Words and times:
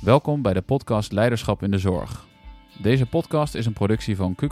Welkom 0.00 0.42
bij 0.42 0.52
de 0.52 0.60
podcast 0.60 1.12
Leiderschap 1.12 1.62
in 1.62 1.70
de 1.70 1.78
Zorg. 1.78 2.26
Deze 2.82 3.06
podcast 3.06 3.54
is 3.54 3.66
een 3.66 3.72
productie 3.72 4.16
van 4.16 4.34
Q 4.34 4.42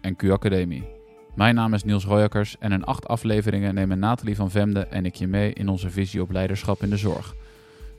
en 0.00 0.16
Q 0.16 0.30
Academie. 0.30 0.88
Mijn 1.34 1.54
naam 1.54 1.74
is 1.74 1.84
Niels 1.84 2.04
Royakkers 2.04 2.56
en 2.58 2.72
in 2.72 2.84
acht 2.84 3.08
afleveringen 3.08 3.74
nemen 3.74 3.98
Nathalie 3.98 4.36
van 4.36 4.50
Vemde 4.50 4.80
en 4.80 5.06
ik 5.06 5.14
je 5.14 5.26
mee 5.26 5.52
in 5.52 5.68
onze 5.68 5.90
visie 5.90 6.22
op 6.22 6.30
leiderschap 6.30 6.82
in 6.82 6.90
de 6.90 6.96
zorg. 6.96 7.34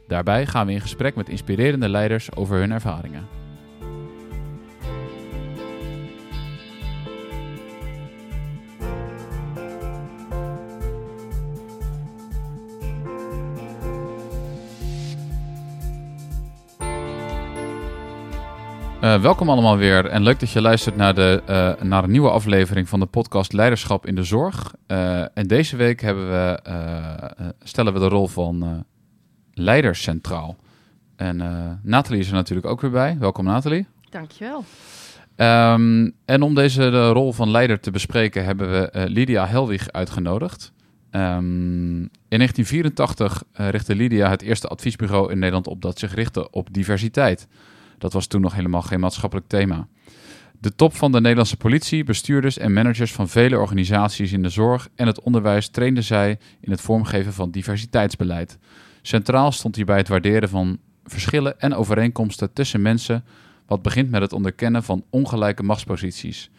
Daarbij 0.08 0.46
gaan 0.46 0.66
we 0.66 0.72
in 0.72 0.82
gesprek 0.82 1.16
met 1.16 1.30
inspirerende 1.30 1.90
leiders 1.90 2.36
over 2.36 2.58
hun 2.58 2.72
ervaringen. 2.72 3.28
Uh, 19.08 19.22
welkom 19.22 19.50
allemaal 19.50 19.78
weer 19.78 20.06
en 20.06 20.24
leuk 20.24 20.40
dat 20.40 20.52
je 20.52 20.62
luistert 20.62 20.96
naar, 20.96 21.14
de, 21.14 21.42
uh, 21.50 21.88
naar 21.88 22.04
een 22.04 22.12
nieuwe 22.12 22.30
aflevering 22.30 22.90
van 22.90 23.00
de 23.00 23.06
podcast 23.06 23.54
Leiderschap 23.54 24.06
in 24.06 24.16
de 24.16 24.24
Zorg. 24.24 24.74
Uh, 24.88 25.38
en 25.38 25.48
deze 25.48 25.76
week 25.76 26.02
hebben 26.02 26.30
we, 26.30 26.60
stellen 27.64 27.94
we 27.94 28.00
de 28.00 28.08
rol 28.08 28.28
van 28.28 28.86
leider 29.54 29.96
centraal. 29.96 30.56
En 31.16 31.38
Nathalie 31.84 32.20
is 32.20 32.28
er 32.28 32.34
natuurlijk 32.34 32.68
ook 32.68 32.82
weer 32.82 32.92
bij. 32.92 33.18
Welkom 33.20 33.46
Nathalie. 33.46 33.88
Dankjewel. 34.10 34.64
Um, 35.36 36.14
en 36.26 36.42
om 36.42 36.56
deze 36.56 36.90
de 36.90 37.10
rol 37.10 37.34
van 37.34 37.50
leider 37.50 37.80
te 37.80 37.92
bespreken 37.92 38.46
hebben 38.46 38.72
we 38.72 39.06
Lydia 39.10 39.46
Helwig 39.46 39.92
uitgenodigd. 39.92 40.72
Um, 41.12 42.00
in 42.28 42.38
1984 42.38 43.44
richtte 43.54 43.96
Lydia 43.96 44.30
het 44.30 44.42
eerste 44.42 44.68
adviesbureau 44.68 45.32
in 45.32 45.38
Nederland 45.38 45.68
op 45.68 45.82
dat 45.82 46.00
zich 46.00 46.14
richtte 46.14 46.50
op 46.50 46.74
diversiteit. 46.74 47.48
Dat 47.98 48.14
was 48.14 48.28
toen 48.28 48.42
nog 48.42 48.54
helemaal 48.54 48.82
geen 48.82 49.00
maatschappelijk 49.00 49.48
thema. 49.48 49.88
De 50.60 50.76
top 50.76 50.96
van 50.96 51.12
de 51.12 51.22
Nederlandse 51.22 51.58
politie, 51.58 52.04
bestuurders 52.04 52.58
en 52.58 52.74
managers 52.74 53.14
van 53.14 53.30
vele 53.30 53.58
organisaties 53.58 54.32
in 54.32 54.42
de 54.42 54.50
zorg 54.50 54.90
en 54.96 55.08
het 55.08 55.22
onderwijs 55.22 55.70
trainden 55.70 56.04
zij 56.04 56.40
in 56.60 56.72
het 56.72 56.82
vormgeven 56.82 57.34
van 57.34 57.52
diversiteitsbeleid. 57.52 58.58
Centraal 59.02 59.52
stond 59.52 59.76
hierbij 59.76 59.98
het 59.98 60.08
waarderen 60.08 60.50
van 60.50 60.78
verschillen 61.04 61.60
en 61.60 61.74
overeenkomsten 61.74 62.54
tussen 62.54 62.82
mensen, 62.82 63.24
wat 63.66 63.82
begint 63.82 64.10
met 64.10 64.22
het 64.22 64.34
onderkennen 64.34 64.84
van 64.84 65.04
ongelijke 65.10 65.64
machtsposities. 65.64 66.50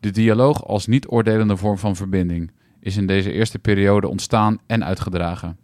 De 0.00 0.10
dialoog 0.10 0.66
als 0.66 0.86
niet-oordelende 0.86 1.56
vorm 1.56 1.78
van 1.78 1.96
verbinding 1.96 2.50
is 2.80 2.96
in 2.96 3.06
deze 3.06 3.32
eerste 3.32 3.58
periode 3.58 4.08
ontstaan 4.08 4.58
en 4.66 4.84
uitgedragen. 4.84 5.56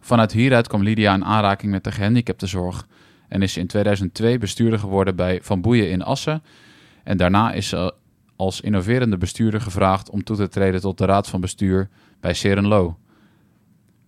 Vanuit 0.00 0.32
hieruit 0.32 0.68
kwam 0.68 0.82
Lydia 0.82 1.14
in 1.14 1.24
aanraking 1.24 1.72
met 1.72 1.84
de 1.84 1.92
gehandicaptenzorg 1.92 2.86
en 3.32 3.42
is 3.42 3.56
in 3.56 3.66
2002 3.66 4.38
bestuurder 4.38 4.78
geworden 4.78 5.16
bij 5.16 5.38
Van 5.42 5.60
Boeien 5.60 5.90
in 5.90 6.02
Assen. 6.02 6.42
En 7.04 7.16
daarna 7.16 7.52
is 7.52 7.68
ze 7.68 7.94
als 8.36 8.60
innoverende 8.60 9.18
bestuurder 9.18 9.60
gevraagd 9.60 10.10
om 10.10 10.24
toe 10.24 10.36
te 10.36 10.48
treden 10.48 10.80
tot 10.80 10.98
de 10.98 11.04
raad 11.04 11.28
van 11.28 11.40
bestuur 11.40 11.88
bij 12.20 12.34
Serenlo. 12.34 12.98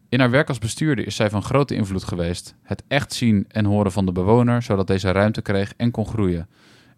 In 0.08 0.20
haar 0.20 0.30
werk 0.30 0.48
als 0.48 0.58
bestuurder 0.58 1.06
is 1.06 1.16
zij 1.16 1.30
van 1.30 1.42
grote 1.42 1.74
invloed 1.74 2.04
geweest. 2.04 2.54
Het 2.62 2.82
echt 2.88 3.12
zien 3.12 3.44
en 3.48 3.64
horen 3.64 3.92
van 3.92 4.06
de 4.06 4.12
bewoner, 4.12 4.62
zodat 4.62 4.86
deze 4.86 5.10
ruimte 5.10 5.42
kreeg 5.42 5.74
en 5.76 5.90
kon 5.90 6.06
groeien. 6.06 6.48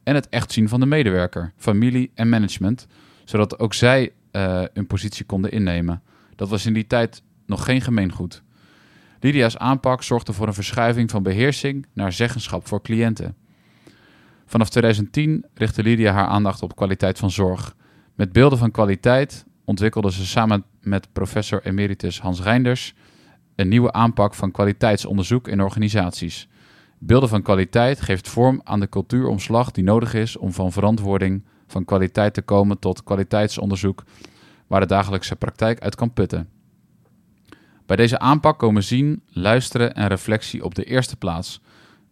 En 0.03 0.15
het 0.15 0.29
echt 0.29 0.53
zien 0.53 0.69
van 0.69 0.81
de 0.81 0.87
medewerker, 0.87 1.53
familie 1.57 2.11
en 2.15 2.29
management, 2.29 2.87
zodat 3.25 3.59
ook 3.59 3.75
zij 3.75 4.13
uh, 4.33 4.63
een 4.73 4.87
positie 4.87 5.25
konden 5.25 5.51
innemen. 5.51 6.03
Dat 6.37 6.49
was 6.49 6.67
in 6.67 6.73
die 6.73 6.87
tijd 6.87 7.23
nog 7.47 7.65
geen 7.65 7.81
gemeengoed. 7.81 8.43
Lydia's 9.27 9.57
aanpak 9.57 10.03
zorgde 10.03 10.33
voor 10.33 10.47
een 10.47 10.55
verschuiving 10.55 11.11
van 11.11 11.23
beheersing 11.23 11.87
naar 11.93 12.13
zeggenschap 12.13 12.67
voor 12.67 12.83
cliënten. 12.83 13.37
Vanaf 14.45 14.69
2010 14.69 15.45
richtte 15.55 15.83
Lydia 15.83 16.13
haar 16.13 16.27
aandacht 16.27 16.63
op 16.63 16.77
kwaliteit 16.77 17.19
van 17.19 17.31
zorg. 17.31 17.77
Met 18.15 18.33
beelden 18.33 18.59
van 18.59 18.71
kwaliteit 18.71 19.47
ontwikkelde 19.65 20.13
ze 20.13 20.27
samen 20.27 20.65
met 20.81 21.13
professor 21.13 21.61
emeritus 21.65 22.21
Hans 22.21 22.43
Reinders 22.43 22.95
een 23.55 23.69
nieuwe 23.69 23.93
aanpak 23.93 24.35
van 24.35 24.51
kwaliteitsonderzoek 24.51 25.49
in 25.49 25.63
organisaties. 25.63 26.49
Beelden 26.99 27.29
van 27.29 27.43
kwaliteit 27.43 28.01
geeft 28.01 28.29
vorm 28.29 28.61
aan 28.65 28.81
de 28.81 28.89
cultuuromslag 28.89 29.71
die 29.71 29.85
nodig 29.85 30.15
is 30.15 30.37
om 30.37 30.53
van 30.53 30.73
verantwoording 30.73 31.45
van 31.67 31.85
kwaliteit 31.85 32.35
te 32.35 32.43
komen 32.43 32.79
tot 32.79 33.05
kwaliteitsonderzoek 33.05 34.05
waar 34.67 34.81
de 34.81 34.87
dagelijkse 34.87 35.37
praktijk 35.37 35.81
uit 35.81 35.95
kan 35.95 36.13
putten. 36.13 36.56
Bij 37.87 37.97
deze 37.97 38.19
aanpak 38.19 38.59
komen 38.59 38.83
zien, 38.83 39.23
luisteren 39.29 39.95
en 39.95 40.07
reflectie 40.07 40.65
op 40.65 40.75
de 40.75 40.85
eerste 40.85 41.17
plaats. 41.17 41.61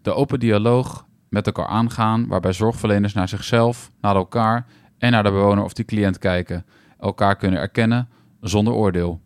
De 0.03 0.13
open 0.15 0.41
dialoog 0.41 1.07
met 1.29 1.47
elkaar 1.47 1.67
aangaan, 1.67 2.27
waarbij 2.27 2.53
zorgverleners 2.53 3.13
naar 3.13 3.29
zichzelf, 3.29 3.91
naar 4.01 4.17
elkaar 4.17 4.67
en 4.99 5.11
naar 5.11 5.23
de 5.23 5.31
bewoner 5.31 5.65
of 5.65 5.73
de 5.73 5.85
cliënt 5.85 6.19
kijken, 6.19 6.67
elkaar 6.99 7.37
kunnen 7.37 7.61
erkennen 7.61 8.09
zonder 8.41 8.73
oordeel. 8.73 9.21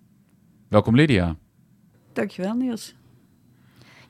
Welkom 0.69 0.95
Lydia. 0.95 1.37
Dankjewel 2.13 2.55
Niels. 2.55 2.95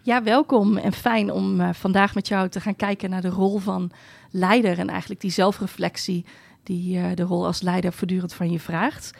Ja, 0.03 0.23
welkom 0.23 0.77
en 0.77 0.93
fijn 0.93 1.33
om 1.33 1.61
uh, 1.61 1.69
vandaag 1.73 2.15
met 2.15 2.29
jou 2.29 2.49
te 2.49 2.61
gaan 2.61 2.77
kijken 2.77 3.11
naar 3.11 3.23
de 3.23 3.29
rol 3.29 3.59
van 3.59 3.91
leider 4.31 4.79
en 4.79 4.89
eigenlijk 4.89 5.21
die 5.21 5.31
zelfreflectie 5.31 6.25
die 6.63 6.99
uh, 6.99 7.07
de 7.15 7.23
rol 7.23 7.47
als 7.47 7.61
leider 7.61 7.93
voortdurend 7.93 8.35
van 8.35 8.51
je 8.51 8.61
vraagt. 8.61 9.19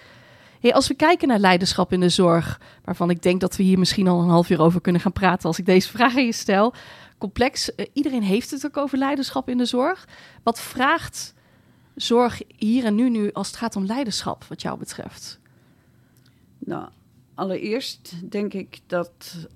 Hey, 0.61 0.75
als 0.75 0.89
we 0.89 0.95
kijken 0.95 1.29
naar 1.29 1.39
leiderschap 1.39 1.93
in 1.93 2.01
de 2.01 2.09
zorg, 2.09 2.61
waarvan 2.85 3.11
ik 3.11 3.23
denk 3.23 3.41
dat 3.41 3.57
we 3.57 3.63
hier 3.63 3.79
misschien 3.79 4.09
al 4.09 4.21
een 4.23 4.29
half 4.29 4.51
uur 4.51 4.61
over 4.61 4.81
kunnen 4.81 5.01
gaan 5.01 5.13
praten 5.13 5.49
als 5.49 5.59
ik 5.59 5.67
deze 5.67 5.89
vraag 5.97 6.17
aan 6.17 6.25
je 6.25 6.33
stel. 6.33 6.75
Complex, 7.19 7.71
uh, 7.77 7.87
iedereen 7.93 8.23
heeft 8.23 8.51
het 8.51 8.67
ook 8.67 8.77
over 8.77 8.99
leiderschap 8.99 9.49
in 9.49 9.59
de 9.59 9.65
zorg. 9.65 10.09
Wat 10.43 10.61
vraagt 10.61 11.35
zorg 11.95 12.43
hier 12.57 12.85
en 12.85 12.95
nu, 12.95 13.11
nu 13.11 13.33
als 13.33 13.47
het 13.47 13.57
gaat 13.57 13.77
om 13.77 13.87
leiderschap, 13.87 14.45
wat 14.45 14.63
jou 14.63 14.79
betreft? 14.79 15.41
Nou, 16.59 16.89
allereerst 17.35 18.31
denk 18.31 18.55
ik 18.55 18.81
dat 18.87 19.49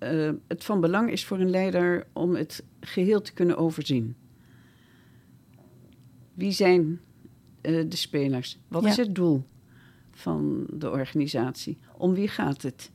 uh, 0.00 0.30
het 0.48 0.64
van 0.64 0.80
belang 0.80 1.10
is 1.10 1.24
voor 1.24 1.38
een 1.38 1.50
leider 1.50 2.06
om 2.12 2.34
het 2.34 2.64
geheel 2.80 3.20
te 3.20 3.32
kunnen 3.32 3.56
overzien. 3.56 4.16
Wie 6.34 6.52
zijn 6.52 7.00
uh, 7.62 7.84
de 7.88 7.96
spelers? 7.96 8.58
Wat 8.68 8.82
ja. 8.82 8.88
is 8.88 8.96
het 8.96 9.14
doel? 9.14 9.44
Van 10.18 10.66
de 10.72 10.90
organisatie. 10.90 11.78
Om 11.96 12.14
wie 12.14 12.28
gaat 12.28 12.62
het? 12.62 12.90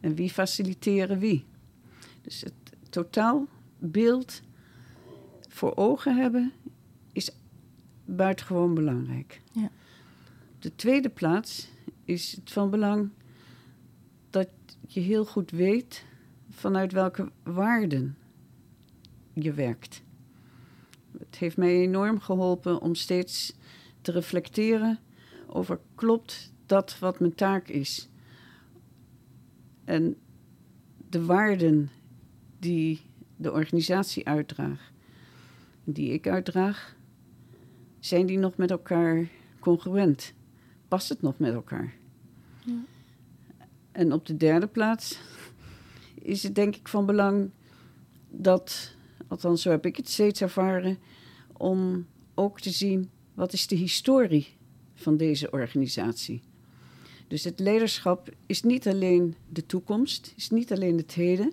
En 0.00 0.14
wie 0.14 0.30
faciliteren 0.30 1.18
wie? 1.18 1.44
Dus 2.20 2.40
het 2.40 2.52
totaalbeeld 2.90 4.42
voor 5.48 5.76
ogen 5.76 6.16
hebben 6.16 6.52
is 7.12 7.30
buitengewoon 8.04 8.74
belangrijk. 8.74 9.42
Ja. 9.52 9.70
De 10.58 10.74
tweede 10.76 11.08
plaats 11.08 11.68
is 12.04 12.32
het 12.32 12.52
van 12.52 12.70
belang 12.70 13.10
dat 14.30 14.48
je 14.86 15.00
heel 15.00 15.24
goed 15.24 15.50
weet 15.50 16.04
vanuit 16.50 16.92
welke 16.92 17.32
waarden 17.42 18.16
je 19.32 19.52
werkt. 19.52 20.02
Het 21.18 21.36
heeft 21.36 21.56
mij 21.56 21.74
enorm 21.74 22.20
geholpen 22.20 22.80
om 22.80 22.94
steeds 22.94 23.54
te 24.00 24.12
reflecteren 24.12 24.98
over 25.46 25.80
klopt 25.94 26.52
dat 26.66 26.98
wat 26.98 27.20
mijn 27.20 27.34
taak 27.34 27.68
is. 27.68 28.08
En 29.84 30.16
de 31.08 31.24
waarden 31.24 31.90
die 32.58 33.00
de 33.36 33.52
organisatie 33.52 34.26
uitdraagt, 34.26 34.92
die 35.84 36.12
ik 36.12 36.26
uitdraag, 36.26 36.96
zijn 37.98 38.26
die 38.26 38.38
nog 38.38 38.56
met 38.56 38.70
elkaar 38.70 39.28
congruent? 39.60 40.32
Past 40.88 41.08
het 41.08 41.22
nog 41.22 41.38
met 41.38 41.54
elkaar? 41.54 41.94
Ja. 42.64 42.72
En 43.92 44.12
op 44.12 44.26
de 44.26 44.36
derde 44.36 44.66
plaats 44.66 45.18
is 46.14 46.42
het 46.42 46.54
denk 46.54 46.76
ik 46.76 46.88
van 46.88 47.06
belang 47.06 47.50
dat, 48.30 48.94
althans 49.28 49.62
zo 49.62 49.70
heb 49.70 49.86
ik 49.86 49.96
het 49.96 50.08
steeds 50.08 50.40
ervaren, 50.40 50.98
om 51.52 52.06
ook 52.34 52.60
te 52.60 52.70
zien 52.70 53.10
wat 53.34 53.52
is 53.52 53.66
de 53.66 53.76
historie 53.76 54.56
van 55.04 55.16
deze 55.16 55.50
organisatie. 55.50 56.42
Dus 57.28 57.44
het 57.44 57.60
leiderschap 57.60 58.28
is 58.46 58.62
niet 58.62 58.88
alleen 58.88 59.34
de 59.48 59.66
toekomst, 59.66 60.32
is 60.36 60.50
niet 60.50 60.72
alleen 60.72 60.96
het 60.96 61.14
heden, 61.14 61.52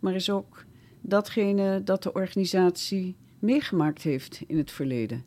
maar 0.00 0.14
is 0.14 0.30
ook 0.30 0.64
datgene 1.00 1.82
dat 1.84 2.02
de 2.02 2.12
organisatie 2.12 3.16
meegemaakt 3.38 4.02
heeft 4.02 4.42
in 4.46 4.56
het 4.56 4.70
verleden. 4.70 5.24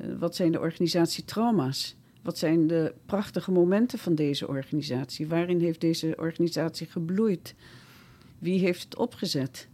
Uh, 0.00 0.18
wat 0.18 0.36
zijn 0.36 0.52
de 0.52 0.60
organisatietrauma's? 0.60 1.96
Wat 2.22 2.38
zijn 2.38 2.66
de 2.66 2.94
prachtige 3.06 3.52
momenten 3.52 3.98
van 3.98 4.14
deze 4.14 4.48
organisatie? 4.48 5.26
Waarin 5.26 5.60
heeft 5.60 5.80
deze 5.80 6.14
organisatie 6.16 6.86
gebloeid? 6.86 7.54
Wie 8.38 8.60
heeft 8.60 8.82
het 8.82 8.96
opgezet? 8.96 9.68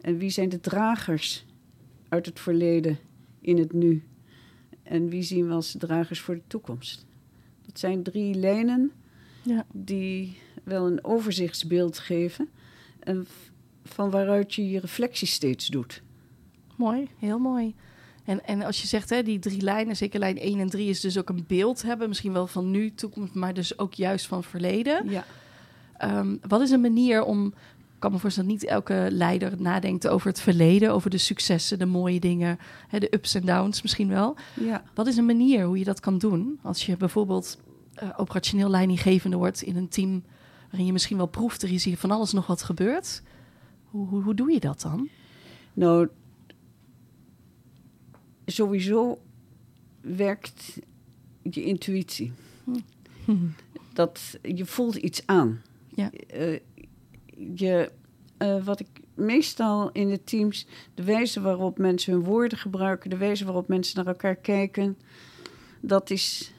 En 0.00 0.18
wie 0.18 0.30
zijn 0.30 0.48
de 0.48 0.60
dragers 0.60 1.46
uit 2.08 2.26
het 2.26 2.40
verleden 2.40 2.98
in 3.40 3.58
het 3.58 3.72
nu? 3.72 4.02
En 4.82 5.08
wie 5.08 5.22
zien 5.22 5.46
we 5.46 5.52
als 5.52 5.74
dragers 5.78 6.20
voor 6.20 6.34
de 6.34 6.46
toekomst? 6.46 7.06
Dat 7.66 7.78
zijn 7.78 8.02
drie 8.02 8.34
lijnen 8.34 8.92
ja. 9.42 9.66
die 9.72 10.38
wel 10.62 10.86
een 10.86 11.04
overzichtsbeeld 11.04 11.98
geven. 11.98 12.48
En 13.00 13.26
van 13.84 14.10
waaruit 14.10 14.54
je 14.54 14.70
je 14.70 14.80
reflectie 14.80 15.28
steeds 15.28 15.66
doet. 15.66 16.02
Mooi, 16.76 17.08
heel 17.18 17.38
mooi. 17.38 17.74
En, 18.24 18.44
en 18.44 18.62
als 18.62 18.80
je 18.80 18.86
zegt, 18.86 19.10
hè, 19.10 19.22
die 19.22 19.38
drie 19.38 19.60
lijnen, 19.60 19.96
zeker 19.96 20.18
lijn 20.18 20.38
1 20.38 20.58
en 20.58 20.70
3, 20.70 20.88
is 20.88 21.00
dus 21.00 21.18
ook 21.18 21.28
een 21.28 21.44
beeld 21.46 21.82
hebben. 21.82 22.08
Misschien 22.08 22.32
wel 22.32 22.46
van 22.46 22.70
nu, 22.70 22.94
toekomst, 22.94 23.34
maar 23.34 23.54
dus 23.54 23.78
ook 23.78 23.94
juist 23.94 24.26
van 24.26 24.44
verleden. 24.44 25.10
Ja. 25.10 25.24
Ehm, 25.96 26.36
wat 26.48 26.60
is 26.60 26.70
een 26.70 26.80
manier 26.80 27.24
om, 27.24 27.54
kan 28.02 28.12
me 28.12 28.18
voorstellen 28.18 28.50
dat 28.50 28.58
niet 28.60 28.70
elke 28.70 29.08
leider 29.10 29.60
nadenkt 29.60 30.08
over 30.08 30.26
het 30.28 30.40
verleden, 30.40 30.92
over 30.92 31.10
de 31.10 31.18
successen, 31.18 31.78
de 31.78 31.86
mooie 31.86 32.20
dingen, 32.20 32.58
hè, 32.88 32.98
de 32.98 33.14
ups 33.14 33.34
en 33.34 33.46
downs 33.46 33.82
misschien 33.82 34.08
wel. 34.08 34.36
ja. 34.60 34.82
Wat 34.94 35.06
is 35.06 35.16
een 35.16 35.26
manier 35.26 35.64
hoe 35.64 35.78
je 35.78 35.84
dat 35.84 36.00
kan 36.00 36.18
doen? 36.18 36.58
Als 36.62 36.86
je 36.86 36.96
bijvoorbeeld 36.96 37.58
eh, 37.94 38.08
operationeel 38.16 38.70
leidinggevende 38.70 39.36
wordt 39.36 39.62
in 39.62 39.76
een 39.76 39.88
team 39.88 40.22
waarin 40.66 40.86
je 40.86 40.92
misschien 40.92 41.16
wel 41.16 41.26
proeft, 41.26 41.62
er 41.62 41.72
is 41.72 41.84
hier 41.84 41.96
van 41.96 42.10
alles 42.10 42.32
nog 42.32 42.46
wat 42.46 42.62
gebeurt. 42.62 43.22
Hoe, 43.90 44.06
hoe, 44.06 44.22
hoe 44.22 44.34
doe 44.34 44.52
je 44.52 44.60
dat 44.60 44.80
dan? 44.80 45.08
Nou, 45.72 46.08
sowieso 48.46 49.20
werkt 50.00 50.78
je 51.42 51.64
intuïtie. 51.64 52.32
Dat 53.92 54.38
je 54.42 54.66
voelt 54.66 54.96
iets 54.96 55.26
aan. 55.26 55.62
Ja. 55.94 56.10
Eh, 56.10 56.60
je, 57.54 57.90
eh, 58.36 58.64
wat 58.64 58.80
ik 58.80 58.88
meestal 59.14 59.90
in 59.92 60.08
de 60.08 60.24
teams, 60.24 60.66
de 60.94 61.04
wijze 61.04 61.40
waarop 61.40 61.78
mensen 61.78 62.12
hun 62.12 62.24
woorden 62.24 62.58
gebruiken, 62.58 63.10
de 63.10 63.16
wijze 63.16 63.44
waarop 63.44 63.68
mensen 63.68 63.96
naar 63.96 64.06
elkaar 64.06 64.36
kijken, 64.36 64.98
dat 65.80 66.10
is 66.10 66.52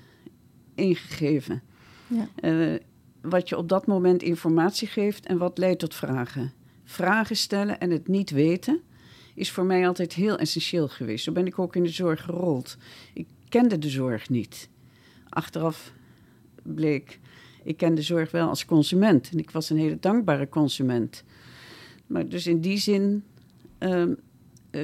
ingegeven. 0.76 1.62
Ja. 2.08 2.28
Eh, 2.36 2.80
wat 3.22 3.50
je 3.50 3.58
op 3.58 3.70
dat 3.70 3.88
moment 3.88 4.22
informatie 4.22 4.88
geeft 4.88 5.26
en 5.26 5.38
wat 5.38 5.58
leidt 5.58 5.80
tot 5.80 5.96
vragen. 5.96 6.54
Vragen 6.84 7.36
stellen 7.36 7.80
en 7.80 7.92
het 7.92 8.08
niet 8.08 8.30
weten 8.30 8.82
is 9.36 9.52
voor 9.52 9.66
mij 9.66 9.88
altijd 9.88 10.14
heel 10.14 10.38
essentieel 10.38 10.88
geweest. 10.88 11.24
Zo 11.24 11.32
ben 11.32 11.46
ik 11.46 11.60
ook 11.60 11.76
in 11.76 11.84
de 11.84 11.90
zorg 11.90 12.24
gerold. 12.24 12.78
Ik 13.14 13.28
kende 13.50 13.80
de 13.80 13.90
zorg 13.90 14.30
niet. 14.30 14.70
Achteraf 15.30 15.94
bleek, 16.64 17.20
ik 17.64 17.78
ken 17.78 17.96
de 17.96 18.02
zorg 18.02 18.32
wel 18.32 18.48
als 18.48 18.66
consument. 18.66 19.30
En 19.32 19.38
ik 19.40 19.52
was 19.52 19.70
een 19.70 19.78
hele 19.78 20.00
dankbare 20.00 20.50
consument. 20.50 21.24
Maar 22.08 22.28
dus 22.28 22.48
in 22.48 22.60
die 22.62 22.78
zin 22.78 23.24
ehm, 23.78 24.14
eh, 24.70 24.82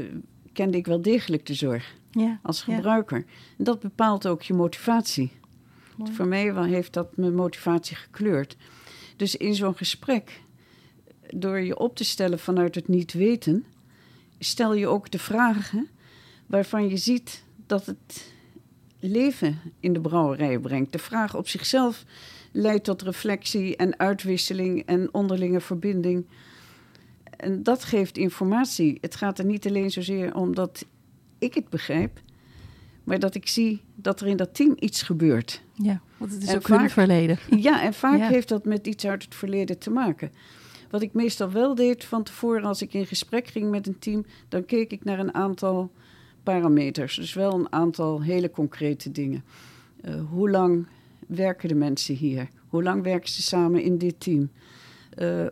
kende 0.54 0.78
ik 0.78 0.86
wel 0.86 1.02
degelijk 1.02 1.46
de 1.46 1.54
zorg 1.54 1.96
Ja. 2.12 2.40
als 2.44 2.64
Ja. 2.66 2.76
gebruiker. 2.76 3.18
En 3.58 3.64
dat 3.64 3.80
bepaalt 3.80 4.28
ook 4.28 4.42
je 4.42 4.54
motivatie. 4.54 5.32
Mooi. 5.98 6.12
Voor 6.14 6.28
mij 6.28 6.54
wel 6.54 6.64
heeft 6.64 6.94
dat 6.94 7.18
mijn 7.18 7.36
motivatie 7.36 7.96
gekleurd. 7.96 8.58
Dus 9.16 9.36
in 9.36 9.56
zo'n 9.56 9.76
gesprek, 9.78 10.42
door 11.30 11.60
je 11.60 11.78
op 11.80 11.96
te 11.96 12.04
stellen 12.04 12.40
vanuit 12.40 12.76
het 12.76 12.88
niet 12.88 13.14
weten, 13.14 13.66
stel 14.40 14.74
je 14.74 14.88
ook 14.88 15.12
de 15.12 15.20
vragen 15.20 15.88
waarvan 16.46 16.90
je 16.90 16.98
ziet 16.98 17.44
dat 17.68 17.86
het 17.86 18.34
leven 19.00 19.60
in 19.80 19.94
de 19.94 20.02
brouwerij 20.02 20.60
brengt. 20.60 20.92
De 20.92 21.00
vraag 21.00 21.36
op 21.36 21.48
zichzelf 21.48 22.06
leidt 22.52 22.84
tot 22.84 23.02
reflectie 23.02 23.76
en 23.76 24.00
uitwisseling 24.00 24.86
en 24.86 25.14
onderlinge 25.14 25.62
verbinding. 25.62 26.26
En 27.38 27.64
dat 27.64 27.84
geeft 27.84 28.18
informatie. 28.18 28.98
Het 29.02 29.16
gaat 29.16 29.40
er 29.40 29.46
niet 29.46 29.68
alleen 29.68 29.92
zozeer 29.92 30.36
om 30.36 30.56
dat 30.56 30.86
ik 31.38 31.54
het 31.54 31.70
begrijp, 31.70 32.20
maar 33.04 33.20
dat 33.20 33.36
ik 33.36 33.48
zie 33.48 33.82
dat 33.96 34.22
er 34.22 34.28
in 34.28 34.38
dat 34.38 34.56
team 34.56 34.76
iets 34.80 35.02
gebeurt. 35.02 35.62
Ja, 35.74 36.02
want 36.18 36.32
het 36.32 36.42
is 36.44 36.50
En 36.50 36.56
ook 36.56 36.68
vaak- 36.68 36.90
verleden. 36.90 37.38
Ja, 37.60 37.82
en 37.84 37.94
vaak 37.94 38.18
Ja. 38.18 38.28
heeft 38.28 38.50
dat 38.50 38.66
met 38.66 38.88
iets 38.88 39.06
uit 39.06 39.24
het 39.24 39.36
verleden 39.36 39.78
te 39.78 39.90
maken. 39.90 40.32
Wat 40.90 41.02
ik 41.02 41.14
meestal 41.14 41.52
wel 41.52 41.76
deed 41.76 42.06
van 42.06 42.24
tevoren 42.24 42.64
als 42.64 42.82
ik 42.82 42.94
in 42.94 43.06
gesprek 43.06 43.48
ging 43.48 43.70
met 43.70 43.88
een 43.88 44.00
team, 44.00 44.26
dan 44.48 44.66
keek 44.66 44.92
ik 44.92 45.04
naar 45.04 45.20
een 45.20 45.34
aantal 45.34 45.92
parameters. 46.44 47.16
Dus 47.16 47.34
wel 47.34 47.54
een 47.54 47.72
aantal 47.72 48.22
hele 48.22 48.52
concrete 48.52 49.12
dingen. 49.12 49.44
Eh, 50.02 50.14
hoe 50.30 50.50
lang 50.50 50.88
werken 51.30 51.68
de 51.70 51.76
mensen 51.76 52.16
hier? 52.16 52.48
Hoe 52.68 52.84
lang 52.84 53.04
werken 53.04 53.30
ze 53.30 53.42
samen 53.42 53.82
in 53.84 53.98
dit 53.98 54.20
team? 54.20 54.50
Eh, 55.10 55.46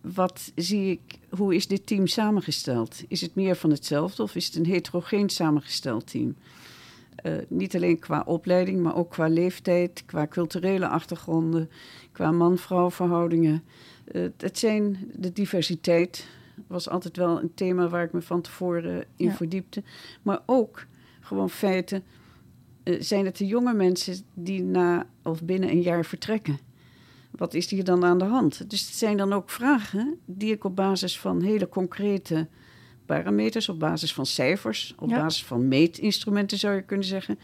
wat 0.00 0.52
zie 0.54 0.90
ik, 0.90 1.18
hoe 1.28 1.54
is 1.54 1.66
dit 1.66 1.86
team 1.86 2.06
samengesteld? 2.06 3.02
Is 3.08 3.20
het 3.20 3.34
meer 3.34 3.56
van 3.56 3.70
hetzelfde 3.70 4.22
of 4.22 4.34
is 4.34 4.46
het 4.46 4.54
een 4.56 4.66
heterogeen 4.66 5.28
samengesteld 5.28 6.06
team? 6.10 6.36
Eh, 7.16 7.32
niet 7.48 7.74
alleen 7.74 7.98
qua 7.98 8.22
opleiding, 8.26 8.82
maar 8.82 8.96
ook 8.96 9.10
qua 9.10 9.28
leeftijd, 9.28 10.02
qua 10.06 10.26
culturele 10.26 10.88
achtergronden, 10.88 11.70
qua 12.12 12.30
man-vrouw 12.30 12.90
verhoudingen. 12.90 13.62
Eh, 14.04 14.22
het 14.36 14.58
zijn 14.58 15.10
de 15.14 15.32
diversiteit 15.32 16.26
was 16.66 16.88
altijd 16.88 17.16
wel 17.16 17.40
een 17.42 17.54
thema 17.54 17.88
waar 17.88 18.04
ik 18.04 18.12
me 18.12 18.22
van 18.22 18.40
tevoren 18.40 19.04
in 19.16 19.26
Ja. 19.26 19.34
verdiepte. 19.34 19.82
Maar 20.22 20.40
ook 20.46 20.86
gewoon 21.20 21.50
feiten. 21.50 22.02
Eh, 22.82 22.96
zijn 23.00 23.24
het 23.24 23.36
de 23.36 23.46
jonge 23.46 23.74
mensen 23.74 24.16
die 24.34 24.62
na 24.62 25.06
of 25.22 25.42
binnen 25.42 25.70
een 25.70 25.82
jaar 25.82 26.04
vertrekken? 26.04 26.58
Wat 27.30 27.54
is 27.54 27.70
hier 27.70 27.84
dan 27.84 28.04
aan 28.04 28.18
de 28.18 28.24
hand? 28.24 28.70
Dus 28.70 28.86
het 28.86 28.94
zijn 28.94 29.16
dan 29.16 29.32
ook 29.32 29.50
vragen 29.50 30.18
die 30.24 30.52
ik 30.52 30.64
op 30.64 30.76
basis 30.76 31.18
van 31.18 31.42
hele 31.42 31.68
concrete 31.68 32.48
parameters, 33.06 33.68
op 33.68 33.78
basis 33.78 34.14
van 34.14 34.26
cijfers, 34.26 34.94
op 34.98 35.08
Ja. 35.10 35.16
basis 35.16 35.44
van 35.44 35.68
meetinstrumenten 35.68 36.58
zou 36.58 36.74
je 36.74 36.82
kunnen 36.82 37.06
zeggen, 37.06 37.38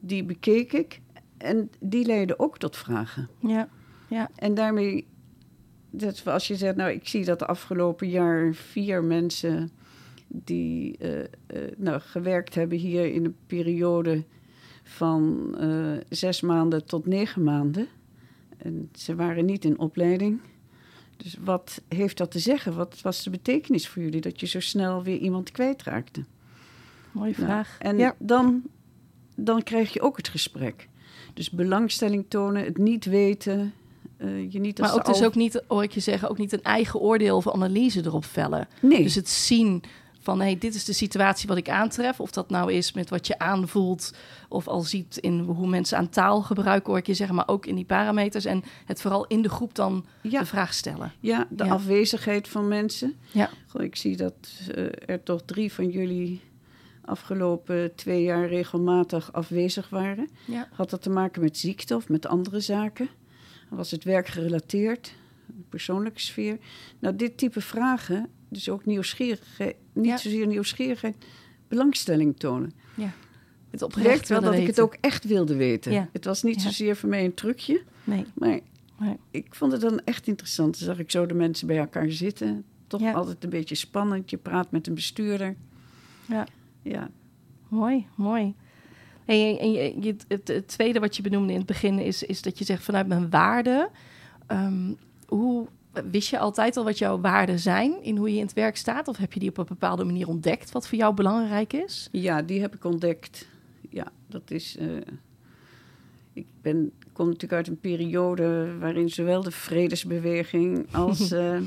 die 0.00 0.24
bekeek 0.24 0.72
ik. 0.72 1.00
En 1.38 1.70
die 1.80 2.06
leiden 2.06 2.38
ook 2.38 2.58
tot 2.58 2.76
vragen. 2.76 3.28
Ja, 3.38 3.68
ja, 4.08 4.30
En 4.36 4.54
daarmee, 4.54 5.06
dat, 5.90 6.26
als 6.26 6.46
je 6.46 6.56
zegt, 6.56 6.76
nou, 6.76 6.90
ik 6.90 7.08
zie 7.08 7.24
dat 7.24 7.38
de 7.38 7.46
afgelopen 7.46 8.08
jaar 8.08 8.54
vier 8.54 9.04
mensen 9.04 9.70
die 10.28 10.96
eh, 10.98 11.20
eh, 11.20 11.26
nou, 11.76 12.00
gewerkt 12.00 12.54
hebben 12.54 12.78
hier 12.78 13.12
in 13.12 13.24
een 13.24 13.36
periode 13.46 14.24
van 14.88 15.54
eh, 15.58 15.92
zes 16.08 16.40
maanden 16.40 16.84
tot 16.86 17.06
negen 17.06 17.42
maanden. 17.42 17.86
En 18.56 18.88
ze 18.94 19.14
waren 19.14 19.44
niet 19.44 19.64
in 19.64 19.78
opleiding. 19.78 20.40
Dus 21.16 21.36
wat 21.44 21.82
heeft 21.88 22.16
dat 22.18 22.30
te 22.30 22.38
zeggen? 22.38 22.74
Wat 22.76 23.00
was 23.02 23.22
de 23.22 23.30
betekenis 23.30 23.88
voor 23.88 24.02
jullie 24.02 24.20
dat 24.20 24.40
je 24.40 24.46
zo 24.46 24.60
snel 24.60 25.02
weer 25.02 25.18
iemand 25.18 25.50
kwijtraakte? 25.50 26.24
mooie 27.12 27.34
Nou, 27.36 27.44
vraag. 27.44 27.76
en 27.78 27.98
ja. 27.98 28.14
dan, 28.18 28.62
dan 29.34 29.62
krijg 29.62 29.92
je 29.92 30.00
ook 30.00 30.16
het 30.16 30.28
gesprek. 30.28 30.88
Dus 31.34 31.50
belangstelling 31.50 32.24
tonen, 32.28 32.64
het 32.64 32.78
niet 32.78 33.04
weten. 33.04 33.72
eh, 34.16 34.52
je 34.52 34.58
niet 34.58 34.80
als 34.80 34.88
Maar 34.90 34.98
ook 34.98 35.06
dus 35.06 35.20
al- 35.20 35.26
ook 35.26 35.34
niet, 35.34 35.62
hoor 35.68 35.82
ik 35.82 35.92
je 35.92 36.00
zeggen, 36.00 36.30
ook 36.30 36.38
niet 36.38 36.52
een 36.52 36.62
eigen 36.62 37.00
oordeel 37.00 37.36
of 37.36 37.50
analyse 37.52 38.04
erop 38.04 38.24
vellen. 38.24 38.68
Nee, 38.80 39.02
Dus 39.02 39.14
het 39.14 39.28
zien 39.28 39.82
van, 40.26 40.40
hey, 40.40 40.58
dit 40.58 40.74
is 40.74 40.84
de 40.84 40.92
situatie 40.92 41.48
wat 41.48 41.56
ik 41.56 41.68
aantref. 41.68 42.20
Of 42.20 42.30
dat 42.30 42.50
nou 42.50 42.72
is 42.72 42.92
met 42.92 43.10
wat 43.10 43.26
je 43.26 43.38
aanvoelt, 43.38 44.12
of 44.48 44.68
al 44.68 44.80
ziet 44.80 45.16
in 45.16 45.38
hoe 45.38 45.66
mensen 45.68 45.98
aan 45.98 46.08
taal 46.08 46.42
gebruiken, 46.42 46.88
hoor 46.88 46.98
ik 46.98 47.06
je 47.06 47.14
zeggen, 47.14 47.36
maar 47.36 47.48
ook 47.48 47.66
in 47.66 47.74
die 47.74 47.84
parameters. 47.84 48.44
En 48.44 48.62
het 48.84 49.00
vooral 49.00 49.26
in 49.26 49.42
de 49.42 49.48
groep 49.48 49.74
dan 49.74 50.06
ja, 50.22 50.40
de 50.40 50.46
vraag 50.46 50.74
stellen. 50.74 51.12
ja, 51.20 51.46
de 51.50 51.64
Ja. 51.64 51.70
afwezigheid 51.72 52.48
van 52.48 52.68
mensen. 52.68 53.14
Ja. 53.32 53.50
Goh, 53.66 53.82
ik 53.82 53.96
zie 53.96 54.16
dat 54.16 54.34
eh, 54.74 54.84
er 55.06 55.22
toch 55.22 55.42
drie 55.44 55.72
van 55.72 55.88
jullie 55.88 56.40
afgelopen 57.04 57.94
twee 57.94 58.22
jaar 58.22 58.48
regelmatig 58.48 59.32
afwezig 59.32 59.88
waren. 59.88 60.28
Ja, 60.44 60.68
Had 60.72 60.90
dat 60.90 61.02
te 61.02 61.10
maken 61.10 61.42
met 61.42 61.58
ziekte 61.58 61.96
of 61.96 62.08
met 62.08 62.26
andere 62.26 62.60
zaken? 62.60 63.08
Was 63.68 63.90
het 63.90 64.04
werk 64.04 64.26
gerelateerd? 64.26 65.12
De 65.46 65.62
persoonlijke 65.68 66.20
sfeer? 66.20 66.58
Nou, 66.98 67.16
dit 67.16 67.36
type 67.38 67.60
vragen, 67.60 68.28
dus 68.48 68.68
ook 68.68 68.84
nieuwsgierigheid, 68.86 69.76
niet 69.92 70.06
Ja. 70.06 70.16
zozeer 70.16 70.46
nieuwsgierigheid, 70.46 71.16
belangstelling 71.68 72.36
tonen. 72.38 72.72
het 72.96 73.10
Het 73.70 73.82
oprecht 73.82 74.28
wel 74.28 74.40
dat 74.40 74.54
ik 74.54 74.66
het 74.66 74.80
ook 74.80 74.96
echt 75.00 75.24
wilde 75.24 75.56
weten. 75.56 75.92
Ja. 75.92 76.08
Het 76.12 76.24
was 76.24 76.42
niet 76.42 76.54
Ja. 76.54 76.60
zozeer 76.60 76.96
voor 76.96 77.08
mij 77.08 77.24
een 77.24 77.34
trucje, 77.34 77.82
Nee, 78.04 78.24
maar 78.34 78.48
Nee. 78.98 79.16
ik 79.30 79.54
vond 79.54 79.72
het 79.72 79.80
dan 79.80 80.00
echt 80.04 80.26
interessant. 80.26 80.78
Dan 80.78 80.88
zag 80.88 80.98
ik 80.98 81.10
zo 81.10 81.26
de 81.26 81.34
mensen 81.34 81.66
bij 81.66 81.78
elkaar 81.78 82.10
zitten. 82.10 82.64
Toch 82.86 83.00
Ja. 83.00 83.12
altijd 83.12 83.44
een 83.44 83.50
beetje 83.50 83.74
spannend. 83.74 84.30
Je 84.30 84.36
praat 84.36 84.70
met 84.70 84.86
een 84.86 84.94
bestuurder. 84.94 85.56
Ja. 86.28 86.46
Ja, 86.82 87.10
mooi, 87.68 88.06
mooi. 88.14 88.54
En, 89.24 89.58
en 89.58 89.72
je, 89.72 89.96
je- 90.00 90.16
het, 90.28 90.48
het 90.48 90.68
tweede 90.68 91.00
wat 91.00 91.16
je 91.16 91.22
benoemde 91.22 91.52
in 91.52 91.58
het 91.58 91.66
begin 91.66 91.98
is, 91.98 92.22
is 92.22 92.42
dat 92.42 92.58
je 92.58 92.64
zegt 92.64 92.82
vanuit 92.82 93.06
mijn 93.06 93.30
waarden. 93.30 93.88
ehm, 94.46 94.92
hoe 95.26 95.66
wist 96.10 96.28
je 96.30 96.38
altijd 96.38 96.76
al 96.76 96.84
wat 96.84 96.98
jouw 96.98 97.20
waarden 97.20 97.58
zijn 97.58 98.02
in 98.02 98.16
hoe 98.16 98.30
je 98.30 98.36
in 98.38 98.42
het 98.44 98.52
werk 98.52 98.76
staat? 98.76 99.08
Of 99.08 99.16
heb 99.16 99.32
je 99.32 99.40
die 99.40 99.48
op 99.48 99.58
een 99.58 99.64
bepaalde 99.68 100.04
manier 100.04 100.28
ontdekt 100.28 100.72
wat 100.72 100.88
voor 100.88 100.98
jou 100.98 101.14
belangrijk 101.14 101.72
is? 101.72 102.08
ja 102.12 102.42
die 102.42 102.60
heb 102.60 102.74
ik 102.74 102.84
ontdekt. 102.84 103.48
Ja, 103.90 104.06
dat 104.26 104.50
is... 104.50 104.76
eh, 104.76 104.86
ik 106.32 106.46
ben, 106.62 106.92
kom 107.12 107.26
natuurlijk 107.26 107.52
uit 107.52 107.68
een 107.68 107.80
periode 107.80 108.76
waarin 108.78 109.08
zowel 109.08 109.42
de 109.42 109.50
vredesbeweging 109.50 110.86
als 110.94 111.30
eh, 111.32 111.58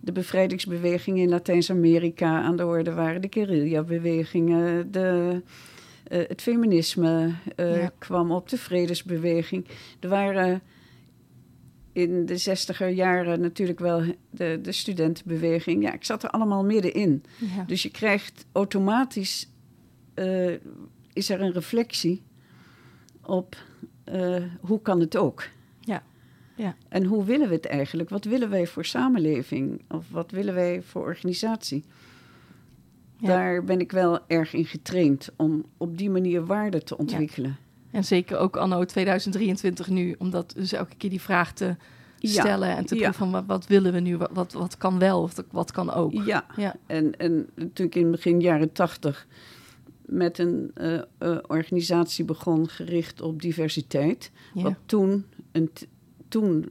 de 0.00 0.12
bevrijdingsbeweging 0.12 1.18
in 1.18 1.28
Latijns-Amerika 1.28 2.42
aan 2.42 2.56
de 2.56 2.66
orde 2.66 2.92
waren. 2.92 3.20
De 3.20 3.28
guerrilla-bewegingen, 3.30 4.92
de, 4.92 5.42
eh, 6.04 6.18
het 6.28 6.42
feminisme 6.42 7.32
Ja. 7.56 7.90
kwam 7.98 8.30
op, 8.30 8.48
de 8.48 8.58
vredesbeweging. 8.58 9.66
Er 10.00 10.08
waren 10.08 10.60
in 11.98 12.26
de 12.26 12.36
zestiger 12.36 12.88
jaren 12.88 13.40
natuurlijk 13.40 13.78
wel 13.78 14.02
de, 14.30 14.58
de 14.62 14.72
studentenbeweging. 14.72 15.82
Ja, 15.82 15.92
ik 15.92 16.04
zat 16.04 16.22
er 16.22 16.30
allemaal 16.30 16.64
middenin. 16.64 17.22
Ja. 17.56 17.64
Dus 17.64 17.82
je 17.82 17.90
krijgt 17.90 18.46
automatisch, 18.52 19.50
eh, 20.14 20.52
is 21.12 21.30
er 21.30 21.40
een 21.40 21.52
reflectie 21.52 22.22
op 23.22 23.56
eh, 24.04 24.42
hoe 24.60 24.82
kan 24.82 25.00
het 25.00 25.16
ook? 25.16 25.48
Ja, 25.80 26.02
ja. 26.54 26.76
En 26.88 27.04
hoe 27.04 27.24
willen 27.24 27.48
we 27.48 27.54
het 27.54 27.66
eigenlijk? 27.66 28.08
Wat 28.08 28.24
willen 28.24 28.50
wij 28.50 28.66
voor 28.66 28.84
samenleving? 28.84 29.82
Of 29.88 30.10
wat 30.10 30.30
willen 30.30 30.54
wij 30.54 30.82
voor 30.82 31.02
organisatie? 31.02 31.84
Ja. 33.16 33.28
Daar 33.28 33.64
ben 33.64 33.80
ik 33.80 33.92
wel 33.92 34.18
erg 34.26 34.54
in 34.54 34.64
getraind 34.64 35.28
om 35.36 35.64
op 35.76 35.98
die 35.98 36.10
manier 36.10 36.46
waarde 36.46 36.82
te 36.82 36.98
ontwikkelen. 36.98 37.56
En 37.98 38.04
zeker 38.04 38.38
ook 38.38 38.56
anno 38.56 38.84
2023 38.84 39.88
nu, 39.88 40.14
omdat 40.18 40.52
dus 40.56 40.72
elke 40.72 40.94
keer 40.96 41.10
die 41.10 41.20
vraag 41.20 41.52
te 41.52 41.76
Ja, 42.18 42.30
stellen 42.30 42.76
en 42.76 42.86
te 42.86 42.94
ja. 42.94 43.00
proeven 43.00 43.18
van 43.18 43.30
wat, 43.30 43.44
wat 43.46 43.66
willen 43.66 43.92
we 43.92 44.00
nu, 44.00 44.16
wat, 44.16 44.30
wat, 44.32 44.52
wat 44.52 44.76
kan 44.76 44.98
wel 44.98 45.22
of 45.22 45.34
wat 45.50 45.70
kan 45.70 45.92
ook. 45.92 46.12
Ja, 46.12 46.44
Ja, 46.56 46.76
en, 46.86 47.18
en 47.18 47.46
natuurlijk 47.54 47.96
in 47.96 48.10
begin 48.10 48.40
jaren 48.40 48.72
tachtig 48.72 49.26
met 50.08 50.38
een 50.38 50.70
eh, 50.74 50.94
eh, 51.18 51.36
organisatie 51.46 52.24
begon 52.24 52.68
gericht 52.68 53.20
op 53.20 53.42
diversiteit. 53.42 54.30
ja. 54.54 54.62
Want 54.62 54.76
toen, 54.86 55.24
een 55.52 55.70
toen 56.28 56.68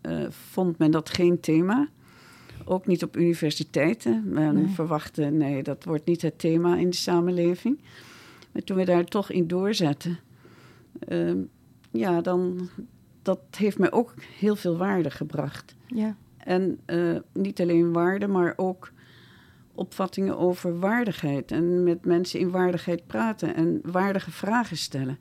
eh, 0.00 0.26
vond 0.28 0.78
men 0.78 0.90
dat 0.90 1.10
geen 1.10 1.40
thema. 1.40 1.88
Ook 2.64 2.86
niet 2.86 3.02
op 3.02 3.16
universiteiten. 3.16 4.22
Men 4.26 4.54
Nee. 4.54 4.68
verwachtte, 4.68 5.24
nee, 5.24 5.62
dat 5.62 5.84
wordt 5.84 6.06
niet 6.06 6.22
het 6.22 6.38
thema 6.38 6.76
in 6.76 6.90
de 6.90 6.96
samenleving. 6.96 7.78
Maar 8.52 8.62
toen 8.62 8.76
we 8.76 8.84
daar 8.84 9.04
toch 9.04 9.30
in 9.30 9.46
doorzetten, 9.46 10.18
ehm, 10.98 11.38
ja, 11.90 12.20
dan, 12.20 12.68
dat 13.22 13.40
heeft 13.56 13.78
mij 13.78 13.92
ook 13.92 14.14
heel 14.38 14.56
veel 14.56 14.76
waarde 14.76 15.10
gebracht. 15.10 15.74
ja. 15.86 16.16
En 16.38 16.78
eh, 16.84 17.16
niet 17.32 17.60
alleen 17.60 17.92
waarde, 17.92 18.26
maar 18.26 18.52
ook 18.56 18.92
opvattingen 19.74 20.38
over 20.38 20.78
waardigheid. 20.80 21.52
En 21.52 21.82
met 21.82 22.04
mensen 22.04 22.40
in 22.40 22.50
waardigheid 22.50 23.06
praten 23.06 23.54
en 23.54 23.80
waardige 23.82 24.30
vragen 24.30 24.76
stellen. 24.76 25.18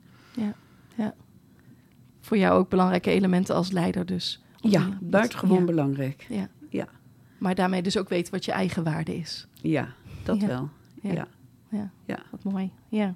Voor 2.21 2.37
jou 2.37 2.59
ook 2.59 2.69
belangrijke 2.69 3.09
elementen 3.09 3.55
als 3.55 3.71
leider 3.71 4.05
dus. 4.05 4.43
Die- 4.61 4.71
Ja, 4.71 4.97
buitengewoon 5.01 5.59
ja, 5.59 5.65
belangrijk. 5.65 6.25
ja. 6.29 6.47
Ja. 6.69 6.87
Maar 7.37 7.55
daarmee 7.55 7.81
dus 7.81 7.97
ook 7.97 8.09
weten 8.09 8.33
wat 8.33 8.45
je 8.45 8.51
eigen 8.51 8.83
waarde 8.83 9.15
is. 9.15 9.47
Ja, 9.61 9.87
dat 10.23 10.41
Ja. 10.41 10.47
wel. 10.47 10.69
Ja. 11.01 11.13
Ja. 11.13 11.27
Ja, 11.69 11.91
Ja. 12.05 12.19
wat 12.31 12.43
mooi. 12.43 12.71
Ja. 12.89 13.15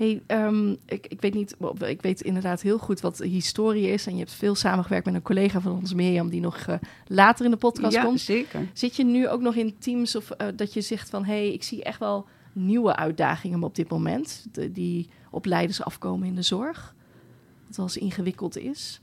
Hey, 0.00 0.22
ehm, 0.26 0.70
ik, 0.86 1.06
ik 1.06 1.20
weet 1.20 1.34
niet, 1.34 1.56
ik 1.86 2.02
weet 2.02 2.20
inderdaad 2.20 2.62
heel 2.62 2.78
goed 2.78 3.00
wat 3.00 3.18
historie 3.18 3.86
is. 3.88 4.06
En 4.06 4.12
je 4.12 4.18
hebt 4.18 4.32
veel 4.32 4.54
samengewerkt 4.54 5.04
met 5.06 5.14
een 5.14 5.22
collega 5.22 5.60
van 5.60 5.72
ons, 5.72 5.94
Mirjam, 5.94 6.28
die 6.30 6.40
nog 6.40 6.56
eh, 6.56 6.74
later 7.06 7.44
in 7.44 7.50
de 7.50 7.56
podcast 7.56 7.94
Ja, 7.94 8.04
komt. 8.04 8.20
zeker. 8.20 8.68
Zit 8.72 8.96
je 8.96 9.04
nu 9.04 9.28
ook 9.28 9.40
nog 9.40 9.54
in 9.54 9.78
teams 9.78 10.16
of 10.16 10.30
eh, 10.30 10.46
dat 10.56 10.72
je 10.72 10.80
zegt 10.80 11.10
van 11.10 11.24
hé, 11.24 11.32
hey, 11.32 11.52
ik 11.52 11.62
zie 11.62 11.82
echt 11.84 11.98
wel 11.98 12.26
nieuwe 12.52 12.96
uitdagingen 12.96 13.62
op 13.62 13.74
dit 13.74 13.88
moment, 13.88 14.46
de- 14.52 14.72
die 14.72 15.08
op 15.30 15.44
leiders 15.44 15.82
afkomen 15.82 16.26
in 16.28 16.34
de 16.34 16.42
zorg? 16.42 16.94
Wat 17.66 17.76
wel 17.76 17.86
eens 17.86 17.96
ingewikkeld 17.96 18.56
is. 18.56 19.00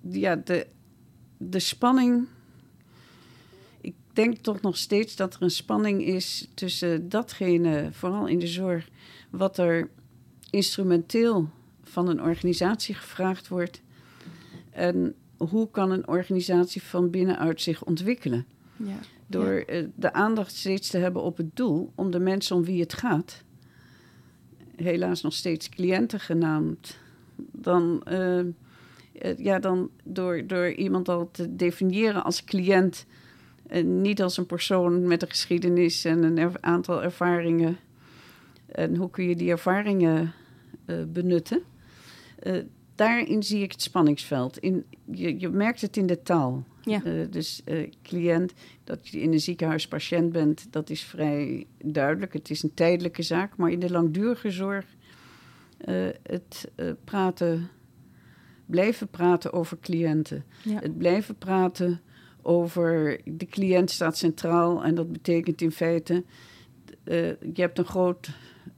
Ja, 0.00 0.36
de, 0.36 0.66
de 1.36 1.58
spanning. 1.58 2.26
Ik 4.14 4.24
denk 4.24 4.36
toch 4.36 4.60
nog 4.60 4.76
steeds 4.76 5.16
dat 5.16 5.34
er 5.34 5.42
een 5.42 5.50
spanning 5.50 6.04
is 6.04 6.48
tussen 6.54 7.08
datgene, 7.08 7.88
vooral 7.92 8.26
in 8.26 8.38
de 8.38 8.46
zorg, 8.46 8.88
wat 9.30 9.58
er 9.58 9.90
instrumenteel 10.50 11.48
van 11.82 12.08
een 12.08 12.22
organisatie 12.22 12.94
gevraagd 12.94 13.48
wordt. 13.48 13.82
En 14.70 15.14
hoe 15.36 15.70
kan 15.70 15.90
een 15.90 16.08
organisatie 16.08 16.82
van 16.82 17.10
binnenuit 17.10 17.60
zich 17.60 17.84
ontwikkelen? 17.84 18.46
Ja. 18.76 18.98
Door 19.26 19.52
eh, 19.52 19.84
de 19.94 20.12
aandacht 20.12 20.54
steeds 20.54 20.90
te 20.90 20.98
hebben 20.98 21.22
op 21.22 21.36
het 21.36 21.56
doel, 21.56 21.92
om 21.94 22.10
de 22.10 22.20
mensen 22.20 22.56
om 22.56 22.64
wie 22.64 22.80
het 22.80 22.92
gaat, 22.92 23.42
helaas 24.76 25.22
nog 25.22 25.32
steeds 25.32 25.68
cliënten 25.68 26.20
genaamd, 26.20 26.98
dan, 27.52 28.02
eh, 28.04 28.38
eh, 28.38 28.46
ja, 29.36 29.58
dan 29.58 29.90
door, 30.04 30.46
door 30.46 30.70
iemand 30.72 31.08
al 31.08 31.30
te 31.30 31.56
definiëren 31.56 32.24
als 32.24 32.44
cliënt, 32.44 33.06
en 33.66 34.00
niet 34.00 34.22
als 34.22 34.36
een 34.36 34.46
persoon 34.46 35.06
met 35.06 35.22
een 35.22 35.28
geschiedenis 35.28 36.04
en 36.04 36.22
een 36.22 36.38
er- 36.38 36.60
aantal 36.60 37.02
ervaringen. 37.02 37.76
En 38.66 38.96
hoe 38.96 39.10
kun 39.10 39.28
je 39.28 39.36
die 39.36 39.50
ervaringen 39.50 40.32
eh, 40.84 40.96
benutten? 41.08 41.62
Eh, 42.38 42.62
daarin 42.94 43.42
zie 43.42 43.62
ik 43.62 43.72
het 43.72 43.82
spanningsveld. 43.82 44.58
In, 44.58 44.84
je, 45.10 45.40
je 45.40 45.48
merkt 45.48 45.80
het 45.80 45.96
in 45.96 46.06
de 46.06 46.22
taal. 46.22 46.64
Ja. 46.82 47.04
Eh, 47.04 47.12
dus 47.30 47.62
cliënt, 48.02 48.52
dat 48.84 49.08
je 49.08 49.20
in 49.20 49.32
een 49.32 49.40
ziekenhuis 49.40 49.88
patiënt 49.88 50.32
bent, 50.32 50.66
dat 50.70 50.90
is 50.90 51.02
vrij 51.02 51.66
duidelijk. 51.84 52.32
Het 52.32 52.50
is 52.50 52.62
een 52.62 52.74
tijdelijke 52.74 53.22
zaak, 53.22 53.56
maar 53.56 53.70
in 53.70 53.78
de 53.80 53.90
langdurige 53.90 54.50
zorg 54.50 54.86
het 56.22 56.70
praten, 57.04 57.68
blijven 58.66 59.08
praten 59.08 59.52
over 59.52 59.78
cliënten. 59.80 60.44
Ja. 60.62 60.80
Het 60.80 60.98
blijven 60.98 61.36
praten 61.36 62.00
over 62.44 63.20
de 63.24 63.46
cliënt 63.46 63.90
staat 63.90 64.16
centraal 64.16 64.84
en 64.84 64.94
dat 64.94 65.12
betekent 65.12 65.60
in 65.60 65.72
feite, 65.72 66.24
eh, 67.04 67.28
je 67.28 67.60
hebt 67.60 67.78
een 67.78 67.84
groot, 67.84 68.30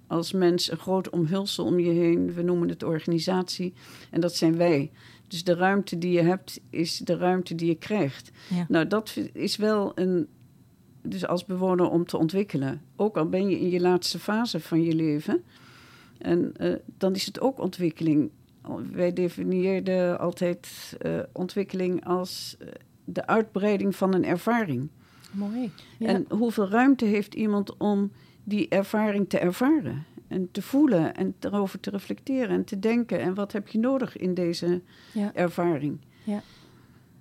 als 0.06 0.32
mens 0.32 0.70
een 0.70 0.78
groot 0.78 1.10
omhulsel 1.10 1.64
om 1.64 1.78
je 1.78 1.90
heen. 1.90 2.34
We 2.34 2.42
noemen 2.42 2.68
het 2.68 2.82
organisatie 2.82 3.74
en 4.10 4.20
dat 4.20 4.34
zijn 4.34 4.56
wij. 4.56 4.90
Dus 5.28 5.44
de 5.44 5.54
ruimte 5.54 5.98
die 5.98 6.12
je 6.12 6.22
hebt 6.22 6.60
is 6.70 6.98
de 6.98 7.16
ruimte 7.16 7.54
die 7.54 7.68
je 7.68 7.74
krijgt. 7.74 8.30
Ja. 8.48 8.66
Nou, 8.68 8.86
dat 8.86 9.16
is 9.32 9.56
wel 9.56 9.92
een, 9.94 10.26
dus 11.02 11.26
als 11.26 11.44
bewoner 11.44 11.90
om 11.90 12.06
te 12.06 12.16
ontwikkelen. 12.16 12.82
Ook 12.96 13.16
al 13.16 13.28
ben 13.28 13.48
je 13.48 13.60
in 13.60 13.70
je 13.70 13.80
laatste 13.80 14.18
fase 14.18 14.60
van 14.60 14.82
je 14.82 14.94
leven. 14.94 15.44
En 16.18 16.52
eh, 16.56 16.74
dan 16.98 17.14
is 17.14 17.26
het 17.26 17.40
ook 17.40 17.60
ontwikkeling. 17.60 18.30
Wij 18.92 19.12
definieerden 19.12 20.18
altijd 20.18 20.96
eh, 20.98 21.18
ontwikkeling 21.32 22.06
als 22.06 22.56
de 23.06 23.26
uitbreiding 23.26 23.96
van 23.96 24.14
een 24.14 24.24
ervaring. 24.24 24.88
Mooi. 25.32 25.72
Ja. 25.98 26.08
En 26.08 26.26
hoeveel 26.28 26.68
ruimte 26.68 27.04
heeft 27.04 27.34
iemand 27.34 27.76
om 27.76 28.12
die 28.44 28.68
ervaring 28.68 29.28
te 29.28 29.38
ervaren? 29.38 30.04
En 30.28 30.48
te 30.50 30.62
voelen 30.62 31.14
en 31.14 31.34
erover 31.40 31.80
te 31.80 31.90
reflecteren 31.90 32.48
en 32.48 32.64
te 32.64 32.78
denken. 32.78 33.20
En 33.20 33.34
wat 33.34 33.52
heb 33.52 33.68
je 33.68 33.78
nodig 33.78 34.16
in 34.16 34.34
deze 34.34 34.82
ja. 35.12 35.34
ervaring? 35.34 35.98
Ja. 36.24 36.42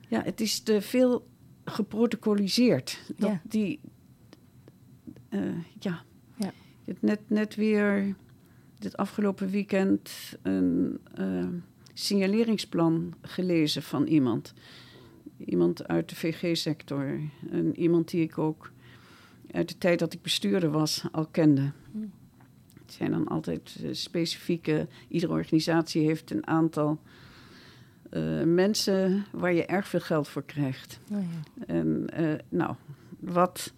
Ja, 0.08 0.22
het 0.24 0.42
is 0.42 0.60
te 0.60 0.82
veel 0.82 1.28
geprotocoliseerd. 1.66 3.02
Dat 3.18 3.30
Ja. 3.30 3.42
die, 3.44 3.80
eh, 5.30 5.42
ja. 5.80 6.04
Ja. 6.36 6.52
Net, 7.00 7.20
net 7.28 7.56
weer 7.56 8.16
dit 8.80 8.98
afgelopen 8.98 9.50
weekend 9.50 10.12
een 10.42 11.00
eh, 11.16 11.48
signaleringsplan 11.94 13.14
gelezen 13.22 13.84
van 13.84 14.06
iemand. 14.06 14.54
Iemand 15.46 15.88
uit 15.88 16.10
de 16.10 16.16
VG-sector. 16.16 17.20
En 17.50 17.80
iemand 17.80 18.10
die 18.10 18.22
ik 18.22 18.38
ook 18.38 18.72
uit 19.52 19.68
de 19.68 19.78
tijd 19.78 20.00
dat 20.00 20.14
ik 20.14 20.22
bestuurder 20.22 20.72
was 20.72 21.04
al 21.12 21.26
kende. 21.26 21.72
Het 22.86 22.94
zijn 22.94 23.12
dan 23.12 23.28
altijd 23.28 23.78
eh, 23.84 23.90
specifieke... 23.92 24.88
Iedere 25.08 25.34
organisatie 25.34 26.06
heeft 26.06 26.32
een 26.32 26.48
aantal 26.48 27.00
eh, 28.10 28.44
mensen 28.44 29.26
waar 29.32 29.54
je 29.54 29.66
erg 29.66 29.88
veel 29.88 30.00
geld 30.00 30.28
voor 30.28 30.44
krijgt. 30.44 31.00
Oh, 31.12 31.18
ja. 31.18 31.66
En 31.66 32.10
eh, 32.10 32.34
nou, 32.50 32.76
wat, 33.20 33.74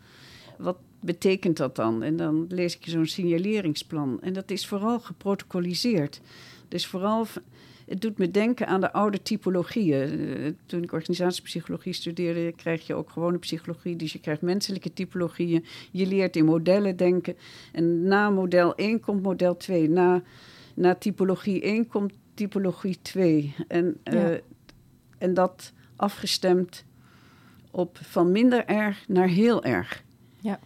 wat 0.57 0.77
betekent 0.99 1.57
dat 1.57 1.75
dan? 1.75 2.03
En 2.03 2.15
dan 2.15 2.45
lees 2.49 2.75
ik 2.75 2.85
zo'n 2.85 3.05
signaleringsplan. 3.05 4.21
En 4.21 4.33
dat 4.33 4.51
is 4.51 4.67
vooral 4.67 4.99
geprotocoliseerd. 4.99 6.21
Dus 6.67 6.87
vooral, 6.87 7.25
het 7.87 8.01
doet 8.01 8.17
me 8.17 8.31
denken 8.31 8.67
aan 8.67 8.81
de 8.81 8.93
oude 8.93 9.21
typologieën. 9.21 10.29
Eh, 10.29 10.51
toen 10.65 10.83
ik 10.83 10.91
organisatiepsychologie 10.91 11.93
studeerde, 11.93 12.51
krijg 12.51 12.87
je 12.87 12.93
ook 12.93 13.09
gewone 13.09 13.37
psychologie. 13.37 13.95
Dus 13.95 14.13
je 14.13 14.19
krijgt 14.19 14.41
menselijke 14.41 14.93
typologieën. 14.93 15.65
Je 15.91 16.07
leert 16.07 16.35
in 16.35 16.45
modellen 16.45 16.97
denken. 16.97 17.35
En 17.71 18.03
na 18.03 18.29
model 18.29 18.75
1 18.75 18.99
komt 18.99 19.23
model 19.23 19.57
2. 19.57 19.89
Na, 19.89 20.23
na 20.73 20.95
typologie 20.95 21.61
1 21.61 21.87
komt 21.87 22.13
typologie 22.33 22.97
2. 23.01 23.55
En, 23.67 23.97
eh, 24.03 24.31
en 25.17 25.33
dat 25.33 25.73
afgestemd 25.95 26.85
op 27.71 27.97
van 28.01 28.31
minder 28.31 28.65
erg 28.65 29.07
naar 29.07 29.27
heel 29.27 29.63
erg. 29.63 30.03
Ja. 30.41 30.59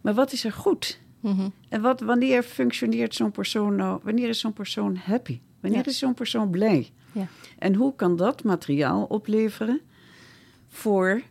Maar 0.00 0.14
wat 0.14 0.32
is 0.32 0.44
er 0.44 0.52
goed? 0.52 1.00
Mhm. 1.20 1.48
En 1.68 1.80
wat, 1.80 2.00
wanneer 2.00 2.42
functioneert 2.42 3.14
zo'n 3.14 3.30
persoon 3.30 3.76
nou? 3.76 4.00
Wanneer 4.02 4.28
is 4.28 4.40
zo'n 4.40 4.52
persoon 4.52 4.96
happy? 4.96 5.40
Wanneer 5.60 5.86
is 5.86 5.98
zo'n 5.98 6.14
persoon 6.14 6.50
blij? 6.50 6.90
Ja. 7.12 7.26
En 7.58 7.74
hoe 7.74 7.94
kan 7.96 8.16
dat 8.16 8.44
materiaal 8.44 9.04
opleveren 9.04 9.80
voor 10.68 11.22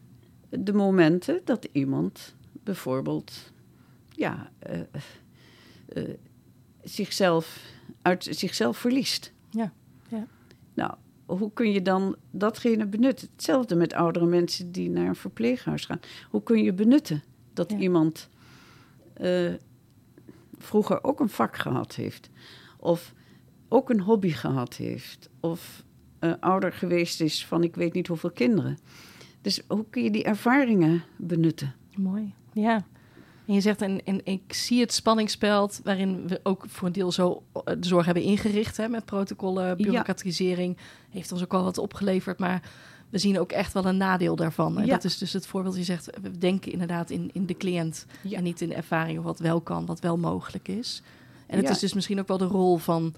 de 0.50 0.74
momenten 0.74 1.42
dat 1.46 1.68
iemand 1.72 2.36
bijvoorbeeld 2.64 3.52
ja, 4.12 4.52
eh, 4.60 4.80
eh, 5.88 6.04
zichzelf 6.84 7.60
uit 8.02 8.28
zichzelf 8.30 8.78
verliest? 8.78 9.34
Ja, 9.50 9.74
ja. 10.10 10.28
Nou, 10.74 10.94
hoe 11.26 11.54
kun 11.54 11.72
je 11.72 11.82
dan 11.82 12.16
datgene 12.32 12.86
benutten? 12.86 13.30
Hetzelfde 13.32 13.76
met 13.76 13.94
oudere 13.94 14.26
mensen 14.26 14.72
die 14.72 14.90
naar 14.90 15.08
een 15.08 15.16
verpleeghuis 15.16 15.86
gaan. 15.86 16.00
Hoe 16.30 16.44
kun 16.44 16.64
je 16.64 16.74
benutten 16.74 17.24
dat 17.54 17.72
Ja. 17.72 17.78
iemand 17.78 18.30
eh, 19.14 19.54
vroeger 20.58 21.04
ook 21.04 21.20
een 21.20 21.30
vak 21.30 21.58
gehad 21.58 21.96
heeft? 21.96 22.30
Of 22.78 23.14
ook 23.70 23.90
een 23.90 24.00
hobby 24.02 24.30
gehad 24.32 24.76
heeft? 24.76 25.30
Of 25.40 25.84
eh, 26.20 26.34
ouder 26.40 26.74
geweest 26.74 27.22
is 27.22 27.46
van 27.46 27.64
ik 27.64 27.76
weet 27.76 27.94
niet 27.94 28.08
hoeveel 28.08 28.32
kinderen? 28.32 28.78
Dus 29.42 29.62
hoe 29.68 29.86
kun 29.90 30.04
je 30.04 30.12
die 30.12 30.24
ervaringen 30.24 31.04
benutten? 31.18 31.76
Mooi, 31.96 32.34
ja. 32.54 32.84
En 33.46 33.54
je 33.56 33.62
zegt, 33.62 33.82
en, 33.82 34.04
en 34.06 34.22
ik 34.26 34.54
zie 34.54 34.80
het 34.80 34.94
spanningsveld 34.94 35.82
waarin 35.84 36.28
we 36.28 36.40
ook 36.44 36.64
voor 36.68 36.88
een 36.88 36.94
deel 36.94 37.12
zo 37.12 37.44
eh, 37.54 37.62
de 37.80 37.88
zorg 37.88 38.06
hebben 38.06 38.24
ingericht 38.24 38.78
hè, 38.78 38.88
met 38.88 39.06
protocollen, 39.06 39.78
bureaucratisering. 39.78 40.78
Heeft 41.10 41.32
ons 41.32 41.44
ook 41.44 41.54
al 41.54 41.64
wat 41.64 41.78
opgeleverd, 41.78 42.40
maar 42.40 42.62
we 43.10 43.18
zien 43.18 43.40
ook 43.40 43.52
echt 43.52 43.74
wel 43.74 43.86
een 43.86 43.98
nadeel 43.98 44.36
daarvan. 44.36 44.78
En 44.80 44.86
Ja. 44.86 44.92
dat 44.94 45.04
is 45.04 45.18
dus 45.18 45.34
het 45.34 45.48
voorbeeld, 45.48 45.76
je 45.76 45.84
zegt, 45.84 46.10
we 46.22 46.38
denken 46.38 46.72
inderdaad 46.72 47.10
in, 47.10 47.30
in 47.34 47.46
de 47.46 47.58
cliënt 47.58 48.06
Ja. 48.24 48.38
en 48.38 48.44
niet 48.44 48.62
in 48.62 48.70
de 48.70 48.76
ervaring 48.76 49.18
of 49.18 49.24
wat 49.24 49.40
wel 49.40 49.62
kan, 49.62 49.86
wat 49.86 50.00
wel 50.00 50.18
mogelijk 50.18 50.68
is. 50.68 51.02
En 51.48 51.58
het 51.60 51.70
is 51.70 51.80
dus 51.80 51.94
misschien 51.94 52.20
ook 52.20 52.28
wel 52.28 52.38
de 52.38 52.46
rol 52.46 52.78
van 52.78 53.14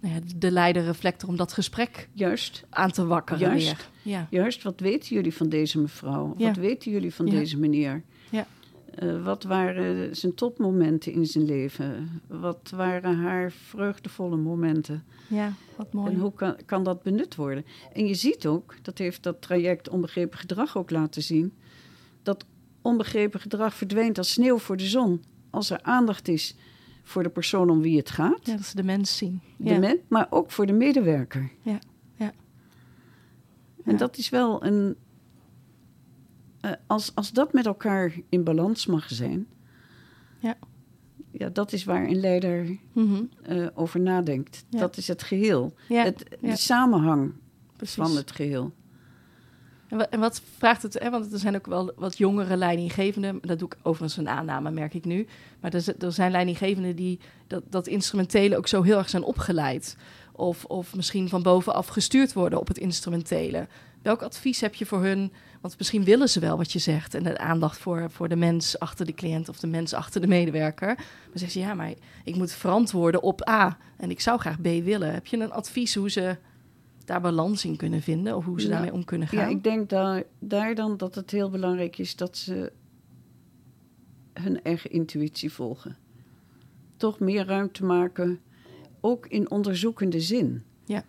nou 0.00 0.14
ja, 0.14 0.20
de 0.36 0.50
leider-reflector 0.50 1.28
om 1.28 1.36
dat 1.36 1.52
gesprek 1.52 2.08
Juist, 2.12 2.64
aan 2.70 2.90
te 2.90 3.06
wakkeren 3.06 3.40
Juist. 3.40 3.66
weer. 3.66 3.88
Ja, 4.02 4.26
juist. 4.30 4.62
Wat 4.62 4.80
weten 4.80 5.14
jullie 5.14 5.34
van 5.34 5.48
deze 5.48 5.78
mevrouw? 5.80 6.34
Ja. 6.36 6.46
Wat 6.46 6.56
weten 6.56 6.90
jullie 6.92 7.14
van 7.14 7.26
Ja. 7.26 7.32
deze 7.32 7.58
meneer? 7.58 8.02
Ja. 8.30 8.46
Eh, 8.94 9.24
wat 9.24 9.42
waren 9.42 10.16
zijn 10.16 10.34
topmomenten 10.34 11.12
in 11.12 11.26
zijn 11.26 11.44
leven? 11.44 12.20
Wat 12.26 12.72
waren 12.74 13.16
haar 13.16 13.52
vreugdevolle 13.52 14.36
momenten? 14.36 15.04
ja 15.28 15.52
wat 15.76 15.92
mooi. 15.92 16.12
En 16.12 16.18
hoe 16.18 16.32
kan, 16.32 16.56
kan 16.66 16.84
dat 16.84 17.02
benut 17.02 17.34
worden? 17.34 17.64
En 17.92 18.06
je 18.06 18.14
ziet 18.14 18.46
ook, 18.46 18.74
dat 18.82 18.98
heeft 18.98 19.22
dat 19.22 19.42
traject 19.42 19.88
onbegrepen 19.88 20.38
gedrag 20.38 20.76
ook 20.76 20.90
laten 20.90 21.22
zien, 21.22 21.52
dat 22.22 22.44
onbegrepen 22.82 23.40
gedrag 23.40 23.74
verdwijnt 23.74 24.18
als 24.18 24.30
sneeuw 24.32 24.58
voor 24.58 24.76
de 24.76 24.86
zon. 24.86 25.24
Als 25.50 25.70
er 25.70 25.82
aandacht 25.82 26.28
is 26.28 26.54
voor 27.06 27.22
de 27.22 27.28
persoon 27.28 27.70
om 27.70 27.80
wie 27.80 27.96
het 27.96 28.10
gaat, 28.10 28.46
Ja, 28.46 28.56
dat 28.56 28.64
ze 28.66 28.76
de 28.76 28.82
mens 28.82 29.16
zien. 29.16 29.40
de 29.56 29.70
Ja. 29.70 29.78
men, 29.78 29.98
maar 30.08 30.26
ook 30.30 30.50
voor 30.50 30.66
de 30.66 30.72
medewerker. 30.72 31.50
Ja, 31.62 31.78
ja. 32.14 32.32
En 33.84 33.92
Ja. 33.92 33.98
dat 33.98 34.16
is 34.16 34.28
wel 34.28 34.64
een. 34.64 34.96
eh, 36.60 36.72
als, 36.86 37.14
als 37.14 37.32
dat 37.32 37.52
met 37.52 37.66
elkaar 37.66 38.12
in 38.28 38.44
balans 38.44 38.86
mag 38.86 39.08
zijn. 39.10 39.46
Ja. 40.38 40.56
Ja, 41.30 41.48
dat 41.48 41.72
is 41.72 41.84
waar 41.84 42.06
een 42.08 42.20
leider 42.20 42.76
Mhm. 42.92 43.22
eh, 43.42 43.66
over 43.74 44.00
nadenkt. 44.00 44.64
Ja. 44.70 44.78
Dat 44.78 44.96
is 44.96 45.08
het 45.08 45.22
geheel. 45.22 45.74
Ja, 45.88 46.04
het. 46.04 46.36
De 46.40 46.56
samenhang 46.56 47.32
precies. 47.76 47.94
van 47.94 48.16
het 48.16 48.30
geheel. 48.30 48.72
En, 49.88 50.20
wat, 50.20 50.42
vraagt 50.58 50.82
het, 50.82 50.98
hè, 50.98 51.10
want 51.10 51.32
er 51.32 51.38
zijn 51.38 51.56
ook 51.56 51.66
wel 51.66 51.92
wat 51.96 52.18
jongere 52.18 52.56
leidinggevenden, 52.56 53.38
dat 53.42 53.58
doe 53.58 53.68
ik 53.68 53.76
overigens 53.82 54.16
een 54.16 54.28
aanname, 54.28 54.70
merk 54.70 54.94
ik 54.94 55.04
nu. 55.04 55.26
Maar 55.60 55.74
er, 55.74 55.94
er 55.98 56.12
zijn 56.12 56.30
leidinggevenden 56.30 56.96
die 56.96 57.18
dat, 57.46 57.62
dat 57.70 57.86
instrumentele 57.86 58.56
ook 58.56 58.68
zo 58.68 58.82
heel 58.82 58.98
erg 58.98 59.08
zijn 59.08 59.22
opgeleid. 59.22 59.96
Of, 60.32 60.64
of 60.64 60.94
misschien 60.94 61.28
van 61.28 61.42
bovenaf 61.42 61.86
gestuurd 61.86 62.32
worden 62.32 62.60
op 62.60 62.68
het 62.68 62.78
instrumentele. 62.78 63.66
Welk 64.02 64.22
advies 64.22 64.60
heb 64.60 64.74
je 64.74 64.86
voor 64.86 65.02
hun? 65.02 65.32
Want 65.60 65.78
misschien 65.78 66.04
willen 66.04 66.28
ze 66.28 66.40
wel 66.40 66.56
wat 66.56 66.72
je 66.72 66.78
zegt. 66.78 67.14
En 67.14 67.22
de 67.22 67.38
aandacht 67.38 67.78
voor, 67.78 68.10
voor 68.10 68.28
de 68.28 68.36
mens 68.36 68.78
achter 68.78 69.06
de 69.06 69.14
cliënt 69.14 69.48
of 69.48 69.58
de 69.58 69.66
mens 69.66 69.94
achter 69.94 70.20
de 70.20 70.26
medewerker. 70.26 70.94
Maar 70.96 71.06
zeggen 71.32 71.60
ze, 71.60 71.66
ja, 71.66 71.74
maar 71.74 71.92
ik 72.24 72.36
moet 72.36 72.52
verantwoorden 72.52 73.22
op 73.22 73.48
A. 73.48 73.78
En 73.96 74.10
ik 74.10 74.20
zou 74.20 74.38
graag 74.38 74.60
B 74.60 74.64
willen. 74.64 75.12
Heb 75.12 75.26
je 75.26 75.38
een 75.38 75.52
advies 75.52 75.94
hoe 75.94 76.10
ze 76.10 76.36
daar 77.06 77.20
balans 77.20 77.64
in 77.64 77.76
kunnen 77.76 78.02
vinden? 78.02 78.36
Of 78.36 78.44
hoe 78.44 78.60
ze 78.60 78.66
Ja. 78.66 78.72
daarmee 78.72 78.92
om 78.92 79.04
kunnen 79.04 79.28
gaan? 79.28 79.38
Ja, 79.38 79.46
ik 79.46 79.62
denk 79.64 79.88
daar, 79.88 80.22
daar 80.38 80.74
dan 80.74 80.96
dat 80.96 81.14
het 81.14 81.30
heel 81.30 81.50
belangrijk 81.50 81.98
is 81.98 82.16
dat 82.16 82.36
ze 82.36 82.72
hun 84.32 84.62
eigen 84.62 84.90
intuïtie 84.90 85.52
volgen. 85.52 85.96
Toch 86.96 87.18
meer 87.20 87.46
ruimte 87.46 87.84
maken, 87.84 88.40
ook 89.00 89.26
in 89.26 89.50
onderzoekende 89.50 90.20
zin. 90.20 90.62
Ja. 90.84 91.04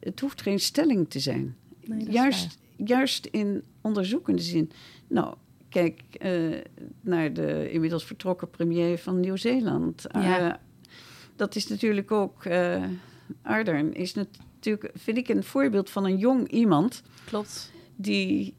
Het 0.00 0.20
hoeft 0.20 0.42
geen 0.42 0.60
stelling 0.60 1.10
te 1.10 1.20
zijn. 1.20 1.56
Nee, 1.84 2.10
juist, 2.10 2.58
juist 2.76 3.26
in 3.26 3.62
onderzoekende 3.80 4.42
zin. 4.42 4.70
Nou, 5.08 5.34
kijk 5.68 6.02
eh, 6.18 6.60
naar 7.00 7.32
de 7.32 7.70
inmiddels 7.70 8.04
vertrokken 8.04 8.50
premier 8.50 8.98
van 8.98 9.20
Nieuw-Zeeland. 9.20 10.04
Ja. 10.12 10.50
Eh, 10.52 10.58
dat 11.36 11.56
is 11.56 11.66
natuurlijk 11.66 12.10
ook. 12.10 12.44
eh 12.44 12.84
Ardern 13.42 13.94
is 13.94 14.14
natuurlijk, 14.66 14.98
vind 14.98 15.16
ik, 15.18 15.28
een 15.28 15.44
voorbeeld 15.44 15.90
van 15.90 16.04
een 16.04 16.16
jong 16.16 16.48
iemand 16.50 17.02
Klopt. 17.24 17.72
die 17.96 18.54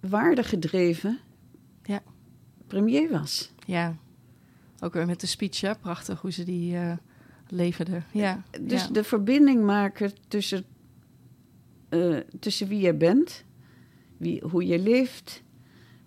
waardegedreven 0.00 1.18
Ja. 1.82 2.02
premier 2.66 3.10
was. 3.10 3.52
Ja. 3.66 3.96
Ook 4.80 4.92
weer 4.92 5.06
met 5.06 5.20
de 5.20 5.26
speech, 5.26 5.60
hè? 5.60 5.74
prachtig 5.74 6.20
hoe 6.20 6.30
ze 6.32 6.44
die 6.44 6.76
eh 6.76 6.92
leverde. 7.48 8.02
Ja. 8.12 8.42
Dus 8.60 8.82
ja. 8.84 8.90
de 8.90 9.04
verbinding 9.04 9.64
maken 9.64 10.12
tussen, 10.28 10.64
eh, 11.88 12.16
tussen 12.40 12.68
wie 12.68 12.80
je 12.80 12.94
bent, 12.94 13.44
wie, 14.16 14.42
hoe 14.50 14.66
je 14.66 14.78
leeft, 14.78 15.42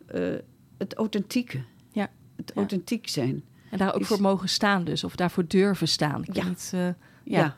eh, 0.07 0.33
het 0.77 0.93
authentieke. 0.95 1.63
Ja. 1.91 2.09
Het 2.35 2.53
authentiek 2.53 3.07
zijn. 3.07 3.43
En 3.71 3.77
daar 3.77 3.93
ook 3.93 4.01
is- 4.01 4.07
voor 4.07 4.21
mogen 4.21 4.49
staan 4.49 4.83
dus. 4.83 5.03
Of 5.03 5.15
daarvoor 5.15 5.47
durven 5.47 5.87
staan. 5.87 6.21
Ik 6.23 6.35
Ja. 6.35 6.41
weet 6.43 6.49
niet, 6.49 6.69
eh, 6.73 6.79
Ja. 6.85 6.93
Ja. 7.23 7.55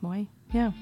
Mooi. 0.00 0.28
Ja. 0.46 0.72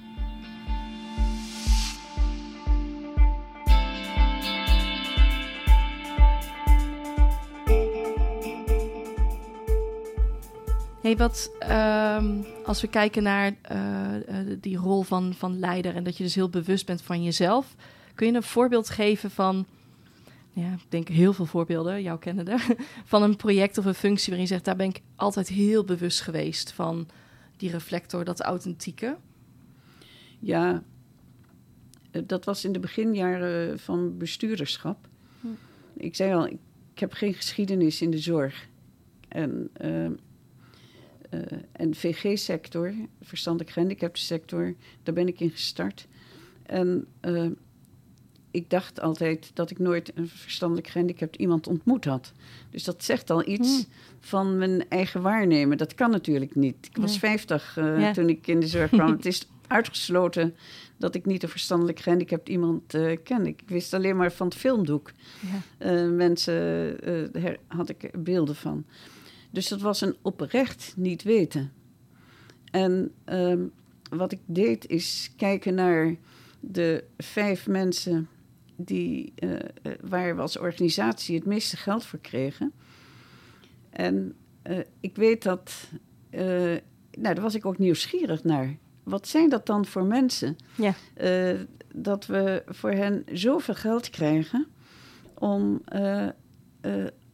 Hey, 11.08 11.16
wat 11.16 11.50
ehm, 11.58 12.42
als 12.64 12.80
we 12.80 12.88
kijken 12.88 13.22
naar 13.22 13.54
eh, 13.62 14.16
eh, 14.16 14.58
die 14.60 14.76
rol 14.76 15.02
van, 15.02 15.34
van 15.34 15.58
leider 15.58 15.94
en 15.94 16.04
dat 16.04 16.16
je 16.16 16.22
dus 16.22 16.34
heel 16.34 16.48
bewust 16.48 16.86
bent 16.86 17.02
van 17.02 17.22
jezelf, 17.22 17.74
kun 18.14 18.26
je 18.26 18.32
een 18.32 18.42
voorbeeld 18.42 18.90
geven 18.90 19.30
van, 19.30 19.66
ja, 20.52 20.72
ik 20.72 20.84
denk 20.88 21.08
heel 21.08 21.32
veel 21.32 21.46
voorbeelden, 21.46 22.02
jouw 22.02 22.18
kennende, 22.18 22.56
van 23.04 23.22
een 23.22 23.36
project 23.36 23.78
of 23.78 23.84
een 23.84 23.94
functie 23.94 24.26
waarin 24.26 24.46
je 24.48 24.52
zegt, 24.52 24.64
daar 24.64 24.76
ben 24.76 24.88
ik 24.88 25.02
altijd 25.16 25.48
heel 25.48 25.84
bewust 25.84 26.20
geweest 26.20 26.72
van 26.72 27.08
die 27.58 27.70
reflector, 27.70 28.24
dat 28.24 28.40
authentieke. 28.40 29.16
Ja, 30.38 30.82
eh, 32.10 32.22
dat 32.26 32.44
was 32.44 32.64
in 32.64 32.72
de 32.72 32.78
beginjaren 32.78 33.78
van 33.78 34.18
bestuurderschap. 34.18 35.08
Hm. 35.40 35.48
Ik 35.96 36.16
zei 36.16 36.34
al, 36.34 36.46
ik, 36.46 36.58
ik 36.92 36.98
heb 36.98 37.12
geen 37.12 37.34
geschiedenis 37.34 38.02
in 38.02 38.10
de 38.10 38.18
zorg. 38.18 38.68
En, 39.28 39.70
eh, 39.72 40.06
en 41.72 41.94
VG-sector, 41.94 42.94
verstandelijk 43.22 43.70
gehandicapte 43.70 44.20
sector, 44.20 44.74
daar 45.02 45.14
ben 45.14 45.28
ik 45.28 45.40
in 45.40 45.50
gestart. 45.50 46.08
En 46.62 47.06
eh, 47.20 47.46
ik 48.50 48.70
dacht 48.70 49.00
altijd 49.00 49.50
dat 49.54 49.70
ik 49.70 49.78
nooit 49.78 50.12
een 50.14 50.28
verstandelijk 50.28 50.86
gehandicapt 50.88 51.36
iemand 51.36 51.66
ontmoet 51.66 52.04
had. 52.04 52.32
Dus 52.70 52.84
dat 52.84 53.04
zegt 53.04 53.30
al 53.30 53.48
iets 53.48 53.76
Hm. 53.76 53.82
van 54.20 54.58
mijn 54.58 54.88
eigen 54.88 55.22
waarnemen. 55.22 55.78
Dat 55.78 55.94
kan 55.94 56.10
natuurlijk 56.10 56.54
niet. 56.54 56.86
Ik 56.90 56.96
was 56.96 57.10
Nee. 57.10 57.18
50 57.18 57.76
eh, 57.76 58.00
Ja. 58.00 58.12
toen 58.12 58.28
ik 58.28 58.46
in 58.46 58.60
de 58.60 58.66
zorg 58.66 58.90
kwam. 58.90 59.10
Het 59.16 59.26
is 59.26 59.48
uitgesloten 59.66 60.54
dat 60.96 61.14
ik 61.14 61.26
niet 61.26 61.42
een 61.42 61.48
verstandelijk 61.48 62.00
gehandicapt 62.00 62.48
iemand 62.48 62.94
eh 62.94 63.16
ken. 63.24 63.46
Ik 63.46 63.62
wist 63.66 63.94
alleen 63.94 64.16
maar 64.16 64.32
van 64.32 64.46
het 64.46 64.56
filmdoek. 64.56 65.12
Ja. 65.40 65.86
Eh, 65.86 66.08
mensen 66.10 66.54
her- 67.32 67.58
had 67.66 67.88
ik 67.88 68.10
beelden 68.24 68.54
van. 68.56 68.84
Dus 69.50 69.68
dat 69.68 69.80
was 69.80 70.00
een 70.00 70.16
oprecht 70.22 70.92
niet 70.96 71.22
weten. 71.22 71.72
En 72.70 73.12
ehm, 73.24 73.62
wat 74.10 74.32
ik 74.32 74.40
deed 74.46 74.86
is 74.86 75.30
kijken 75.36 75.74
naar 75.74 76.16
de 76.60 77.04
vijf 77.16 77.66
mensen 77.66 78.28
die, 78.80 79.32
eh, 79.34 79.54
eh, 79.54 79.60
waar 80.00 80.36
we 80.36 80.42
als 80.42 80.58
organisatie 80.58 81.36
het 81.36 81.46
meeste 81.46 81.76
geld 81.76 82.04
voor 82.04 82.18
kregen. 82.18 82.72
En 83.90 84.34
eh, 84.62 84.78
ik 85.00 85.16
weet 85.16 85.42
dat, 85.42 85.88
nou, 86.30 86.80
daar 87.10 87.40
was 87.40 87.54
ik 87.54 87.66
ook 87.66 87.78
nieuwsgierig 87.78 88.44
naar. 88.44 88.76
Wat 89.02 89.28
zijn 89.28 89.48
dat 89.48 89.66
dan 89.66 89.86
voor 89.86 90.04
mensen? 90.04 90.56
Ja. 90.74 90.94
Dat 91.94 92.26
we 92.26 92.62
voor 92.66 92.90
hen 92.90 93.24
zoveel 93.32 93.74
geld 93.74 94.10
krijgen 94.10 94.66
om, 95.34 95.82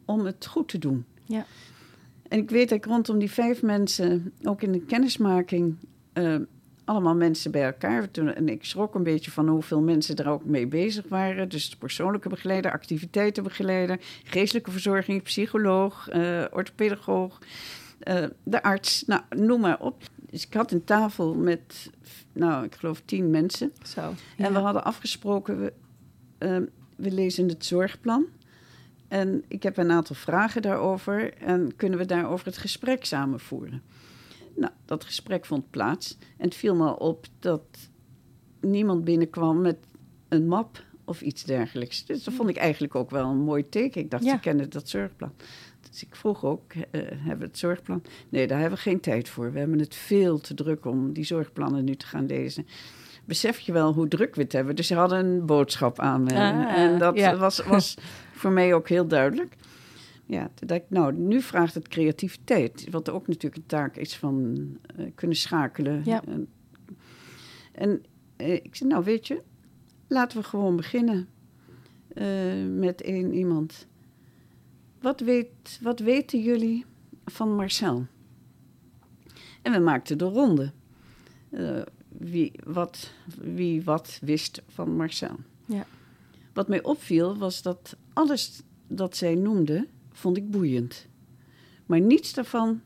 om 0.05 0.25
het 0.25 0.47
goed 0.47 0.69
te 0.69 0.79
doen. 0.79 1.05
Ja. 1.25 1.47
En 2.29 2.39
ik 2.39 2.51
weet 2.51 2.69
dat 2.69 2.79
ik 2.79 2.85
rondom 2.85 3.19
die 3.19 3.31
vijf 3.31 3.63
mensen, 3.63 4.33
ook 4.43 4.63
in 4.63 4.73
de 4.73 4.81
kennismaking, 4.81 5.77
allemaal 6.85 7.15
mensen 7.15 7.51
bij 7.51 7.65
elkaar. 7.65 8.11
Toen, 8.11 8.35
en 8.35 8.49
ik 8.49 8.65
schrok 8.65 8.95
een 8.95 9.03
beetje 9.03 9.31
van 9.31 9.49
hoeveel 9.49 9.81
mensen 9.81 10.17
er 10.17 10.29
ook 10.29 10.45
mee 10.45 10.67
bezig 10.67 11.05
waren. 11.09 11.49
Dus 11.49 11.71
de 11.71 11.77
persoonlijke 11.77 12.29
begeleider, 12.29 12.73
activiteitenbegeleider, 12.73 13.99
geestelijke 14.25 14.71
verzorging, 14.71 15.23
psycholoog, 15.23 16.09
eh 16.09 16.45
orthopedagoog, 16.51 17.39
eh, 17.99 18.25
de 18.43 18.63
arts, 18.63 19.05
nou, 19.07 19.23
noem 19.29 19.61
maar 19.61 19.81
op. 19.81 20.03
dus 20.31 20.47
ik 20.47 20.55
had 20.55 20.73
een 20.73 20.85
tafel 20.85 21.35
met, 21.35 21.91
nou, 22.33 22.65
ik 22.65 22.75
geloof 22.75 23.03
tien 23.05 23.31
mensen. 23.31 23.73
Zo. 23.83 24.15
En 24.37 24.53
we 24.53 24.59
hadden 24.59 24.85
afgesproken, 24.85 25.61
we, 25.61 25.73
ehm, 26.39 26.65
we 26.97 27.11
lezen 27.11 27.49
het 27.49 27.65
zorgplan. 27.65 28.27
En 29.09 29.45
ik 29.49 29.63
heb 29.63 29.77
een 29.77 29.91
aantal 29.91 30.17
vragen 30.17 30.63
daarover. 30.63 31.35
En 31.35 31.77
kunnen 31.77 31.99
we 31.99 32.05
daarover 32.05 32.47
het 32.47 32.59
gesprek 32.59 33.05
samen 33.05 33.41
voeren? 33.41 33.83
Nou, 34.57 34.73
dat 34.85 35.05
gesprek 35.05 35.45
vond 35.47 35.71
plaats. 35.71 36.19
En 36.37 36.45
het 36.45 36.55
viel 36.55 36.75
me 36.75 36.99
op 36.99 37.27
dat 37.39 37.65
niemand 38.61 39.05
binnenkwam 39.05 39.61
met 39.61 39.77
een 40.29 40.47
map 40.49 40.83
of 41.05 41.21
iets 41.21 41.45
dergelijks. 41.45 42.05
Dus 42.05 42.25
dat 42.25 42.35
vond 42.35 42.49
ik 42.49 42.57
eigenlijk 42.57 42.95
ook 42.95 43.11
wel 43.11 43.29
een 43.31 43.43
mooi 43.45 43.69
teken. 43.69 44.01
Ik 44.01 44.11
dacht, 44.11 44.25
Ja. 44.25 44.35
ze 44.35 44.41
kennen 44.41 44.71
dat 44.71 44.89
zorgplan. 44.89 45.33
Dus 45.91 46.03
ik 46.03 46.17
vroeg 46.17 46.45
ook, 46.45 46.73
eh, 46.73 47.01
hebben 47.09 47.39
we 47.39 47.45
het 47.45 47.59
zorgplan? 47.59 48.03
Nee, 48.29 48.47
daar 48.47 48.59
hebben 48.61 48.77
we 48.79 48.83
geen 48.85 49.01
tijd 49.01 49.29
voor. 49.29 49.53
We 49.53 49.59
hebben 49.59 49.79
het 49.79 49.95
veel 49.95 50.39
te 50.41 50.55
druk 50.55 50.85
om 50.85 51.13
die 51.13 51.25
zorgplannen 51.25 51.85
nu 51.85 51.95
te 51.95 52.07
gaan 52.07 52.27
lezen. 52.27 52.67
Besef 53.25 53.59
je 53.59 53.73
wel 53.73 53.93
hoe 53.93 54.09
druk 54.09 54.35
we 54.35 54.43
het 54.43 54.53
hebben? 54.53 54.77
Dus 54.77 54.87
ze 54.87 54.95
hadden 54.95 55.27
een 55.27 55.47
boodschap 55.47 55.99
aan 55.99 56.23
me. 56.23 56.31
Ah, 56.35 56.79
en 56.79 56.99
dat 56.99 57.17
ja. 57.17 57.37
was, 57.37 57.65
was 57.65 57.95
voor 58.41 58.51
mij 58.51 58.75
ook 58.75 58.89
heel 58.89 59.07
duidelijk. 59.07 59.57
Ja, 60.27 60.51
toen 60.55 60.69
dacht 60.69 60.81
ik, 60.81 60.91
nou, 60.91 61.13
nu 61.13 61.41
vraagt 61.41 61.75
het 61.75 61.89
creativiteit. 61.89 62.87
Wat 62.91 63.11
ook 63.11 63.27
natuurlijk 63.27 63.57
een 63.57 63.67
taak 63.67 63.97
is 63.97 64.17
van 64.17 64.57
eh, 64.97 65.07
kunnen 65.15 65.37
schakelen. 65.37 66.03
Ja. 66.05 66.23
En, 66.25 66.49
en 67.73 68.03
eh, 68.37 68.53
ik 68.53 68.77
zei, 68.77 68.91
nou 68.91 69.05
weet 69.05 69.27
je, 69.27 69.43
laten 70.09 70.39
we 70.39 70.45
gewoon 70.45 70.77
beginnen 70.77 71.29
eh, 72.09 72.65
met 72.69 73.03
één 73.03 73.35
iemand. 73.35 73.87
Wat, 75.01 75.21
weet, 75.21 75.79
wat 75.83 76.01
weten 76.01 76.43
jullie 76.43 76.85
van 77.25 77.55
Marcel? 77.55 78.07
En 79.63 79.73
we 79.73 79.79
maakten 79.79 80.19
de 80.19 80.25
ronde. 80.25 80.73
Wie, 82.09 82.53
wat, 82.65 83.13
wie 83.41 83.83
wat 83.83 84.19
wist 84.23 84.63
van 84.69 84.97
Marcel. 84.97 85.37
Ja. 85.67 85.87
Wat 86.53 86.69
mij 86.69 86.83
opviel 86.83 87.37
was 87.37 87.63
dat 87.63 87.97
alles 88.13 88.63
dat 88.87 89.17
zij 89.17 89.35
noemde, 89.35 89.89
vond 90.15 90.37
ik 90.37 90.51
boeiend. 90.51 91.07
Maar 91.87 92.01
niets 92.01 92.33
daarvan 92.33 92.81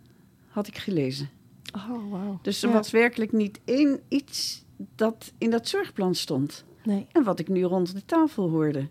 had 0.48 0.66
ik 0.66 0.78
gelezen. 0.78 1.28
Oh, 1.74 2.10
wauw. 2.10 2.38
Dus 2.42 2.62
er 2.62 2.68
Ja. 2.68 2.74
was 2.74 2.90
werkelijk 2.90 3.32
niet 3.32 3.60
één 3.64 4.00
iets 4.08 4.64
dat 4.96 5.32
in 5.38 5.50
dat 5.50 5.68
zorgplan 5.68 6.14
stond. 6.14 6.64
Nee. 6.84 7.06
En 7.12 7.22
wat 7.24 7.38
ik 7.38 7.48
nu 7.48 7.62
rond 7.62 7.94
de 7.94 8.04
tafel 8.04 8.48
hoorde. 8.50 8.88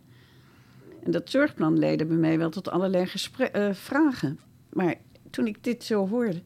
En 1.03 1.11
dat 1.11 1.29
zorgplan 1.29 1.79
leidde 1.79 2.05
bij 2.05 2.17
mij 2.17 2.37
wel 2.37 2.49
tot 2.49 2.69
allerlei 2.69 3.07
eh, 3.37 3.73
vragen. 3.73 4.39
Maar 4.73 4.95
toen 5.29 5.47
ik 5.47 5.63
dit 5.63 5.83
zo 5.83 6.07
hoorde, 6.07 6.41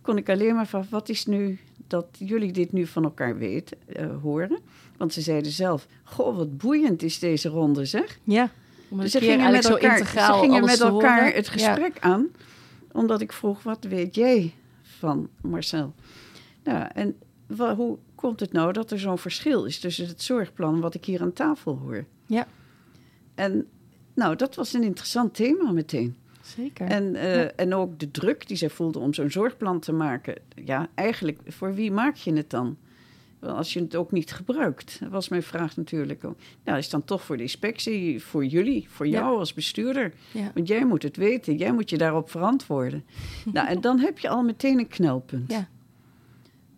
kon 0.00 0.16
ik 0.16 0.28
alleen 0.28 0.54
maar 0.54 0.66
van... 0.66 0.84
wat 0.90 1.08
is 1.08 1.26
nu 1.26 1.58
dat 1.86 2.06
jullie 2.18 2.52
dit 2.52 2.72
nu 2.72 2.86
van 2.86 3.04
elkaar 3.04 3.38
weten, 3.38 3.78
eh, 3.86 4.20
horen? 4.22 4.58
Want 4.96 5.12
ze 5.12 5.20
zeiden 5.20 5.52
zelf, 5.52 5.86
goh, 6.04 6.36
wat 6.36 6.56
boeiend 6.56 7.02
is 7.02 7.18
deze 7.18 7.48
ronde, 7.48 7.84
zeg. 7.84 8.18
Ja. 8.24 8.50
Om 8.92 9.00
Dus 9.00 9.10
ze 9.10 9.18
gingen 9.20 9.52
met 9.52 9.64
elkaar, 9.64 9.98
integraal 9.98 10.34
ze 10.34 10.40
gingen 10.40 10.64
met 10.64 10.80
elkaar 10.80 11.34
het 11.34 11.46
Ja. 11.46 11.52
gesprek 11.52 11.96
aan, 12.00 12.28
omdat 12.92 13.20
ik 13.20 13.32
vroeg, 13.32 13.62
wat 13.62 13.84
weet 13.84 14.14
jij 14.14 14.54
van 14.82 15.28
Marcel? 15.40 15.94
Nou, 16.64 16.86
en 16.94 17.16
wa- 17.46 17.74
hoe 17.74 17.98
komt 18.14 18.40
het 18.40 18.52
nou 18.52 18.72
dat 18.72 18.90
er 18.90 18.98
zo'n 18.98 19.18
verschil 19.18 19.64
is 19.64 19.78
tussen 19.80 20.06
het 20.06 20.22
zorgplan 20.22 20.80
wat 20.80 20.94
ik 20.94 21.04
hier 21.04 21.20
aan 21.22 21.32
tafel 21.32 21.78
hoor? 21.82 22.04
Ja. 22.26 22.46
En 23.34 23.66
nou, 24.14 24.36
dat 24.36 24.54
was 24.54 24.72
een 24.72 24.82
interessant 24.82 25.34
thema 25.34 25.70
meteen. 25.72 26.16
Zeker. 26.42 26.86
En, 26.86 27.14
eh, 27.16 27.42
Ja. 27.42 27.50
en 27.56 27.74
ook 27.74 27.98
de 27.98 28.10
druk 28.10 28.48
die 28.48 28.56
zij 28.56 28.70
voelde 28.70 28.98
om 28.98 29.14
zo'n 29.14 29.30
zorgplan 29.30 29.80
te 29.80 29.92
maken. 29.92 30.34
Ja, 30.64 30.88
eigenlijk, 30.94 31.38
voor 31.46 31.74
wie 31.74 31.92
maak 31.92 32.16
je 32.16 32.32
het 32.32 32.50
dan? 32.50 32.76
Als 33.42 33.72
je 33.72 33.80
het 33.80 33.96
ook 33.96 34.12
niet 34.12 34.32
gebruikt, 34.32 35.00
Dat 35.00 35.10
was 35.10 35.28
mijn 35.28 35.42
vraag 35.42 35.76
natuurlijk 35.76 36.24
ook. 36.24 36.36
Nou, 36.64 36.78
is 36.78 36.90
dan 36.90 37.04
toch 37.04 37.22
voor 37.22 37.36
de 37.36 37.42
inspectie, 37.42 38.22
voor 38.22 38.44
jullie, 38.44 38.86
voor 38.90 39.06
Ja. 39.06 39.12
jou 39.20 39.38
als 39.38 39.54
bestuurder. 39.54 40.12
ja. 40.32 40.50
Want 40.54 40.68
jij 40.68 40.84
moet 40.86 41.02
het 41.02 41.16
weten, 41.16 41.56
jij 41.56 41.72
moet 41.72 41.90
je 41.90 41.98
daarop 41.98 42.30
verantwoorden. 42.30 43.04
nou, 43.52 43.68
en 43.68 43.80
dan 43.80 43.98
heb 43.98 44.18
je 44.18 44.28
al 44.28 44.42
meteen 44.42 44.78
een 44.78 44.88
knelpunt. 44.88 45.50
Ja. 45.52 45.68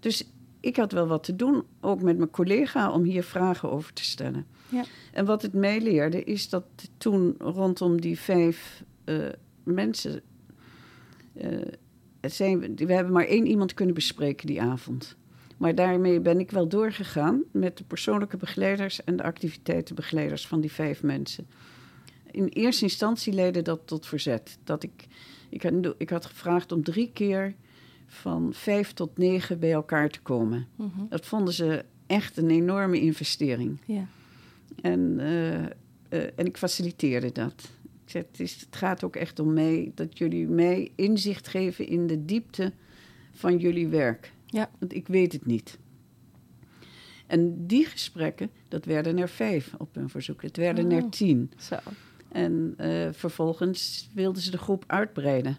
Dus 0.01 0.29
ik 0.61 0.77
had 0.77 0.93
wel 0.93 1.07
wat 1.07 1.25
te 1.25 1.37
doen, 1.37 1.63
ook 1.81 2.03
met 2.03 2.17
mijn 2.17 2.31
collega, 2.31 2.93
om 2.93 3.03
hier 3.03 3.23
vragen 3.25 3.71
over 3.71 3.93
te 3.93 4.05
stellen. 4.05 4.47
Ja. 4.69 4.85
En 5.13 5.25
wat 5.25 5.43
het 5.43 5.53
mij 5.53 5.81
leerde, 5.81 6.25
is 6.25 6.49
dat 6.49 6.65
toen 6.99 7.35
rondom 7.39 8.01
die 8.01 8.19
vijf 8.19 8.83
eh, 9.05 9.17
mensen. 9.65 10.23
het 12.21 12.33
zijn, 12.33 12.59
we 12.61 12.87
we 12.87 12.93
hebben 12.93 13.13
maar 13.13 13.27
één 13.27 13.47
iemand 13.47 13.75
kunnen 13.75 13.95
bespreken 13.95 14.47
die 14.47 14.63
avond. 14.63 15.17
Maar 15.57 15.75
daarmee 15.75 16.21
ben 16.21 16.39
ik 16.39 16.51
wel 16.51 16.69
doorgegaan 16.69 17.43
met 17.51 17.77
de 17.77 17.85
persoonlijke 17.85 18.37
begeleiders 18.37 19.05
en 19.05 19.17
de 19.17 19.23
activiteitenbegeleiders 19.23 20.47
van 20.47 20.61
die 20.61 20.73
vijf 20.73 21.03
mensen. 21.03 21.47
In 22.31 22.47
eerste 22.47 22.85
instantie 22.85 23.33
leidde 23.33 23.63
dat 23.63 23.81
tot 23.85 24.07
verzet. 24.07 24.59
Dat 24.65 24.83
ik, 24.83 25.07
ik, 25.49 25.63
had, 25.63 25.95
ik 25.99 26.11
had 26.11 26.27
gevraagd 26.27 26.73
om 26.73 26.83
drie 26.83 27.11
keer 27.13 27.55
van 28.07 28.53
vijf 28.53 28.93
tot 28.93 29.19
negen 29.19 29.59
bij 29.59 29.73
elkaar 29.73 30.11
te 30.11 30.21
komen. 30.21 30.67
Mhm. 30.77 30.89
Dat 31.09 31.27
vonden 31.27 31.55
ze 31.55 31.85
echt 32.07 32.37
een 32.37 32.51
enorme 32.51 33.01
investering. 33.01 33.79
ja. 33.87 34.07
En, 34.81 35.21
eh, 35.21 35.65
eh, 35.65 35.71
en 36.09 36.47
ik 36.47 36.57
faciliteerde 36.57 37.33
dat. 37.33 37.73
Ik 38.05 38.11
zei, 38.11 38.25
het, 38.31 38.41
is, 38.41 38.61
het 38.61 38.77
gaat 38.77 39.05
ook 39.05 39.17
echt 39.17 39.39
om 39.39 39.53
mij, 39.53 39.93
dat 39.95 40.19
jullie 40.19 40.47
mij 40.47 40.91
inzicht 40.95 41.49
geven 41.49 41.87
in 41.87 42.07
de 42.07 42.25
diepte 42.25 42.73
van 43.33 43.59
jullie 43.59 43.89
werk. 43.89 44.33
Ja. 44.55 44.71
Want 44.79 44.95
ik 44.95 45.09
weet 45.09 45.33
het 45.33 45.47
niet. 45.47 45.79
En 47.27 47.67
die 47.67 47.85
gesprekken, 47.85 48.51
dat 48.69 48.85
werden 48.85 49.19
er 49.19 49.29
vijf 49.29 49.75
op 49.79 49.95
hun 49.95 50.09
verzoek. 50.09 50.43
Het 50.43 50.57
werden 50.57 50.87
Oh. 50.87 50.93
er 50.93 51.09
tien. 51.09 51.51
Zo. 51.59 51.77
En 52.29 52.75
eh, 52.77 53.09
vervolgens 53.13 54.11
wilden 54.15 54.43
ze 54.43 54.51
de 54.51 54.59
groep 54.59 54.85
uitbreiden. 54.87 55.57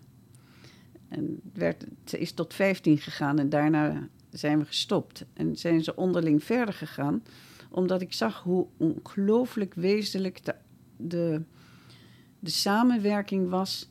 En 1.07 1.39
werd, 1.53 1.85
het 2.03 2.13
is 2.13 2.31
tot 2.31 2.53
15 2.53 2.97
gegaan 2.97 3.39
en 3.39 3.49
daarna 3.49 4.07
zijn 4.29 4.59
we 4.59 4.65
gestopt. 4.65 5.25
En 5.33 5.55
zijn 5.55 5.83
ze 5.83 5.95
onderling 5.95 6.43
verder 6.43 6.73
gegaan, 6.73 7.23
omdat 7.69 8.01
ik 8.01 8.13
zag 8.13 8.43
hoe 8.43 8.67
ongelooflijk 8.77 9.73
wezenlijk 9.73 10.45
de, 10.45 10.55
de, 10.97 11.41
de 12.39 12.49
samenwerking 12.49 13.49
was 13.49 13.89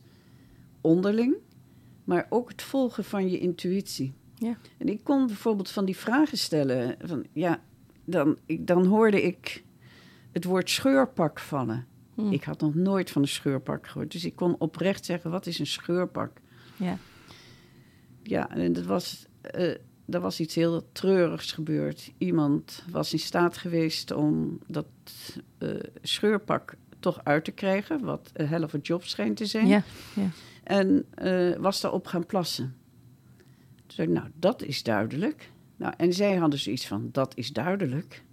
onderling, 0.81 1.35
maar 2.03 2.25
ook 2.29 2.49
het 2.49 2.61
volgen 2.61 3.03
van 3.03 3.29
je 3.29 3.39
intuïtie. 3.39 4.13
Ja. 4.37 4.57
En 4.77 4.87
ik 4.87 5.03
kon 5.03 5.27
bijvoorbeeld 5.27 5.71
van 5.71 5.85
die 5.85 5.97
vragen 5.97 6.37
stellen. 6.37 6.95
Van, 7.03 7.25
ja, 7.33 7.61
dan, 8.05 8.37
ik, 8.45 8.67
dan 8.67 8.85
hoorde 8.85 9.21
ik 9.21 9.63
het 10.31 10.43
woord 10.43 10.69
scheurpak 10.69 11.39
vallen. 11.39 11.85
Hm. 12.13 12.31
Ik 12.31 12.43
had 12.43 12.61
nog 12.61 12.75
nooit 12.75 13.11
van 13.11 13.21
een 13.21 13.27
scheurpak 13.27 13.87
gehoord. 13.87 14.11
Dus 14.11 14.25
ik 14.25 14.35
kon 14.35 14.55
oprecht 14.59 15.05
zeggen, 15.05 15.31
wat 15.31 15.45
is 15.45 15.59
een 15.59 15.67
scheurpak? 15.67 16.31
Ja. 16.77 16.97
Ja, 18.23 18.49
en 18.49 18.73
dat 18.73 18.85
was, 18.85 19.25
eh, 19.41 19.69
er 20.09 20.19
was 20.19 20.39
iets 20.39 20.55
heel 20.55 20.91
treurigs 20.91 21.51
gebeurd. 21.51 22.11
Iemand 22.17 22.83
was 22.91 23.13
in 23.13 23.19
staat 23.19 23.57
geweest 23.57 24.11
om 24.11 24.59
dat 24.67 24.85
eh, 25.57 25.69
scheurpak 26.01 26.75
toch 26.99 27.23
uit 27.23 27.43
te 27.43 27.51
krijgen... 27.51 28.03
wat 28.03 28.29
een 28.33 28.47
hell 28.47 28.63
of 28.63 28.73
a 28.73 28.77
job 28.77 29.03
schijnt 29.03 29.37
te 29.37 29.45
zijn. 29.45 29.67
Ja. 29.67 29.83
Ja. 30.15 30.29
En 30.63 31.05
eh, 31.13 31.55
was 31.57 31.81
daarop 31.81 32.07
gaan 32.07 32.25
plassen. 32.25 32.75
Zei 33.95 34.07
ik, 34.07 34.13
nou, 34.13 34.27
dat 34.39 34.61
is 34.61 34.83
duidelijk. 34.83 35.51
Nou, 35.75 35.93
en 35.97 36.13
zij 36.13 36.35
hadden 36.35 36.59
zoiets 36.59 36.87
van, 36.87 37.09
dat 37.11 37.37
is 37.37 37.53
duidelijk. 37.53 38.23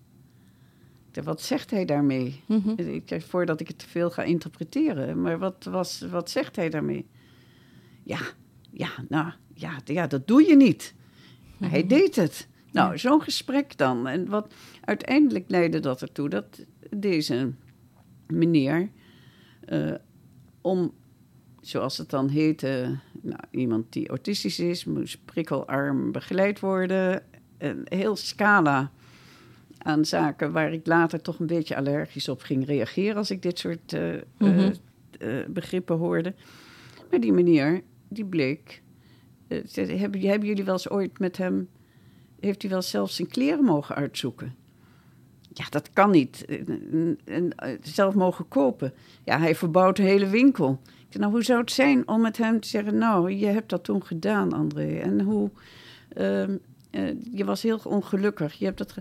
Ik 1.12 1.22
wat 1.22 1.42
zegt 1.42 1.70
hij 1.70 1.84
daarmee? 1.84 2.42
Mhm. 2.46 2.68
Ik 2.68 3.02
zeg, 3.04 3.24
voordat 3.24 3.60
ik 3.60 3.68
het 3.68 3.78
te 3.78 3.88
veel 3.88 4.10
ga 4.10 4.22
interpreteren. 4.22 5.20
Maar 5.20 5.38
wat, 5.38 5.64
was, 5.64 6.00
wat 6.00 6.30
zegt 6.30 6.56
hij 6.56 6.68
daarmee? 6.68 7.06
Ja, 8.02 8.20
ja, 8.70 8.90
nou, 9.08 9.32
ja, 9.54 9.80
ja 9.84 10.06
dat 10.06 10.26
doe 10.26 10.42
je 10.48 10.56
niet. 10.56 10.94
Hij 11.60 11.86
deed 11.86 12.16
het. 12.16 12.48
Nou, 12.72 12.98
zo'n 12.98 13.22
gesprek 13.22 13.76
dan. 13.76 14.06
En 14.06 14.28
wat 14.28 14.54
uiteindelijk 14.80 15.44
leidde 15.48 15.80
dat 15.80 16.02
ertoe 16.02 16.28
dat 16.28 16.64
deze 16.96 17.52
meneer, 18.26 18.90
eh, 19.64 19.94
om, 20.60 20.92
zoals 21.60 21.98
het 21.98 22.10
dan 22.10 22.28
heette, 22.28 22.98
nou, 23.22 23.40
iemand 23.50 23.92
die 23.92 24.08
autistisch 24.08 24.58
is, 24.58 24.84
moest 24.84 25.24
prikkelarm 25.24 26.12
begeleid 26.12 26.60
worden. 26.60 27.22
Een 27.58 27.82
heel 27.84 28.16
scala 28.16 28.90
aan 29.78 30.04
zaken 30.04 30.52
waar 30.52 30.72
ik 30.72 30.86
later 30.86 31.20
toch 31.22 31.38
een 31.38 31.46
beetje 31.46 31.76
allergisch 31.76 32.28
op 32.28 32.42
ging 32.42 32.66
reageren 32.66 33.16
als 33.16 33.30
ik 33.30 33.42
dit 33.42 33.58
soort 33.58 33.92
eh, 33.92 34.10
Mhm. 34.38 34.72
eh, 35.18 35.40
eh, 35.40 35.46
begrippen 35.48 35.96
hoorde. 35.96 36.34
Maar 37.10 37.20
die 37.20 37.32
meneer, 37.32 37.82
die 38.08 38.24
bleek. 38.24 38.82
eh, 39.48 39.58
zei, 39.64 39.96
hebben, 39.96 40.20
hebben 40.20 40.48
jullie 40.48 40.64
wel 40.64 40.72
eens 40.74 40.88
ooit 40.90 41.18
met 41.18 41.36
hem. 41.36 41.68
Heeft 42.40 42.62
hij 42.62 42.70
wel 42.70 42.82
zelfs 42.82 43.16
zijn 43.16 43.28
kleren 43.28 43.64
mogen 43.64 43.94
uitzoeken? 43.94 44.54
Ja, 45.52 45.64
dat 45.70 45.90
kan 45.92 46.10
niet. 46.10 46.44
Eh, 46.44 46.58
En, 46.68 47.18
en, 47.24 47.54
eh, 47.56 47.78
zelf 47.82 48.14
mogen 48.14 48.48
kopen. 48.48 48.92
Ja, 49.24 49.38
hij 49.38 49.54
verbouwt 49.54 49.96
de 49.96 50.02
hele 50.02 50.28
winkel. 50.28 50.80
Nou, 51.18 51.32
hoe 51.32 51.42
zou 51.42 51.60
het 51.60 51.70
zijn 51.70 52.08
om 52.08 52.20
met 52.20 52.36
hem 52.36 52.60
te 52.60 52.68
zeggen... 52.68 52.98
nou, 52.98 53.30
je 53.30 53.46
hebt 53.46 53.70
dat 53.70 53.84
toen 53.84 54.04
gedaan, 54.04 54.52
André. 54.52 54.98
En 54.98 55.20
hoe... 55.20 55.50
ehm, 56.08 56.56
eh, 56.90 57.14
je 57.32 57.44
was 57.44 57.62
heel 57.62 57.80
ongelukkig. 57.84 58.54
Je 58.54 58.64
hebt 58.64 58.78
dat 58.78 58.94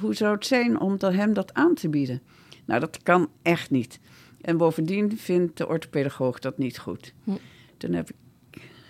Hoe 0.00 0.14
zou 0.14 0.34
het 0.34 0.46
zijn 0.46 0.80
om 0.80 0.98
dan 0.98 1.12
hem 1.12 1.32
dat 1.32 1.54
aan 1.54 1.74
te 1.74 1.88
bieden? 1.88 2.22
Nou, 2.64 2.80
dat 2.80 3.02
kan 3.02 3.28
echt 3.42 3.70
niet. 3.70 4.00
En 4.40 4.56
bovendien 4.56 5.18
vindt 5.18 5.56
de 5.56 5.68
orthopedagoog 5.68 6.38
dat 6.38 6.58
niet 6.58 6.78
goed. 6.78 7.14
Hm. 7.24 7.30
Toen 7.76 7.92
heb 7.92 8.10
ik 8.10 8.16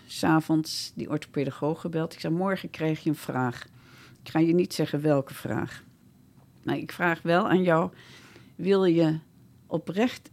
s'avonds 0.06 0.92
die 0.94 1.10
orthopedagoog 1.10 1.80
gebeld. 1.80 2.12
Ik 2.12 2.20
zei, 2.20 2.34
morgen 2.34 2.70
krijg 2.70 3.02
je 3.02 3.08
een 3.08 3.16
vraag. 3.16 3.66
Ik 4.22 4.30
ga 4.30 4.38
je 4.38 4.54
niet 4.54 4.74
zeggen 4.74 5.00
welke 5.00 5.34
vraag. 5.34 5.84
Maar 6.62 6.76
ik 6.76 6.92
vraag 6.92 7.22
wel 7.22 7.48
aan 7.48 7.62
jou, 7.62 7.90
wil 8.56 8.84
je 8.84 9.18
oprecht 9.66 10.30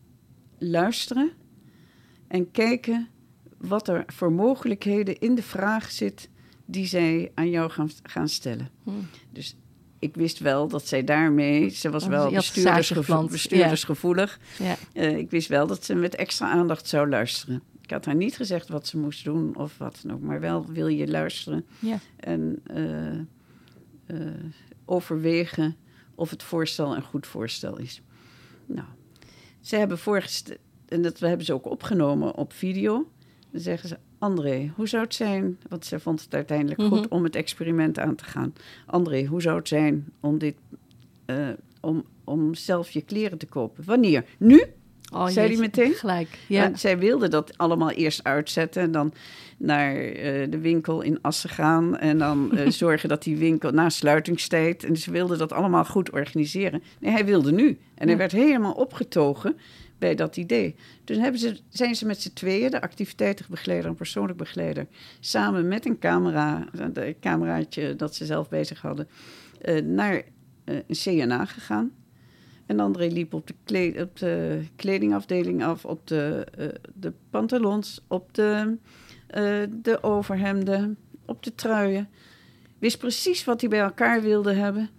luisteren 0.57 1.31
en 2.27 2.51
kijken 2.51 3.07
wat 3.57 3.87
er 3.87 4.03
voor 4.07 4.31
mogelijkheden 4.31 5.19
in 5.19 5.35
de 5.35 5.43
vraag 5.43 5.91
zit 5.91 6.29
die 6.65 6.85
zij 6.85 7.31
aan 7.33 7.49
jou 7.49 7.69
gaan, 7.69 7.89
gaan 8.03 8.29
stellen. 8.29 8.69
Hm. 8.83 8.91
Dus 9.31 9.55
ik 9.99 10.15
wist 10.15 10.39
wel 10.39 10.67
dat 10.67 10.87
zij 10.87 11.03
daarmee, 11.03 11.69
ze 11.69 11.89
was 11.89 12.03
Oh, 12.03 12.09
wel 12.09 12.31
bestuurdersgevo- 12.31 13.27
bestuurdersgevoelig. 13.27 14.39
Ja. 14.59 14.75
Eh, 14.93 15.17
ik 15.17 15.29
wist 15.31 15.47
wel 15.47 15.67
dat 15.67 15.85
ze 15.85 15.95
met 15.95 16.15
extra 16.15 16.49
aandacht 16.49 16.87
zou 16.87 17.09
luisteren. 17.09 17.61
Ik 17.81 17.89
had 17.93 18.05
haar 18.05 18.15
niet 18.15 18.35
gezegd 18.35 18.67
wat 18.69 18.87
ze 18.87 18.97
moest 18.97 19.23
doen 19.23 19.55
of 19.55 19.77
wat 19.77 19.99
dan 20.03 20.13
ook, 20.15 20.21
maar 20.21 20.39
wel 20.39 20.65
wil 20.65 20.87
je 20.87 21.07
luisteren 21.07 21.65
Ja. 21.79 21.99
en 22.17 22.61
eh, 22.63 23.19
eh, 24.05 24.43
overwegen 24.85 25.75
of 26.15 26.29
het 26.29 26.43
voorstel 26.43 26.95
een 26.95 27.01
goed 27.01 27.27
voorstel 27.27 27.77
is. 27.79 28.01
Nou, 28.65 28.87
ze 29.61 29.75
hebben 29.75 29.97
voorgesteld, 29.97 30.57
en 30.87 31.01
dat 31.01 31.19
hebben 31.19 31.45
ze 31.45 31.53
ook 31.53 31.65
opgenomen 31.71 32.35
op 32.35 32.53
video. 32.53 33.07
Dan 33.51 33.61
zeggen 33.61 33.89
ze, 33.89 33.97
André, 34.19 34.71
hoe 34.75 34.87
zou 34.87 35.03
het 35.03 35.13
zijn, 35.15 35.57
want 35.69 35.85
ze 35.85 35.99
vond 35.99 36.21
het 36.21 36.33
uiteindelijk 36.33 36.79
Mhm. 36.79 36.89
goed 36.89 37.07
om 37.07 37.23
het 37.23 37.35
experiment 37.35 37.99
aan 37.99 38.15
te 38.15 38.23
gaan. 38.23 38.53
André, 38.85 39.25
hoe 39.25 39.41
zou 39.41 39.57
het 39.57 39.67
zijn 39.67 40.05
om 40.19 40.37
dit, 40.37 40.55
eh, 41.25 41.47
om, 41.81 42.03
om 42.23 42.53
zelf 42.53 42.89
je 42.89 43.01
kleren 43.01 43.37
te 43.37 43.45
kopen? 43.45 43.83
Wanneer? 43.85 44.25
Nu? 44.37 44.63
Oh, 45.13 45.27
Zei 45.27 45.47
jeetje, 45.47 45.61
meteen? 45.61 45.93
Gelijk, 45.93 46.39
ja. 46.47 46.75
Zij 46.75 46.97
wilde 46.97 47.27
dat 47.27 47.57
allemaal 47.57 47.89
eerst 47.91 48.23
uitzetten 48.23 48.81
en 48.81 48.91
dan 48.91 49.13
naar 49.57 49.95
eh, 49.95 50.51
de 50.51 50.57
winkel 50.59 51.01
in 51.01 51.21
Assen 51.21 51.49
gaan 51.49 51.97
en 51.97 52.17
dan 52.17 52.51
eh, 52.57 52.69
zorgen 52.83 53.09
dat 53.09 53.23
die 53.23 53.37
winkel 53.37 53.71
na 53.71 53.89
sluitingstijd 53.89 54.83
en 54.83 54.97
ze 54.97 55.11
wilde 55.11 55.37
dat 55.37 55.51
allemaal 55.53 55.85
goed 55.85 56.11
organiseren. 56.11 56.83
Nee, 56.99 57.11
hij 57.11 57.25
wilde 57.25 57.51
nu 57.51 57.77
en 57.95 58.07
hij 58.07 58.17
werd 58.17 58.31
helemaal 58.31 58.73
opgetogen 58.73 59.57
bij 59.97 60.15
dat 60.15 60.37
idee. 60.37 60.75
Toen 61.03 61.17
hebben 61.17 61.39
ze, 61.39 61.59
zijn 61.69 61.95
ze 61.95 62.05
met 62.05 62.21
z'n 62.21 62.33
tweeën, 62.33 62.71
de 62.71 62.81
activiteitenbegeleider 62.81 63.89
en 63.89 63.95
persoonlijk 63.95 64.37
begeleider, 64.37 64.87
samen 65.19 65.67
met 65.67 65.85
een 65.85 65.99
camera, 65.99 66.67
een 66.71 67.15
cameraatje 67.19 67.95
dat 67.95 68.15
ze 68.15 68.25
zelf 68.25 68.49
bezig 68.49 68.81
hadden, 68.81 69.07
eh, 69.61 69.83
naar 69.83 70.23
eh, 70.63 70.75
een 70.75 70.95
CNA 70.95 71.45
gegaan. 71.45 71.91
En 72.65 72.79
André 72.79 73.07
liep 73.07 73.33
op 73.33 73.47
de, 73.47 74.01
op 74.01 74.17
de 74.17 74.63
kledingafdeling 74.75 75.63
af, 75.63 75.85
op 75.85 76.07
de, 76.07 76.47
eh, 76.57 76.67
de 76.93 77.13
pantalons, 77.29 78.05
op 78.07 78.33
de, 78.33 78.77
de 79.81 79.97
overhemden, 80.03 80.97
op 81.25 81.43
de 81.43 81.55
truien. 81.55 82.09
Wist 82.79 82.97
precies 82.97 83.43
wat 83.43 83.61
hij 83.61 83.69
bij 83.69 83.79
elkaar 83.79 84.21
wilde 84.21 84.53
hebben. 84.53 84.89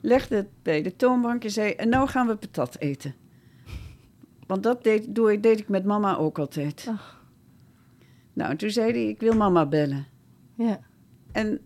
Legde 0.00 0.36
het 0.36 0.48
bij 0.62 0.82
de 0.82 0.96
toonbank 0.96 1.44
en 1.44 1.50
zei: 1.50 1.72
En 1.72 1.88
nou 1.88 2.08
gaan 2.08 2.26
we 2.26 2.36
patat 2.36 2.78
eten. 2.78 3.14
Want 4.46 4.62
dat 4.62 4.84
deed, 4.84 5.14
doe, 5.14 5.32
ik- 5.32 5.42
deed 5.42 5.58
ik 5.60 5.68
met 5.68 5.84
mama 5.84 6.16
ook 6.16 6.38
altijd. 6.38 6.86
Ach. 6.88 7.20
Nou, 8.32 8.56
toen 8.56 8.70
zei 8.70 8.92
hij: 8.92 9.08
Ik 9.08 9.20
wil 9.20 9.34
mama 9.36 9.66
bellen. 9.66 10.06
ja. 10.54 10.80
En 11.32 11.60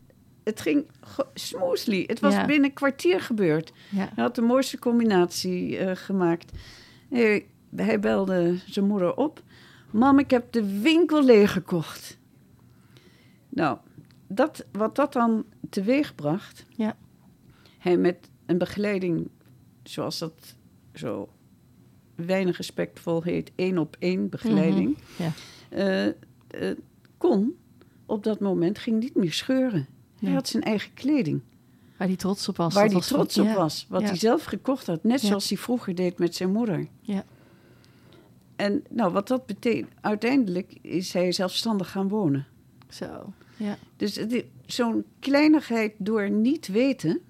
het 0.44 0.60
ging 0.60 0.86
smoothly. 1.34 2.04
Het 2.06 2.20
was 2.20 2.34
Ja. 2.34 2.46
binnen 2.46 2.68
een 2.68 2.74
kwartier 2.74 3.20
gebeurd. 3.20 3.72
Ja. 3.90 4.08
Hij 4.14 4.24
had 4.24 4.34
de 4.34 4.42
mooiste 4.42 4.78
combinatie 4.78 5.78
eh, 5.78 5.96
gemaakt. 5.96 6.52
Hij, 7.10 7.46
hij 7.76 8.00
belde 8.00 8.58
zijn 8.66 8.86
moeder 8.86 9.16
op. 9.16 9.42
Mam, 9.90 10.18
ik 10.18 10.30
heb 10.30 10.52
de 10.52 10.80
winkel 10.80 11.24
leeggekocht. 11.24 12.18
Nou, 13.48 13.78
dat, 14.26 14.66
wat 14.72 14.96
dat 14.96 15.12
dan 15.12 15.44
teweegbracht... 15.70 16.64
Ja. 16.68 16.96
Hij 17.78 17.96
met 17.96 18.30
een 18.46 18.58
begeleiding, 18.58 19.28
zoals 19.82 20.18
dat 20.18 20.54
zo 20.94 21.28
weinig 22.16 22.56
respectvol 22.56 23.22
heet... 23.22 23.50
één 23.54 23.78
op 23.78 23.96
één 23.98 24.28
begeleiding... 24.28 24.98
Mhm, 25.16 25.22
ja. 25.22 25.32
eh, 25.68 26.06
eh, 26.70 26.76
kon 27.18 27.56
op 28.06 28.22
dat 28.24 28.40
moment 28.40 28.78
ging 28.78 29.00
niet 29.00 29.14
meer 29.14 29.32
scheuren. 29.32 29.86
Hij 30.20 30.32
had 30.32 30.48
zijn 30.48 30.62
eigen 30.62 30.94
kleding. 30.94 31.40
Waar 31.96 32.06
hij 32.08 32.16
trots 32.16 32.48
op 32.48 32.56
was. 32.56 32.74
Waar 32.74 32.82
hij 32.88 33.00
trots 33.00 33.34
van- 33.34 33.44
op 33.44 33.50
ja. 33.50 33.56
was. 33.56 33.86
Wat 33.88 34.00
Ja. 34.00 34.06
hij 34.06 34.16
zelf 34.16 34.44
gekocht 34.44 34.86
had. 34.86 35.04
Net 35.04 35.20
Ja. 35.20 35.26
zoals 35.26 35.48
hij 35.48 35.58
vroeger 35.58 35.94
deed 35.94 36.18
met 36.18 36.34
zijn 36.34 36.52
moeder. 36.52 36.86
Ja. 37.00 37.24
En 38.56 38.84
nou, 38.90 39.12
wat 39.12 39.28
dat 39.28 39.46
betekent... 39.46 39.90
Uiteindelijk 40.00 40.72
is 40.82 41.12
hij 41.12 41.32
zelfstandig 41.32 41.90
gaan 41.90 42.08
wonen. 42.08 42.46
Zo. 42.88 43.32
Ja. 43.56 43.78
Dus 43.96 44.20
zo'n 44.66 45.04
kleinigheid 45.18 45.92
door 45.98 46.30
niet 46.30 46.66
weten... 46.66 47.20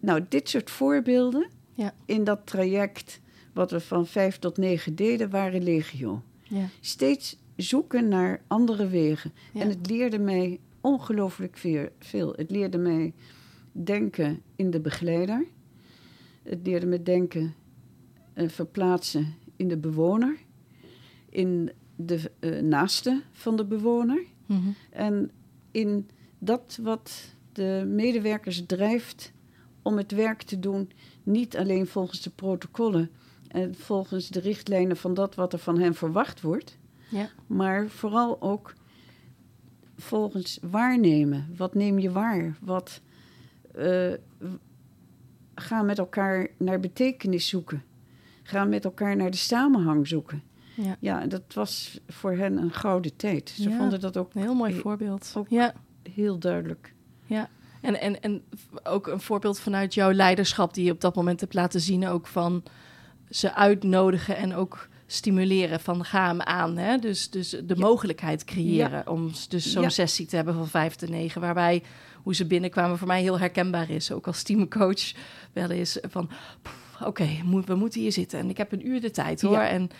Nou, 0.00 0.24
dit 0.28 0.48
soort 0.48 0.70
voorbeelden 0.70 1.48
Ja. 1.74 1.94
in 2.04 2.24
dat 2.24 2.40
traject... 2.44 3.20
wat 3.52 3.70
we 3.70 3.80
van 3.80 4.06
vijf 4.06 4.38
tot 4.38 4.56
negen 4.56 4.94
deden, 4.94 5.30
waren 5.30 5.62
legio. 5.62 6.22
Ja. 6.42 6.68
Steeds 6.80 7.36
zoeken 7.56 8.08
naar 8.08 8.42
andere 8.46 8.88
wegen. 8.88 9.32
Ja. 9.52 9.60
En 9.60 9.68
het 9.68 9.90
leerde 9.90 10.18
mij 10.18 10.60
ongelooflijk 10.80 11.56
veel. 11.98 12.32
Het 12.36 12.50
leerde 12.50 12.78
mij 12.78 13.12
denken 13.72 14.42
in 14.56 14.70
de 14.70 14.80
begeleider. 14.80 15.46
Het 16.42 16.58
leerde 16.62 16.86
me 16.86 17.02
denken, 17.02 17.54
eh, 18.32 18.48
verplaatsen 18.48 19.34
in 19.56 19.68
de 19.68 19.76
bewoner. 19.76 20.36
In 21.28 21.70
de 21.96 22.30
eh, 22.38 22.60
naaste 22.60 23.22
van 23.32 23.56
de 23.56 23.64
bewoner. 23.64 24.24
Mhm. 24.46 24.68
En 24.90 25.30
in 25.70 26.08
dat 26.38 26.78
wat 26.82 27.34
de 27.52 27.84
medewerkers 27.86 28.66
drijft 28.66 29.32
om 29.82 29.96
het 29.96 30.12
werk 30.12 30.42
te 30.42 30.58
doen, 30.58 30.90
niet 31.22 31.56
alleen 31.56 31.86
volgens 31.86 32.22
de 32.22 32.30
protocollen 32.30 33.10
en 33.50 33.74
volgens 33.74 34.28
de 34.28 34.40
richtlijnen 34.40 34.96
van 34.96 35.14
dat 35.14 35.34
wat 35.34 35.52
er 35.52 35.58
van 35.58 35.78
hen 35.78 35.94
verwacht 35.94 36.40
wordt, 36.40 36.78
Ja. 37.08 37.28
maar 37.46 37.88
vooral 37.88 38.42
ook 38.42 38.74
volgens 39.96 40.58
waarnemen. 40.62 41.54
Wat 41.56 41.74
neem 41.74 41.98
je 41.98 42.10
waar? 42.10 42.56
Wat 42.60 43.00
eh, 43.74 44.12
w- 44.38 44.44
ga 45.54 45.82
met 45.82 45.98
elkaar 45.98 46.48
naar 46.58 46.80
betekenis 46.80 47.48
zoeken. 47.48 47.82
Ga 48.42 48.64
met 48.64 48.84
elkaar 48.84 49.16
naar 49.16 49.30
de 49.30 49.36
samenhang 49.36 50.08
zoeken. 50.08 50.42
Ja. 50.74 50.96
Ja, 51.00 51.26
dat 51.26 51.42
was 51.54 52.00
voor 52.08 52.32
hen 52.32 52.56
een 52.56 52.72
gouden 52.72 53.16
tijd. 53.16 53.48
Ze 53.48 53.68
Ja. 53.68 53.76
vonden 53.76 54.00
dat 54.00 54.16
ook 54.16 54.34
Een 54.34 54.40
heel 54.42 54.54
mooi 54.54 54.72
he- 54.74 54.78
voorbeeld. 54.80 55.34
ook- 55.36 55.48
Ja. 55.48 55.72
heel 56.12 56.38
duidelijk. 56.38 56.94
Ja, 57.26 57.48
en, 57.80 58.00
en, 58.00 58.20
en 58.22 58.42
ook 58.82 59.06
een 59.06 59.20
voorbeeld 59.20 59.58
vanuit 59.60 59.94
jouw 59.94 60.12
leiderschap 60.12 60.74
die 60.74 60.84
je 60.84 60.92
op 60.92 61.00
dat 61.00 61.14
moment 61.14 61.40
hebt 61.40 61.54
laten 61.54 61.80
zien, 61.80 62.06
ook 62.06 62.26
van 62.26 62.62
ze 63.30 63.54
uitnodigen 63.54 64.36
en 64.36 64.54
ook 64.54 64.88
stimuleren 65.06 65.80
van 65.80 66.04
ga 66.04 66.26
hem 66.26 66.40
aan. 66.40 66.76
Hè? 66.76 66.96
Dus, 66.98 67.30
dus 67.30 67.56
de 67.64 67.76
mogelijkheid 67.76 68.44
creëren 68.44 69.08
om 69.08 69.30
dus 69.48 69.72
zo'n 69.72 69.82
Ja. 69.82 69.88
sessie 69.88 70.26
te 70.26 70.36
hebben 70.36 70.54
van 70.54 70.68
vijf 70.68 70.94
tot 70.94 71.08
negen, 71.08 71.40
waarbij 71.40 71.82
hoe 72.22 72.34
ze 72.34 72.46
binnenkwamen 72.46 72.98
voor 72.98 73.06
mij 73.06 73.20
heel 73.22 73.38
herkenbaar 73.38 73.90
is. 73.90 74.12
Ook 74.12 74.26
als 74.26 74.42
teamcoach 74.42 75.12
wel 75.52 75.70
eens 75.70 75.98
van, 76.08 76.30
"Poeh, 76.62 77.08
oké, 77.08 77.28
moet- 77.44 77.66
we 77.66 77.74
moeten 77.74 78.00
hier 78.00 78.12
zitten 78.12 78.38
en 78.38 78.50
ik 78.50 78.56
heb 78.56 78.72
een 78.72 78.86
uur 78.86 79.00
de 79.00 79.10
tijd 79.10 79.40
hoor. 79.42 79.58
En, 79.58 79.90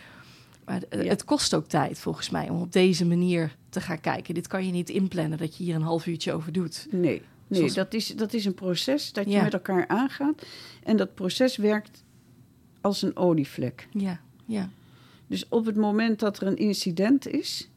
maar 0.65 0.81
eh, 0.89 1.09
het 1.09 1.23
kost 1.25 1.53
ook 1.53 1.67
tijd 1.67 1.99
volgens 1.99 2.29
mij 2.29 2.49
om 2.49 2.61
op 2.61 2.71
deze 2.71 3.05
manier 3.05 3.55
te 3.69 3.81
gaan 3.81 3.99
kijken. 4.01 4.33
Dit 4.33 4.47
kan 4.47 4.65
je 4.65 4.71
niet 4.71 4.89
inplannen 4.89 5.37
dat 5.37 5.57
je 5.57 5.63
hier 5.63 5.75
een 5.75 5.81
half 5.81 6.05
uurtje 6.05 6.33
over 6.33 6.51
doet. 6.51 6.87
Nee, 6.91 7.21
nee 7.47 7.59
Zoals- 7.59 7.73
dat, 7.73 7.93
is, 7.93 8.07
dat 8.07 8.33
is 8.33 8.45
een 8.45 8.53
proces 8.53 9.13
dat 9.13 9.31
je 9.31 9.41
met 9.41 9.53
elkaar 9.53 9.87
aangaat. 9.87 10.45
En 10.83 10.97
dat 10.97 11.13
proces 11.13 11.57
werkt 11.57 12.03
als 12.81 13.01
een 13.01 13.15
olievlek. 13.15 13.87
Ja, 13.91 14.21
ja. 14.45 14.69
Dus 15.27 15.47
op 15.49 15.65
het 15.65 15.75
moment 15.75 16.19
dat 16.19 16.39
er 16.41 16.47
een 16.47 16.57
incident 16.57 17.27
is. 17.27 17.69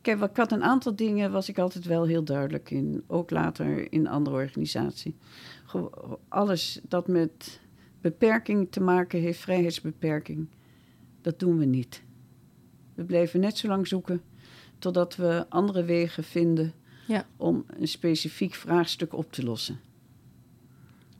Kijk, 0.00 0.20
ik 0.22 0.36
had 0.36 0.52
een 0.52 0.62
aantal 0.62 0.96
dingen, 0.96 1.32
was 1.32 1.48
ik 1.48 1.58
altijd 1.58 1.84
wel 1.84 2.04
heel 2.06 2.24
duidelijk 2.24 2.70
in. 2.70 3.02
Ook 3.06 3.30
later 3.30 3.92
in 3.92 4.08
andere 4.08 4.36
organisatie. 4.36 5.14
Alles 6.28 6.80
dat 6.88 7.08
met 7.08 7.60
beperking 8.00 8.66
te 8.70 8.80
maken 8.80 9.20
heeft, 9.20 9.40
vrijheidsbeperking, 9.40 10.48
dat 11.20 11.38
doen 11.38 11.58
we 11.58 11.64
niet. 11.64 12.02
We 12.94 13.04
blijven 13.04 13.40
net 13.40 13.58
zo 13.58 13.68
lang 13.68 13.88
zoeken 13.88 14.22
totdat 14.78 15.16
we 15.16 15.46
andere 15.48 15.84
wegen 15.84 16.24
vinden 16.24 16.72
Ja. 17.06 17.26
om 17.36 17.64
een 17.66 17.88
specifiek 17.88 18.54
vraagstuk 18.54 19.12
op 19.14 19.32
te 19.32 19.44
lossen. 19.44 19.80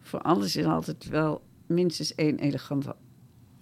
Voor 0.00 0.20
alles 0.20 0.56
is 0.56 0.64
altijd 0.64 1.08
wel 1.08 1.42
minstens 1.66 2.14
één 2.14 2.38
elegante, 2.38 2.96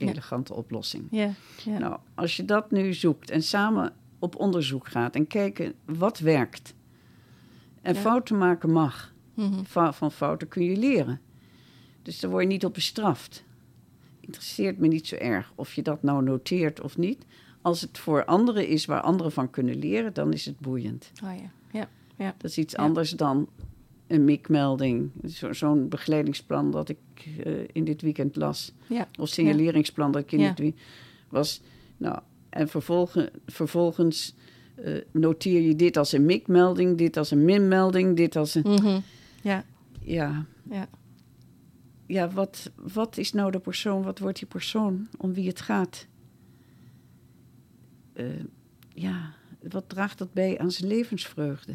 Ja. 0.07 0.11
elegante 0.13 0.55
oplossing. 0.55 1.07
Ja, 1.11 1.31
ja. 1.65 1.79
Nou, 1.79 1.99
als 2.15 2.37
je 2.37 2.45
dat 2.45 2.71
nu 2.71 2.95
zoekt 2.95 3.31
en 3.31 3.43
samen 3.43 3.93
op 4.19 4.37
onderzoek 4.37 4.89
gaat 4.89 5.15
en 5.15 5.27
kijken 5.27 5.75
wat 5.85 6.19
werkt. 6.19 6.75
En 7.83 7.95
Ja. 7.95 8.01
fouten 8.01 8.39
maken 8.39 8.71
mag. 8.73 9.13
Mhm. 9.35 9.63
Va- 9.65 9.93
van 9.93 10.13
fouten 10.13 10.49
kun 10.49 10.63
je 10.65 10.77
leren. 10.77 11.21
Dus 12.03 12.21
daar 12.21 12.31
word 12.31 12.43
je 12.43 12.49
niet 12.49 12.65
op 12.65 12.75
bestraft. 12.75 13.45
Interesseert 14.21 14.79
me 14.79 14.87
niet 14.87 15.07
zo 15.07 15.17
erg 15.17 15.53
of 15.55 15.75
je 15.75 15.83
dat 15.83 16.03
nou 16.03 16.23
noteert 16.23 16.81
of 16.81 16.97
niet. 16.97 17.25
Als 17.63 17.81
het 17.81 17.99
voor 17.99 18.25
anderen 18.25 18.69
is 18.69 18.85
waar 18.85 19.01
anderen 19.01 19.33
van 19.33 19.51
kunnen 19.51 19.77
leren, 19.79 20.15
dan 20.15 20.33
is 20.33 20.45
het 20.45 20.59
boeiend. 20.59 21.13
Oh 21.25 21.31
ja. 21.73 21.89
Ja. 22.17 22.35
Dat 22.39 22.51
is 22.51 22.59
iets 22.59 22.75
Ja. 22.75 22.83
anders 22.83 23.11
dan 23.11 23.49
een 24.09 24.25
MIC-melding. 24.25 25.11
Zo, 25.27 25.53
Zo'n 25.53 25.89
begeleidingsplan 25.89 26.71
dat 26.71 26.89
ik 26.89 26.99
eh, 27.45 27.53
in 27.73 27.85
dit 27.85 28.03
weekend 28.03 28.37
las. 28.37 28.73
Ja. 28.87 29.09
Of 29.19 29.29
signaleringsplan 29.29 30.13
dat 30.13 30.23
ik 30.23 30.33
in 30.33 30.39
dit 30.39 30.59
weekend 30.59 30.83
was. 31.29 31.61
Nou, 31.97 32.19
en 32.51 32.69
vervolgen, 32.69 33.31
vervolgens 33.47 34.35
eh, 34.75 34.95
noteer 35.11 35.61
je 35.61 35.77
dit 35.77 35.97
als 35.97 36.13
een 36.13 36.25
MIC-melding, 36.25 36.99
dit 36.99 37.17
als 37.17 37.31
een 37.31 37.45
min-melding, 37.45 38.17
dit 38.17 38.37
als 38.37 38.55
een... 38.55 38.63
Mhm. 38.63 39.01
Ja. 39.43 39.65
Ja. 40.01 40.47
Ja. 40.71 40.89
Ja, 42.07 42.31
wat, 42.31 42.71
wat 42.77 43.17
is 43.17 43.33
nou 43.33 43.51
de 43.51 43.59
persoon? 43.59 44.03
Wat 44.03 44.19
wordt 44.19 44.39
die 44.39 44.49
persoon 44.49 45.09
om 45.19 45.33
wie 45.33 45.49
het 45.49 45.61
gaat? 45.61 46.07
Eh, 48.13 48.27
ja, 48.95 49.33
wat 49.69 49.89
draagt 49.89 50.19
dat 50.19 50.33
bij 50.33 50.59
aan 50.59 50.71
zijn 50.71 50.89
levensvreugde? 50.89 51.75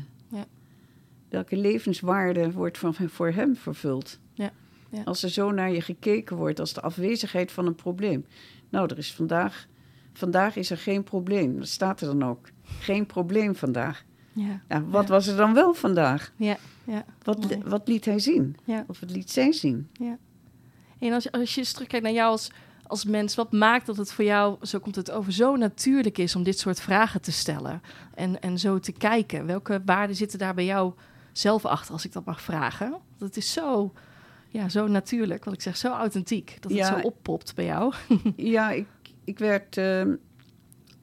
Ja. 1.34 1.40
Welke 1.40 1.58
levenswaarde 1.58 2.52
wordt 2.52 2.78
van, 2.78 2.94
voor 2.94 3.32
hem 3.32 3.56
vervuld? 3.56 4.20
Ja, 4.34 4.52
ja. 4.90 5.02
Als 5.04 5.24
er 5.24 5.30
zo 5.30 5.52
naar 5.52 5.72
je 5.72 5.82
gekeken 5.82 6.36
wordt 6.38 6.60
als 6.60 6.74
de 6.74 6.82
afwezigheid 6.82 7.52
van 7.52 7.66
een 7.66 7.76
probleem. 7.76 8.26
Nou, 8.70 8.88
er 8.92 8.98
is 8.98 9.14
vandaag, 9.14 9.68
vandaag 10.14 10.56
is 10.56 10.70
er 10.70 10.78
geen 10.78 11.04
probleem. 11.04 11.58
Dat 11.60 11.68
staat 11.68 12.02
er 12.02 12.08
dan 12.08 12.24
ook. 12.24 12.50
Geen 12.80 13.06
probleem 13.06 13.56
vandaag. 13.56 14.04
Ja. 14.34 14.62
Ja, 14.70 14.84
wat 14.84 15.04
Ja. 15.08 15.10
was 15.10 15.28
er 15.28 15.38
dan 15.38 15.54
wel 15.54 15.74
vandaag? 15.74 16.32
Ja. 16.36 16.58
Ja. 16.84 17.06
Wat, 17.24 17.58
wat 17.66 17.88
liet 17.88 18.06
hij 18.06 18.20
zien? 18.20 18.56
Ja. 18.64 18.84
Of 18.88 19.00
wat 19.00 19.12
liet 19.12 19.32
zij 19.32 19.52
zien? 19.52 19.90
En 21.00 21.14
als 21.14 21.24
je, 21.24 21.32
als 21.32 21.54
je 21.54 21.60
eens 21.60 21.72
terugkijkt 21.72 22.06
naar 22.06 22.14
jou 22.14 22.32
als, 22.32 22.52
als 22.88 23.06
mens, 23.06 23.36
wat 23.36 23.52
maakt 23.52 23.86
dat 23.86 23.98
het 23.98 24.14
voor 24.14 24.26
jou, 24.26 24.58
zo 24.66 24.80
komt 24.80 24.96
het 24.96 25.12
over, 25.12 25.34
zo 25.34 25.56
natuurlijk 25.56 26.18
is 26.18 26.36
om 26.36 26.44
dit 26.44 26.60
soort 26.60 26.80
vragen 26.82 27.22
te 27.22 27.32
stellen 27.32 27.82
en, 28.16 28.42
en 28.42 28.60
zo 28.60 28.80
te 28.80 28.92
kijken? 28.92 29.46
Welke 29.46 29.82
waarden 29.86 30.16
zitten 30.16 30.40
daar 30.40 30.54
bij 30.54 30.66
jou 30.66 30.94
zelf 31.34 31.66
achter, 31.66 31.94
als 31.94 32.06
ik 32.06 32.12
dat 32.12 32.26
mag 32.26 32.42
vragen? 32.42 32.98
Het 33.20 33.38
is 33.38 33.54
zo, 33.54 33.94
ja, 34.50 34.70
zo 34.70 34.88
natuurlijk, 34.88 35.44
wat 35.46 35.54
ik 35.54 35.62
zeg, 35.62 35.78
zo 35.78 35.92
authentiek, 35.92 36.58
dat 36.60 36.72
het 36.72 36.80
Ja. 36.80 37.00
zo 37.00 37.06
oppopt 37.08 37.56
bij 37.56 37.66
jou. 37.66 37.94
Ja, 38.36 38.72
ik, 38.72 38.88
ik 39.24 39.40
werd. 39.40 39.78
ehm, 39.78 40.16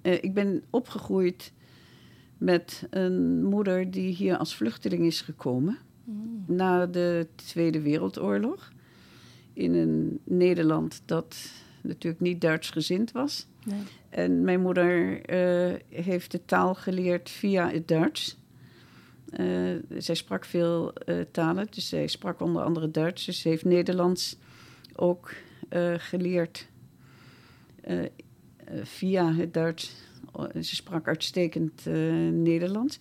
eh, 0.03 0.13
ik 0.25 0.35
ben 0.35 0.63
opgegroeid 0.71 1.53
met 2.39 2.87
een 2.91 3.45
moeder 3.45 3.91
die 3.91 4.15
hier 4.15 4.37
als 4.37 4.57
vluchteling 4.57 5.05
is 5.07 5.21
gekomen. 5.21 5.79
Na 6.47 6.87
de 6.87 7.27
Tweede 7.35 7.81
Wereldoorlog. 7.81 8.73
In 9.53 9.75
een 9.75 10.21
Nederland 10.25 11.03
dat 11.05 11.37
natuurlijk 11.83 12.23
niet 12.23 12.41
Duits 12.41 12.71
gezind 12.71 13.13
was. 13.13 13.47
Nee. 13.65 13.81
En 14.09 14.43
mijn 14.45 14.61
moeder 14.61 15.23
eh, 15.25 15.75
heeft 15.89 16.31
de 16.31 16.45
taal 16.45 16.75
geleerd 16.75 17.31
via 17.31 17.71
het 17.71 17.89
Duits. 17.89 18.39
Eh, 19.31 19.47
zij 19.99 20.15
sprak 20.15 20.45
veel 20.45 20.93
eh, 20.93 21.21
talen, 21.31 21.67
dus 21.71 21.89
zij 21.89 22.07
sprak 22.07 22.41
onder 22.41 22.63
andere 22.63 22.91
Duits. 22.91 23.25
Dus 23.25 23.41
ze 23.41 23.49
heeft 23.49 23.65
Nederlands 23.65 24.37
ook 24.95 25.33
eh, 25.69 25.95
geleerd 25.97 26.69
via 28.83 29.35
het 29.35 29.55
Duits. 29.55 29.95
Ze 30.61 30.75
sprak 30.75 31.09
uitstekend 31.09 31.85
Nederlands. 32.33 32.99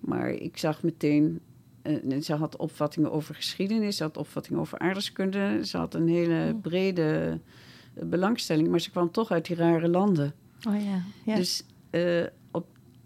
Maar 0.00 0.30
ik 0.30 0.58
zag 0.58 0.82
meteen... 0.82 1.40
en 1.82 2.22
ze 2.22 2.34
had 2.34 2.56
opvattingen 2.56 3.12
over 3.12 3.34
geschiedenis, 3.34 3.96
ze 3.96 4.02
had 4.02 4.16
opvattingen 4.16 4.60
over 4.60 4.78
aardrijkskunde. 4.78 5.60
Ze 5.66 5.76
had 5.76 5.94
een 5.94 6.08
hele 6.08 6.52
Oh. 6.54 6.60
brede 6.60 7.40
belangstelling, 7.94 8.68
maar 8.68 8.80
ze 8.80 8.90
kwam 8.90 9.10
toch 9.10 9.30
uit 9.30 9.46
die 9.46 9.56
rare 9.56 9.88
landen. 9.88 10.34
Oh 10.68 10.82
ja, 10.82 11.02
ja. 11.24 11.36
Dus 11.36 11.64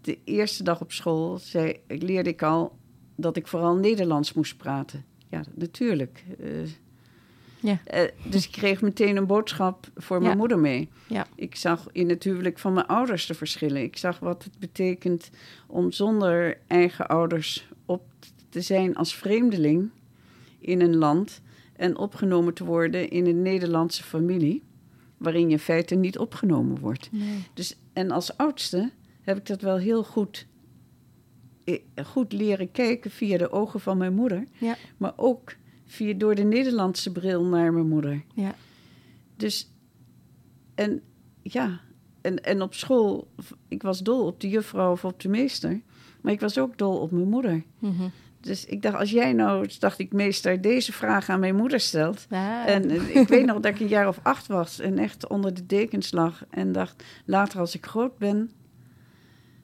de 0.03 0.17
eerste 0.23 0.63
dag 0.63 0.81
op 0.81 0.91
school 0.91 1.37
zei, 1.37 1.79
leerde 1.87 2.29
ik 2.29 2.41
al 2.43 2.77
dat 3.15 3.37
ik 3.37 3.47
vooral 3.47 3.75
Nederlands 3.75 4.33
moest 4.33 4.57
praten. 4.57 5.05
Ja, 5.29 5.43
natuurlijk. 5.55 6.23
Eh, 6.39 6.47
Ja. 7.59 7.79
eh, 7.85 8.01
dus 8.29 8.45
ik 8.45 8.51
kreeg 8.51 8.81
meteen 8.81 9.15
een 9.17 9.25
boodschap 9.27 9.87
voor 9.95 10.21
mijn 10.21 10.37
moeder 10.37 10.59
mee. 10.59 10.89
Ja. 11.07 11.27
Ik 11.35 11.55
zag 11.55 11.87
in 11.91 12.09
het 12.09 12.23
huwelijk 12.23 12.59
van 12.59 12.73
mijn 12.73 12.85
ouders 12.87 13.25
de 13.25 13.33
verschillen. 13.33 13.83
Ik 13.83 13.97
zag 13.97 14.19
wat 14.19 14.43
het 14.43 14.59
betekent 14.59 15.29
om 15.67 15.91
zonder 15.91 16.57
eigen 16.67 17.07
ouders 17.07 17.67
op 17.85 18.03
te 18.49 18.61
zijn 18.61 18.95
als 18.95 19.15
vreemdeling 19.15 19.89
in 20.59 20.81
een 20.81 20.95
land 20.95 21.41
en 21.75 21.97
opgenomen 21.97 22.53
te 22.53 22.63
worden 22.65 23.09
in 23.09 23.25
een 23.25 23.41
Nederlandse 23.41 24.03
familie, 24.03 24.63
waarin 25.17 25.45
je 25.45 25.51
in 25.51 25.59
feite 25.59 25.95
niet 25.95 26.17
opgenomen 26.17 26.79
wordt. 26.79 27.09
Nee. 27.11 27.43
Dus, 27.53 27.75
en 27.93 28.11
als 28.11 28.37
oudste 28.37 28.91
heb 29.23 29.37
ik 29.37 29.45
dat 29.45 29.61
wel 29.61 29.77
heel 29.77 30.03
goed, 30.03 30.47
eh, 31.63 31.79
goed 32.05 32.33
leren 32.33 32.71
kijken 32.71 33.11
via 33.11 33.37
de 33.37 33.51
ogen 33.51 33.79
van 33.79 33.97
mijn 33.97 34.13
moeder. 34.13 34.47
Ja. 34.59 34.75
Maar 34.97 35.13
ook 35.15 35.55
via, 35.85 36.13
door 36.13 36.35
de 36.35 36.43
Nederlandse 36.43 37.11
bril 37.11 37.43
naar 37.43 37.73
mijn 37.73 37.87
moeder. 37.87 38.23
Ja. 38.33 38.55
Dus, 39.35 39.71
en 40.75 41.01
ja, 41.41 41.81
en, 42.21 42.43
en 42.43 42.61
op 42.61 42.73
school, 42.73 43.27
ik 43.67 43.81
was 43.81 43.99
dol 43.99 44.25
op 44.25 44.41
de 44.41 44.49
juffrouw 44.49 44.91
of 44.91 45.05
op 45.05 45.19
de 45.21 45.29
meester. 45.29 45.81
Maar 46.21 46.33
ik 46.33 46.39
was 46.39 46.57
ook 46.57 46.77
dol 46.77 46.97
op 46.97 47.11
mijn 47.11 47.29
moeder. 47.29 47.63
Mhm. 47.79 48.07
Dus 48.39 48.65
ik 48.65 48.81
dacht, 48.81 48.95
als 48.95 49.11
jij 49.11 49.33
nou, 49.33 49.69
dacht 49.79 49.99
ik, 49.99 50.13
meester, 50.13 50.61
deze 50.61 50.91
vraag 50.91 51.29
aan 51.29 51.39
mijn 51.39 51.55
moeder 51.55 51.79
stelt. 51.79 52.25
Ah. 52.29 52.67
En 52.67 52.89
eh, 52.89 53.15
ik 53.15 53.27
weet 53.27 53.45
nog 53.45 53.59
dat 53.59 53.73
ik 53.73 53.79
een 53.79 53.87
jaar 53.87 54.07
of 54.07 54.19
acht 54.23 54.47
was 54.47 54.79
en 54.79 54.97
echt 54.97 55.27
onder 55.27 55.53
de 55.53 55.65
dekens 55.65 56.11
lag. 56.11 56.45
En 56.49 56.71
dacht, 56.71 57.03
later 57.25 57.59
als 57.59 57.75
ik 57.75 57.85
groot 57.85 58.17
ben, 58.17 58.51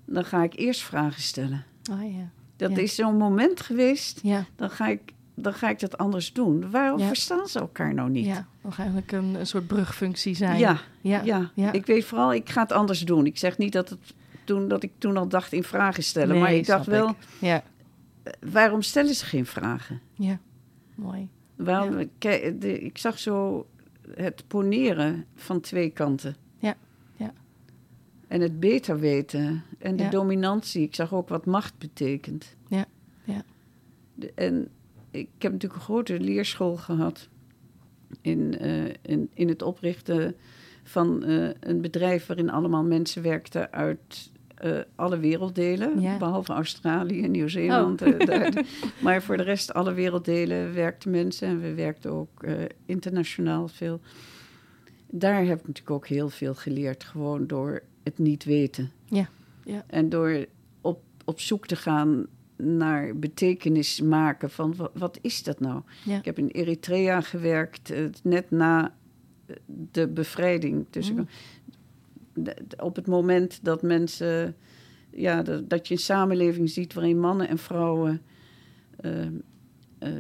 dan 0.10 0.26
ga 0.26 0.44
ik 0.44 0.54
eerst 0.56 0.82
vragen 0.82 1.22
stellen. 1.22 1.66
Oh 1.92 2.12
ja. 2.14 2.30
Dat 2.56 2.72
Ja. 2.72 2.78
is 2.78 2.96
zo'n 2.96 3.18
moment 3.18 3.62
geweest, 3.62 4.20
Ja. 4.24 4.46
dan 4.56 4.70
ga 4.70 4.88
ik, 4.88 5.02
dan 5.36 5.54
ga 5.54 5.70
ik 5.70 5.80
dat 5.80 5.98
anders 5.98 6.34
doen. 6.34 6.72
Waarom 6.72 7.00
verstaan 7.00 7.48
ze 7.48 7.60
elkaar 7.60 7.94
nou 7.94 8.10
niet? 8.10 8.26
Ja, 8.26 8.48
eigenlijk 8.78 9.12
een, 9.12 9.36
een 9.36 9.48
soort 9.48 9.68
brugfunctie 9.68 10.36
zijn. 10.36 10.58
ja, 10.60 10.80
ja. 11.02 11.52
ja. 11.56 11.72
Ik 11.72 11.86
weet 11.86 12.06
vooral, 12.06 12.34
ik 12.34 12.50
ga 12.50 12.62
het 12.62 12.72
anders 12.72 13.00
doen. 13.02 13.26
Ik 13.26 13.38
zeg 13.38 13.58
niet 13.58 13.74
dat, 13.74 13.90
het, 13.90 14.00
toen, 14.44 14.68
dat 14.68 14.84
ik 14.84 14.92
toen 14.98 15.18
al 15.18 15.28
dacht 15.28 15.54
in 15.54 15.64
vragen 15.64 16.04
stellen. 16.04 16.30
Nee, 16.30 16.40
maar 16.40 16.54
ik 16.54 16.66
dacht 16.66 16.86
wel, 16.86 17.10
ik. 17.10 17.16
Ja, 17.40 17.64
eh, 18.24 18.34
waarom 18.52 18.82
stellen 18.82 19.14
ze 19.16 19.26
geen 19.26 19.46
vragen? 19.46 20.02
ja. 20.14 20.40
Mooi. 20.96 21.30
Waarom, 21.56 22.10
kijk, 22.18 22.62
de, 22.62 22.80
ik 22.80 22.98
zag 22.98 23.20
zo 23.20 23.68
het 24.16 24.44
poneren 24.48 25.26
van 25.36 25.60
twee 25.62 25.90
kanten. 25.90 26.36
En 28.30 28.42
het 28.42 28.60
beter 28.60 29.00
weten. 29.00 29.64
En 29.80 29.96
de 29.96 30.04
Ja. 30.04 30.10
dominantie. 30.10 30.82
Ik 30.82 30.96
zag 30.96 31.14
ook 31.14 31.30
wat 31.30 31.46
macht 31.46 31.78
betekent. 31.78 32.56
Ja, 32.68 32.86
ja. 33.24 33.44
De- 34.16 34.32
en 34.36 34.68
ik 35.12 35.28
heb 35.38 35.52
natuurlijk 35.52 35.80
een 35.80 35.86
grote 35.86 36.20
leerschool 36.20 36.78
gehad. 36.78 37.28
In, 38.22 38.58
eh, 38.60 38.86
in, 39.02 39.30
in 39.34 39.48
het 39.48 39.62
oprichten 39.62 40.36
van 40.84 41.24
eh, 41.24 41.50
een 41.60 41.82
bedrijf 41.82 42.26
waarin 42.26 42.50
allemaal 42.50 42.84
mensen 42.84 43.22
werkten 43.22 43.72
uit 43.72 44.32
eh, 44.56 44.78
alle 44.96 45.18
werelddelen. 45.20 46.02
Ja. 46.02 46.18
Behalve 46.18 46.54
Australië 46.54 47.24
en 47.24 47.32
Nieuw-Zeeland. 47.32 48.02
Oh. 48.02 48.18
maar 49.04 49.24
voor 49.24 49.38
de 49.38 49.44
rest, 49.44 49.74
alle 49.74 49.94
werelddelen 49.94 50.74
werkten 50.74 51.12
mensen. 51.12 51.48
En 51.48 51.62
we 51.62 51.74
werkten 51.74 52.12
ook 52.12 52.44
internationaal 52.86 53.68
veel. 53.68 54.00
Daar 55.12 55.46
heb 55.46 55.60
ik 55.60 55.68
natuurlijk 55.68 55.92
ook 55.96 56.08
heel 56.08 56.30
veel 56.30 56.56
geleerd. 56.56 57.04
Gewoon 57.04 57.48
door 57.48 57.82
het 58.10 58.20
niet 58.20 58.44
weten. 58.44 58.92
Ja, 59.06 59.30
ja. 59.64 59.84
En 59.88 60.10
door 60.10 60.46
op, 60.82 61.02
op 61.26 61.40
zoek 61.40 61.68
te 61.68 61.76
gaan 61.76 62.26
naar 62.58 63.16
betekenis 63.16 64.02
maken 64.02 64.50
van 64.50 64.76
wat, 64.76 64.92
wat 64.94 65.18
is 65.22 65.44
dat 65.44 65.60
nou? 65.60 65.82
Ja. 66.06 66.18
Ik 66.18 66.26
heb 66.26 66.38
in 66.38 66.48
Eritrea 66.48 67.22
gewerkt, 67.22 67.90
eh, 67.92 68.04
net 68.24 68.52
na 68.52 68.94
eh, 69.46 69.56
de 69.92 70.08
bevrijding. 70.08 70.86
Dus 70.90 71.12
Mm. 71.14 71.28
op 72.78 72.96
het 72.96 73.08
moment 73.08 73.60
dat 73.64 73.82
mensen, 73.82 74.56
ja, 75.12 75.42
dat, 75.42 75.70
dat 75.70 75.88
je 75.88 75.94
een 75.94 76.00
samenleving 76.00 76.70
ziet 76.70 76.94
waarin 76.94 77.20
mannen 77.20 77.48
en 77.48 77.58
vrouwen 77.58 78.22
eh, 78.98 79.26
eh, 80.00 80.12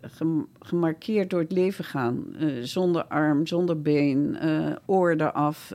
gem- 0.00 0.48
gemarkeerd 0.60 1.30
door 1.30 1.40
het 1.40 1.52
leven 1.52 1.84
gaan, 1.84 2.24
zonder 2.62 3.04
arm, 3.04 3.46
zonder 3.46 3.82
been, 3.82 4.36
eh 4.36 4.76
oor 4.86 5.10
eraf. 5.12 5.72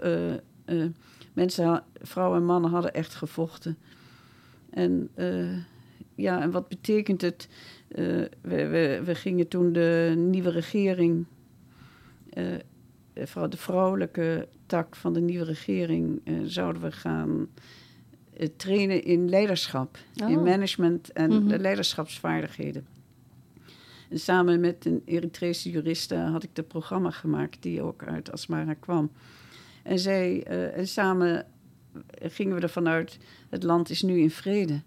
Eh, 0.65 0.85
mensen, 1.33 1.83
vrouwen 2.01 2.39
en 2.39 2.45
mannen 2.45 2.71
hadden 2.71 2.93
echt 2.93 3.15
gevochten. 3.15 3.77
En 4.69 5.09
eh, 5.13 5.57
ja, 6.15 6.41
en 6.41 6.51
wat 6.51 6.67
betekent 6.67 7.21
het? 7.21 7.47
Eh, 7.87 8.05
we, 8.41 8.67
we, 8.67 9.01
we 9.05 9.15
gingen 9.15 9.47
toen 9.47 9.73
de 9.73 10.13
nieuwe 10.17 10.49
regering, 10.49 11.25
vooral 13.15 13.49
de 13.49 13.57
vrouwelijke 13.57 14.47
tak 14.65 14.95
van 14.95 15.13
de 15.13 15.21
nieuwe 15.21 15.45
regering, 15.45 16.21
zouden 16.43 16.81
we 16.81 16.91
gaan 16.91 17.47
trainen 18.57 19.03
in 19.03 19.29
leiderschap, 19.29 19.97
in 20.27 20.37
Oh. 20.37 20.43
management 20.43 21.11
en 21.11 21.29
Mhm. 21.29 21.47
de 21.47 21.59
leiderschapsvaardigheden. 21.59 22.85
En 24.09 24.19
samen 24.19 24.59
met 24.59 24.85
een 24.85 25.01
Eritrese 25.05 25.69
juriste 25.71 26.15
had 26.15 26.43
ik 26.43 26.49
het 26.53 26.67
programma 26.67 27.11
gemaakt 27.11 27.61
die 27.61 27.81
ook 27.81 28.03
uit 28.03 28.31
Asmara 28.31 28.73
kwam. 28.73 29.11
En, 29.83 29.99
zij, 29.99 30.43
eh, 30.43 30.77
en 30.77 30.87
samen 30.87 31.45
gingen 32.21 32.55
we 32.55 32.61
ervan 32.61 32.87
uit, 32.87 33.17
het 33.49 33.63
land 33.63 33.89
is 33.89 34.01
nu 34.01 34.19
in 34.19 34.31
vrede. 34.31 34.81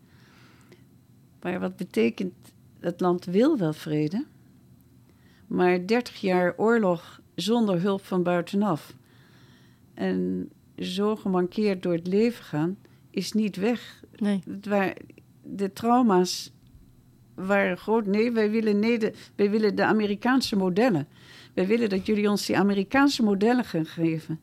Maar 1.43 1.61
wat 1.61 1.77
betekent, 1.77 2.35
het 2.81 3.01
land 3.01 3.25
wil 3.25 3.59
wel 3.59 3.73
vrede, 3.73 4.25
maar 5.47 5.87
30 5.87 6.21
jaar 6.21 6.55
oorlog 6.57 7.21
zonder 7.35 7.81
hulp 7.81 8.05
van 8.05 8.23
buitenaf. 8.23 8.95
En 9.95 10.51
zo 10.79 11.17
gemankeerd 11.17 11.83
door 11.83 11.93
het 11.93 12.07
leven 12.07 12.45
gaan, 12.45 12.77
is 13.11 13.33
niet 13.33 13.57
weg. 13.57 14.03
Nee. 14.17 14.43
De 15.43 15.73
trauma's 15.73 16.53
waren 17.35 17.79
groot. 17.79 18.07
Nee, 18.07 18.33
wij 18.33 18.51
willen, 18.51 18.79
nee 18.79 18.99
de, 18.99 19.13
wij 19.35 19.51
willen 19.51 19.75
de 19.75 19.85
Amerikaanse 19.85 20.57
modellen. 20.57 21.09
Wij 21.55 21.67
willen 21.67 21.89
dat 21.89 22.07
jullie 22.07 22.31
ons 22.31 22.47
die 22.47 22.59
Amerikaanse 22.59 23.23
modellen 23.23 23.65
gaan 23.65 23.87
geven. 23.87 24.41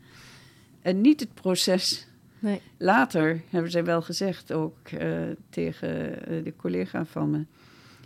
En 0.83 1.01
niet 1.01 1.19
het 1.19 1.33
proces. 1.33 2.07
Nee. 2.39 2.61
Later 2.77 3.41
hebben 3.49 3.71
zij 3.71 3.83
wel 3.83 4.01
gezegd, 4.01 4.51
ook 4.51 4.77
eh, 4.87 5.21
tegen 5.49 6.25
eh, 6.27 6.43
de 6.43 6.53
collega 6.57 7.05
van 7.05 7.29
me, 7.29 7.45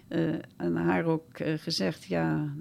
eh, 0.07 0.33
en 0.57 0.75
haar 0.75 1.05
ook 1.05 1.25
gezegd, 1.37 2.03
ja, 2.03 2.53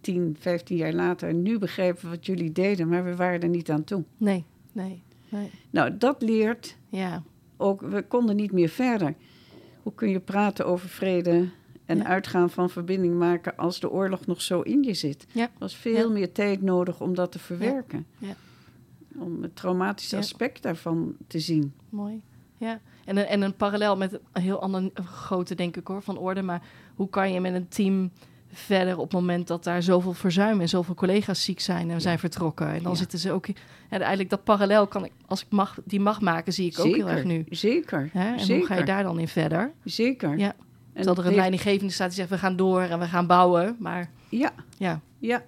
10, 0.00 0.36
15 0.40 0.76
jaar 0.76 0.92
later, 0.92 1.34
nu 1.34 1.58
begrijpen 1.58 2.02
we 2.02 2.08
wat 2.08 2.26
jullie 2.26 2.52
deden, 2.52 2.88
maar 2.88 3.04
we 3.04 3.16
waren 3.16 3.40
er 3.42 3.48
niet 3.48 3.70
aan 3.70 3.84
toe. 3.84 4.04
Nee. 4.16 4.44
Nee. 4.72 5.02
Nee. 5.28 5.50
Nou, 5.70 5.96
dat 5.98 6.22
leert 6.22 6.76
Ja. 6.88 7.22
ook, 7.56 7.80
we 7.80 8.02
konden 8.02 8.36
niet 8.36 8.52
meer 8.52 8.68
verder. 8.68 9.14
Hoe 9.82 9.94
kun 9.94 10.08
je 10.10 10.20
praten 10.20 10.66
over 10.66 10.88
vrede 10.88 11.48
en 11.84 11.96
Ja. 11.98 12.04
uitgaan 12.04 12.50
van 12.50 12.70
verbinding 12.70 13.14
maken 13.14 13.56
als 13.56 13.80
de 13.80 13.90
oorlog 13.90 14.26
nog 14.26 14.42
zo 14.42 14.60
in 14.60 14.82
je 14.82 14.94
zit? 14.94 15.26
Ja. 15.32 15.42
Er 15.42 15.50
was 15.58 15.76
veel 15.76 16.06
Ja. 16.08 16.12
meer 16.12 16.32
tijd 16.32 16.62
nodig 16.62 17.00
om 17.00 17.14
dat 17.14 17.32
te 17.32 17.38
verwerken. 17.38 18.06
Ja. 18.18 18.34
Om 19.20 19.42
het 19.42 19.56
traumatische 19.56 20.14
Ja. 20.16 20.22
aspect 20.22 20.62
daarvan 20.62 21.16
te 21.26 21.38
zien. 21.38 21.74
Mooi. 21.88 22.20
Ja. 22.56 22.80
En 23.04 23.16
een, 23.16 23.26
en 23.26 23.42
een 23.42 23.54
parallel 23.56 23.96
met 23.96 24.12
een 24.32 24.42
heel 24.42 24.60
ander 24.62 24.90
grote, 25.04 25.54
denk 25.54 25.76
ik 25.76 25.86
hoor, 25.86 26.02
van 26.02 26.18
orde. 26.18 26.42
Maar 26.42 26.62
hoe 26.94 27.08
kan 27.08 27.32
je 27.32 27.40
met 27.40 27.54
een 27.54 27.68
team 27.68 28.10
verder 28.52 28.96
op 28.96 29.02
het 29.02 29.12
moment 29.12 29.46
dat 29.46 29.64
daar 29.64 29.82
zoveel 29.82 30.12
verzuim 30.12 30.60
en 30.60 30.68
zoveel 30.68 30.94
collega's 30.94 31.44
ziek 31.44 31.60
zijn 31.60 31.90
en 31.90 32.00
zijn 32.00 32.18
vertrokken? 32.18 32.66
En 32.68 32.82
dan 32.82 32.92
Ja. 32.92 32.98
zitten 32.98 33.18
ze 33.18 33.32
ook. 33.32 33.46
En 33.46 33.54
eigenlijk 34.00 34.30
dat 34.30 34.44
parallel 34.44 34.86
kan 34.86 35.04
ik, 35.04 35.12
als 35.26 35.40
ik 35.40 35.50
mag, 35.50 35.78
die 35.84 36.00
mag 36.00 36.20
maken, 36.20 36.52
zie 36.52 36.66
ik 36.70 36.78
ook 36.78 36.94
heel 36.94 37.08
erg 37.08 37.24
nu. 37.24 37.44
Zeker. 37.48 38.08
Hè? 38.12 38.32
En 38.32 38.40
zeker. 38.40 38.56
hoe 38.56 38.66
ga 38.66 38.74
je 38.74 38.84
daar 38.84 39.02
dan 39.02 39.18
in 39.18 39.28
verder? 39.28 39.72
Zeker. 39.84 40.38
Ja. 40.38 40.46
En 40.48 40.56
Terwijl 40.92 41.10
er 41.12 41.18
een 41.18 41.24
heeft- 41.24 41.36
leidinggevende 41.36 41.92
staat 41.92 42.06
die 42.08 42.16
zegt, 42.16 42.28
we 42.30 42.38
gaan 42.38 42.56
door 42.56 42.80
en 42.82 42.98
we 42.98 43.06
gaan 43.06 43.26
bouwen. 43.26 43.76
Maar 43.78 44.10
Ja, 44.28 44.52
ja, 44.78 45.00
ja, 45.18 45.42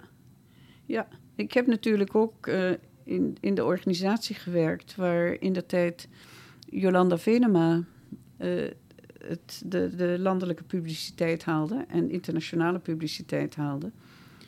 ja. 0.85 1.07
Ik 1.35 1.53
heb 1.53 1.67
natuurlijk 1.67 2.15
ook 2.15 2.47
eh, 2.47 2.71
in, 3.03 3.37
in 3.39 3.55
de 3.55 3.63
organisatie 3.63 4.35
gewerkt... 4.35 4.95
waar 4.95 5.35
in 5.39 5.53
de 5.53 5.65
tijd 5.65 6.07
Jolanda 6.69 7.17
Venema 7.17 7.83
eh, 8.37 8.49
het, 9.27 9.61
de, 9.65 9.95
de 9.95 10.15
landelijke 10.19 10.63
publiciteit 10.63 11.43
haalde... 11.43 11.85
en 11.87 12.11
internationale 12.11 12.79
publiciteit 12.79 13.55
haalde. 13.55 13.91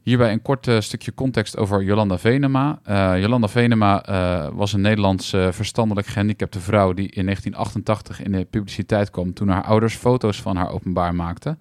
Hierbij 0.03 0.32
een 0.32 0.41
kort 0.41 0.68
eh, 0.68 0.80
stukje 0.80 1.14
context 1.14 1.58
over 1.58 1.84
Jolanda 1.84 2.18
Venema. 2.18 2.80
Eh, 2.84 3.22
Jolanda 3.22 3.47
Venema 3.47 4.03
was 4.53 4.74
een 4.74 4.82
Nederlandse 4.82 5.49
verstandelijk 5.51 6.08
gehandicapte 6.08 6.60
vrouw 6.60 6.93
die 6.93 7.10
in 7.10 7.24
1988 7.24 8.24
in 8.24 8.32
de 8.32 8.45
publiciteit 8.49 9.10
kwam 9.10 9.34
toen 9.34 9.47
haar 9.47 9.64
ouders 9.64 9.95
foto's 9.95 10.41
van 10.41 10.56
haar 10.56 10.72
openbaar 10.72 11.16
maakten. 11.16 11.60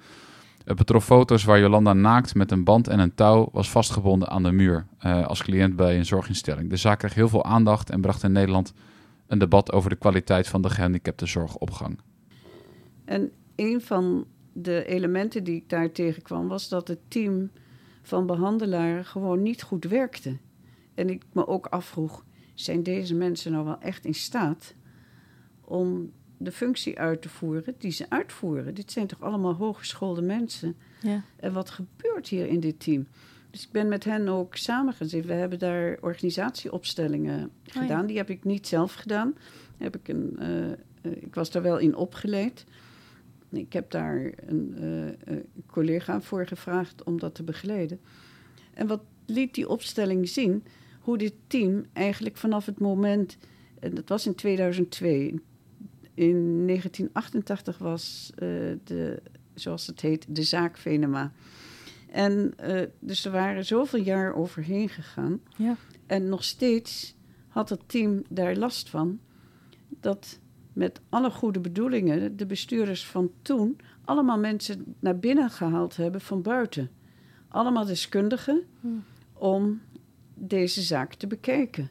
Het 0.65 0.77
betrof 0.77 1.05
foto's 1.05 1.45
waar 1.45 1.61
Jolanda 1.61 1.93
naakt 1.93 2.35
met 2.35 2.51
een 2.51 2.65
band 2.65 2.89
en 2.89 2.99
een 2.99 3.15
touw 3.15 3.49
was 3.53 3.71
vastgebonden 3.71 4.29
aan 4.29 4.43
de 4.43 4.53
muur 4.53 4.87
eh, 4.99 5.27
als 5.27 5.43
cliënt 5.43 5.77
bij 5.77 5.97
een 5.99 6.07
zorginstelling. 6.07 6.71
De 6.71 6.77
zaak 6.77 6.99
kreeg 6.99 7.15
heel 7.15 7.29
veel 7.29 7.45
aandacht 7.45 7.91
en 7.91 8.01
bracht 8.01 8.23
in 8.23 8.33
Nederland 8.33 8.73
een 9.27 9.39
debat 9.39 9.73
over 9.73 9.91
de 9.91 9.97
kwaliteit 9.97 10.49
van 10.49 10.63
de 10.63 10.71
gehandicaptenzorg 10.71 11.57
op 11.57 11.71
gang. 11.71 11.99
En 13.05 13.31
een 13.57 13.81
van 13.81 14.27
de 14.53 14.85
elementen 14.85 15.45
die 15.45 15.57
ik 15.57 15.69
daar 15.69 15.93
tegenkwam... 15.93 16.49
was 16.49 16.69
dat 16.69 16.89
het 16.89 16.99
team 17.09 17.51
van 18.03 18.27
behandelaren 18.27 19.05
gewoon 19.05 19.43
niet 19.43 19.63
goed 19.63 19.85
werkte. 19.85 20.37
En 20.95 21.11
ik 21.11 21.23
me 21.33 21.47
ook 21.47 21.67
afvroeg... 21.67 22.25
zijn 22.55 22.83
deze 22.83 23.15
mensen 23.15 23.53
nou 23.53 23.65
wel 23.65 23.81
echt 23.81 24.05
in 24.05 24.15
staat... 24.15 24.75
om 25.61 26.11
de 26.37 26.53
functie 26.53 26.99
uit 26.99 27.23
te 27.23 27.29
voeren 27.29 27.75
die 27.79 27.91
ze 27.91 28.07
uitvoeren? 28.09 28.75
Dit 28.75 28.93
zijn 28.93 29.07
toch 29.07 29.23
allemaal 29.23 29.55
hooggeschoolde 29.55 30.23
mensen? 30.23 30.77
ja, 31.01 31.23
En 31.37 31.53
wat 31.53 31.71
gebeurt 31.71 32.29
hier 32.29 32.47
in 32.47 32.61
dit 32.61 32.81
team? 32.81 33.07
Dus 33.51 33.63
ik 33.63 33.73
ben 33.73 33.89
met 33.89 34.05
hen 34.05 34.29
ook 34.29 34.57
samengezeten. 34.57 35.29
We 35.29 35.35
hebben 35.35 35.59
daar 35.59 35.99
organisatieopstellingen 36.01 37.51
ja. 37.63 37.81
gedaan. 37.81 38.07
Die 38.07 38.17
heb 38.17 38.31
ik 38.31 38.45
niet 38.45 38.67
zelf 38.67 38.95
gedaan. 38.95 39.35
Heb 39.77 39.97
ik, 39.97 40.09
een, 40.09 40.37
eh, 40.39 40.73
eh, 40.73 40.77
ik 41.03 41.35
was 41.35 41.51
daar 41.51 41.63
wel 41.63 41.79
in 41.79 41.97
opgeleid. 41.97 42.65
Ik 43.59 43.73
heb 43.73 43.91
daar 43.91 44.33
een 44.47 44.75
eh, 44.79 45.09
eh, 45.09 45.45
collega 45.67 46.21
voor 46.21 46.47
gevraagd 46.47 47.03
om 47.03 47.19
dat 47.19 47.35
te 47.35 47.43
begeleiden. 47.43 48.01
En 48.75 48.87
wat 48.87 49.01
liet 49.27 49.55
die 49.55 49.69
opstelling 49.69 50.29
zien? 50.29 50.65
Hoe 51.01 51.19
dit 51.19 51.35
team 51.47 51.85
eigenlijk 51.93 52.37
vanaf 52.37 52.67
het 52.67 52.79
moment... 52.79 53.37
En 53.81 53.95
dat 53.95 54.09
was 54.09 54.27
in 54.27 54.35
2002. 54.35 55.41
In 56.15 56.67
1988 56.67 57.79
was 57.79 58.33
eh, 58.35 58.49
de, 58.85 59.23
zoals 59.55 59.87
het 59.87 60.01
heet, 60.01 60.27
de 60.29 60.43
zaak 60.43 60.77
Venema. 60.77 61.33
En 62.11 62.53
eh, 62.57 62.83
dus 62.99 63.25
er 63.25 63.33
waren 63.33 63.65
zoveel 63.65 64.01
jaar 64.01 64.35
overheen 64.35 64.89
gegaan. 64.89 65.41
ja, 65.57 65.77
En 66.07 66.29
nog 66.29 66.45
steeds 66.45 67.17
had 67.49 67.69
het 67.69 67.81
team 67.87 68.23
daar 68.29 68.57
last 68.57 68.91
van 68.91 69.21
dat 70.01 70.39
met 70.73 71.01
alle 71.09 71.31
goede 71.31 71.61
bedoelingen 71.61 72.37
de 72.37 72.47
bestuurders 72.47 73.07
van 73.07 73.31
toen 73.43 73.79
allemaal 74.05 74.39
mensen 74.39 74.95
naar 74.99 75.19
binnen 75.19 75.51
gehaald 75.51 75.97
hebben 75.97 76.21
van 76.21 76.43
buiten. 76.43 76.91
Allemaal 77.49 77.85
deskundigen 77.85 78.63
Hmm. 78.81 79.05
om 79.33 79.81
deze 80.35 80.83
zaak 80.83 81.15
te 81.15 81.27
bekijken. 81.27 81.91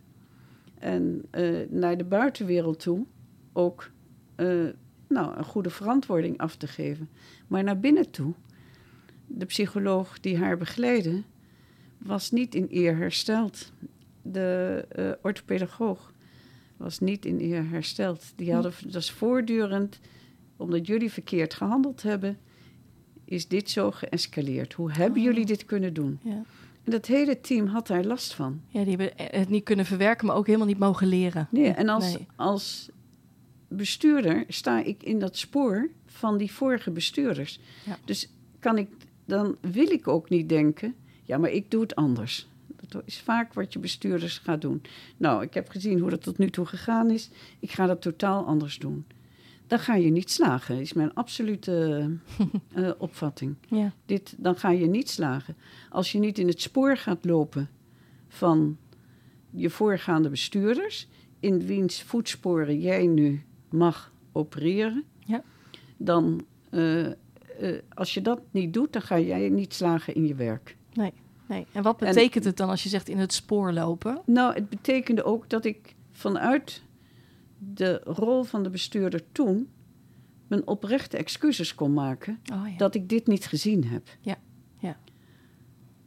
En 0.79 1.25
eh, 1.29 1.69
naar 1.69 1.97
de 1.97 2.03
buitenwereld 2.03 2.79
toe 2.79 3.05
ook 3.53 3.91
eh, 4.35 4.47
nou, 5.07 5.37
een 5.37 5.43
goede 5.45 5.69
verantwoording 5.69 6.37
af 6.37 6.55
te 6.55 6.67
geven. 6.67 7.09
Maar 7.47 7.63
naar 7.63 7.79
binnen 7.79 8.09
toe, 8.11 8.33
de 9.27 9.45
psycholoog 9.45 10.19
die 10.19 10.37
haar 10.37 10.57
begeleidde, 10.57 11.21
was 11.97 12.31
niet 12.31 12.55
in 12.55 12.67
eer 12.71 12.97
hersteld. 12.97 13.71
De 14.21 14.85
eh 14.89 15.11
orthopedagoog 15.21 16.11
was 16.77 16.99
niet 16.99 17.25
in 17.25 17.41
eer 17.41 17.69
hersteld. 17.69 18.33
Die 18.35 18.53
hadden, 18.53 18.71
dat 18.85 19.01
is 19.01 19.11
voortdurend, 19.11 19.99
omdat 20.57 20.87
jullie 20.87 21.11
verkeerd 21.11 21.53
gehandeld 21.53 22.01
hebben, 22.03 22.37
is 23.25 23.47
dit 23.47 23.69
zo 23.69 23.91
geëscaleerd. 23.91 24.73
Hoe 24.73 24.91
hebben 24.91 25.17
Oh. 25.19 25.25
jullie 25.25 25.45
dit 25.45 25.65
kunnen 25.65 25.93
doen? 25.93 26.19
ja. 26.23 26.43
En 26.83 26.91
dat 26.91 27.05
hele 27.05 27.41
team 27.41 27.65
had 27.67 27.87
daar 27.87 28.03
last 28.03 28.33
van. 28.33 28.61
ja, 28.67 28.83
die 28.83 28.95
hebben 28.97 29.25
het 29.39 29.49
niet 29.49 29.63
kunnen 29.63 29.85
verwerken, 29.85 30.27
maar 30.27 30.35
ook 30.35 30.45
helemaal 30.45 30.67
niet 30.67 30.79
mogen 30.79 31.07
leren. 31.07 31.47
Nee, 31.51 31.71
en 31.71 31.89
als, 31.89 32.13
Nee. 32.13 32.27
als 32.35 32.89
bestuurder 33.75 34.43
sta 34.47 34.83
ik 34.83 35.03
in 35.03 35.19
dat 35.19 35.37
spoor 35.37 35.89
van 36.05 36.37
die 36.37 36.51
vorige 36.51 36.91
bestuurders. 36.91 37.59
Ja. 37.85 37.97
Dus 38.05 38.29
kan 38.59 38.77
ik, 38.77 38.89
dan 39.25 39.57
wil 39.61 39.91
ik 39.91 40.07
ook 40.07 40.29
niet 40.29 40.49
denken, 40.49 40.95
ja, 41.23 41.37
maar 41.37 41.49
ik 41.49 41.71
doe 41.71 41.81
het 41.81 41.95
anders. 41.95 42.47
Dat 42.87 43.03
is 43.05 43.19
vaak 43.19 43.53
wat 43.53 43.73
je 43.73 43.79
bestuurders 43.79 44.37
gaat 44.37 44.61
doen. 44.61 44.81
Nou, 45.17 45.43
ik 45.43 45.53
heb 45.53 45.69
gezien 45.69 45.99
hoe 45.99 46.09
dat 46.09 46.21
tot 46.21 46.37
nu 46.37 46.49
toe 46.49 46.65
gegaan 46.65 47.09
is. 47.09 47.29
Ik 47.59 47.71
ga 47.71 47.85
dat 47.85 48.01
totaal 48.01 48.45
anders 48.45 48.77
doen. 48.77 49.05
Dan 49.67 49.79
ga 49.79 49.95
je 49.95 50.09
niet 50.09 50.31
slagen, 50.31 50.79
is 50.79 50.93
mijn 50.93 51.13
absolute 51.13 52.09
eh, 52.73 52.91
opvatting. 52.97 53.55
Ja, 53.67 53.93
Dit, 54.05 54.35
dan 54.37 54.55
ga 54.55 54.69
je 54.69 54.85
niet 54.85 55.09
slagen. 55.09 55.55
Als 55.89 56.11
je 56.11 56.19
niet 56.19 56.37
in 56.37 56.47
het 56.47 56.61
spoor 56.61 56.97
gaat 56.97 57.25
lopen 57.25 57.69
van 58.27 58.77
je 59.49 59.69
voorgaande 59.69 60.29
bestuurders, 60.29 61.07
in 61.39 61.65
wiens 61.65 62.01
voetsporen 62.01 62.79
jij 62.79 63.07
nu 63.07 63.43
mag 63.73 64.11
opereren, 64.31 65.03
Ja. 65.19 65.43
dan, 65.97 66.45
eh, 66.69 67.05
eh, 67.05 67.13
als 67.93 68.13
je 68.13 68.21
dat 68.21 68.41
niet 68.51 68.73
doet, 68.73 68.93
dan 68.93 69.01
ga 69.01 69.19
jij 69.19 69.49
niet 69.49 69.73
slagen 69.73 70.15
in 70.15 70.27
je 70.27 70.35
werk. 70.35 70.77
nee. 70.93 71.13
En 71.71 71.83
wat 71.83 71.97
betekent 71.97 72.43
het 72.43 72.57
dan 72.57 72.69
als 72.69 72.83
je 72.83 72.89
zegt 72.89 73.09
in 73.09 73.17
het 73.17 73.33
spoor 73.33 73.71
lopen? 73.71 74.21
Nou, 74.25 74.53
het 74.53 74.69
betekende 74.69 75.23
ook 75.23 75.49
dat 75.49 75.65
ik 75.65 75.95
vanuit 76.11 76.81
de 77.57 78.01
rol 78.03 78.43
van 78.43 78.63
de 78.63 78.69
bestuurder 78.69 79.21
toen 79.31 79.69
mijn 80.47 80.67
oprechte 80.67 81.17
excuses 81.17 81.75
kon 81.75 81.93
maken 81.93 82.39
Oh 82.53 82.67
ja. 82.69 82.77
dat 82.77 82.95
ik 82.95 83.09
dit 83.09 83.27
niet 83.27 83.45
gezien 83.45 83.83
heb. 83.85 84.07
Ja. 84.21 84.35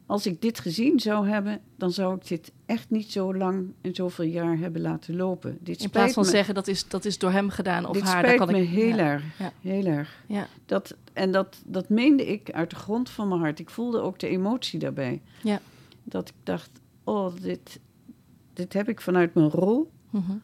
Als 0.07 0.25
ik 0.25 0.41
dit 0.41 0.59
gezien 0.59 0.99
zou 0.99 1.27
hebben, 1.27 1.61
dan 1.75 1.91
zou 1.91 2.15
ik 2.15 2.27
dit 2.27 2.51
echt 2.65 2.89
niet 2.89 3.11
zo 3.11 3.35
lang 3.35 3.73
en 3.81 3.95
zoveel 3.95 4.25
jaar 4.25 4.57
hebben 4.57 4.81
laten 4.81 5.15
lopen. 5.15 5.57
Dit 5.59 5.67
In 5.67 5.75
spijt 5.75 5.91
plaats 5.91 6.13
van 6.13 6.23
me, 6.23 6.29
zeggen 6.29 6.53
dat 6.53 6.67
is, 6.67 6.87
dat 6.87 7.05
is 7.05 7.17
door 7.17 7.31
hem 7.31 7.49
gedaan 7.49 7.85
of 7.85 7.93
dit 7.93 8.03
haar. 8.03 8.17
spijt 8.17 8.37
dan 8.37 8.47
kan 8.47 8.55
me 8.55 8.61
ik, 8.61 8.69
heel 8.69 8.87
ja, 8.87 8.97
erg. 8.97 9.23
Ja. 9.39 9.51
Heel 9.61 9.85
erg. 9.85 10.23
Ja, 10.27 10.47
Dat, 10.65 10.95
en 11.13 11.31
dat, 11.31 11.57
dat 11.65 11.89
meende 11.89 12.27
ik 12.27 12.51
uit 12.51 12.69
de 12.69 12.75
grond 12.75 13.09
van 13.09 13.27
mijn 13.27 13.41
hart. 13.41 13.59
Ik 13.59 13.69
voelde 13.69 13.99
ook 13.99 14.19
de 14.19 14.27
emotie 14.27 14.79
daarbij. 14.79 15.21
Ja. 15.43 15.61
Dat 16.03 16.29
ik 16.29 16.35
dacht, 16.43 16.69
oh, 17.03 17.35
dit, 17.41 17.79
dit 18.53 18.73
heb 18.73 18.89
ik 18.89 19.01
vanuit 19.01 19.33
mijn 19.33 19.49
rol 19.49 19.91
mhm. 20.09 20.35